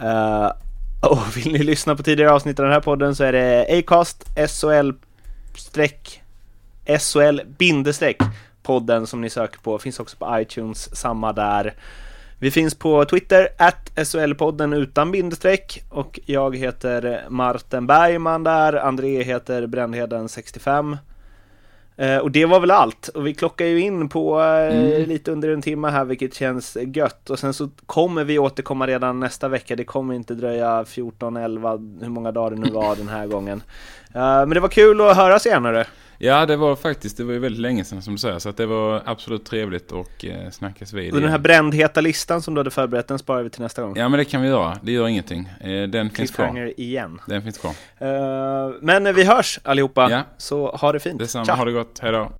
Eh, 0.00 0.50
och 1.00 1.36
vill 1.36 1.52
ni 1.52 1.58
lyssna 1.58 1.96
på 1.96 2.02
tidigare 2.02 2.32
avsnitt 2.32 2.58
av 2.58 2.64
den 2.64 2.72
här 2.72 2.80
podden 2.80 3.14
så 3.14 3.24
är 3.24 3.32
det 3.32 3.78
Acast, 3.78 4.24
SHL 4.36 4.90
streck 5.56 6.22
SHL 6.86 7.40
bindestreck 7.58 8.18
podden 8.62 9.06
som 9.06 9.20
ni 9.20 9.30
söker 9.30 9.58
på. 9.58 9.78
Finns 9.78 10.00
också 10.00 10.16
på 10.16 10.40
iTunes, 10.40 10.96
samma 10.96 11.32
där. 11.32 11.74
Vi 12.38 12.50
finns 12.50 12.74
på 12.74 13.04
Twitter, 13.04 13.48
at 13.56 13.90
SHL-podden 13.96 14.74
utan 14.76 15.10
bindestreck 15.12 15.84
och 15.90 16.20
jag 16.26 16.56
heter 16.56 17.24
Martin 17.28 17.86
Bergman 17.86 18.44
där, 18.44 18.72
André 18.72 19.22
heter 19.22 19.66
Brändheden65. 19.66 20.98
Eh, 21.96 22.16
och 22.18 22.30
det 22.30 22.44
var 22.46 22.60
väl 22.60 22.70
allt. 22.70 23.08
Och 23.08 23.26
vi 23.26 23.34
klockar 23.34 23.64
ju 23.64 23.80
in 23.80 24.08
på 24.08 24.40
eh, 24.40 24.76
Mm. 24.76 25.08
lite 25.08 25.32
under 25.32 25.48
en 25.48 25.62
timme 25.62 25.88
här, 25.88 26.04
vilket 26.04 26.34
känns 26.34 26.76
gött. 26.94 27.30
Och 27.30 27.38
sen 27.38 27.54
så 27.54 27.68
kommer 27.86 28.24
vi 28.24 28.38
återkomma 28.38 28.86
redan 28.86 29.20
nästa 29.20 29.48
vecka. 29.48 29.76
Det 29.76 29.84
kommer 29.84 30.14
inte 30.14 30.34
dröja 30.34 30.84
14, 30.84 31.36
11, 31.36 31.70
hur 32.00 32.08
många 32.08 32.32
dagar 32.32 32.50
det 32.50 32.56
nu 32.62 32.70
var 32.70 32.96
den 32.96 33.08
här 33.08 33.26
gången. 33.26 33.62
Eh, 34.16 34.22
men 34.46 34.50
det 34.50 34.60
var 34.60 34.68
kul 34.68 35.00
att 35.00 35.16
höras 35.16 35.46
igen 35.46 35.64
hörru. 35.64 35.84
Ja, 36.18 36.46
det 36.46 36.56
var 36.56 36.76
faktiskt, 36.76 37.16
det 37.16 37.24
var 37.24 37.32
ju 37.32 37.38
väldigt 37.38 37.60
länge 37.60 37.84
sedan 37.84 38.02
som 38.02 38.14
du 38.14 38.18
säger. 38.18 38.38
Så 38.38 38.48
att 38.48 38.56
det 38.56 38.66
var 38.66 39.02
absolut 39.04 39.44
trevligt 39.44 39.92
och 39.92 40.24
eh, 40.24 40.50
snackas 40.50 40.92
vid. 40.92 41.14
Och 41.14 41.20
den 41.20 41.30
här 41.30 41.38
brändheta 41.38 42.00
listan 42.00 42.42
som 42.42 42.54
du 42.54 42.60
hade 42.60 42.70
förberett, 42.70 43.08
den 43.08 43.18
sparar 43.18 43.42
vi 43.42 43.50
till 43.50 43.62
nästa 43.62 43.82
gång. 43.82 43.96
Ja, 43.96 44.08
men 44.08 44.18
det 44.18 44.24
kan 44.24 44.42
vi 44.42 44.48
göra. 44.48 44.78
Det 44.82 44.92
gör 44.92 45.08
ingenting. 45.08 45.48
Eh, 45.60 45.82
den 45.82 46.10
finns 46.10 46.30
kvar. 46.30 46.72
Igen. 46.80 47.20
Den 47.26 47.42
finns 47.42 47.58
kvar. 47.58 47.72
Eh, 47.98 48.74
men 48.80 49.14
vi 49.14 49.24
hörs 49.24 49.60
allihopa, 49.62 50.10
Ja. 50.10 50.22
så 50.38 50.70
ha 50.70 50.92
det 50.92 51.00
fint. 51.00 51.18
Detsamma. 51.18 51.44
Tja. 51.44 51.54
Ha 51.54 51.64
det 51.64 51.72
gott. 51.72 51.98
Hej 52.02 52.12
då. 52.12 52.32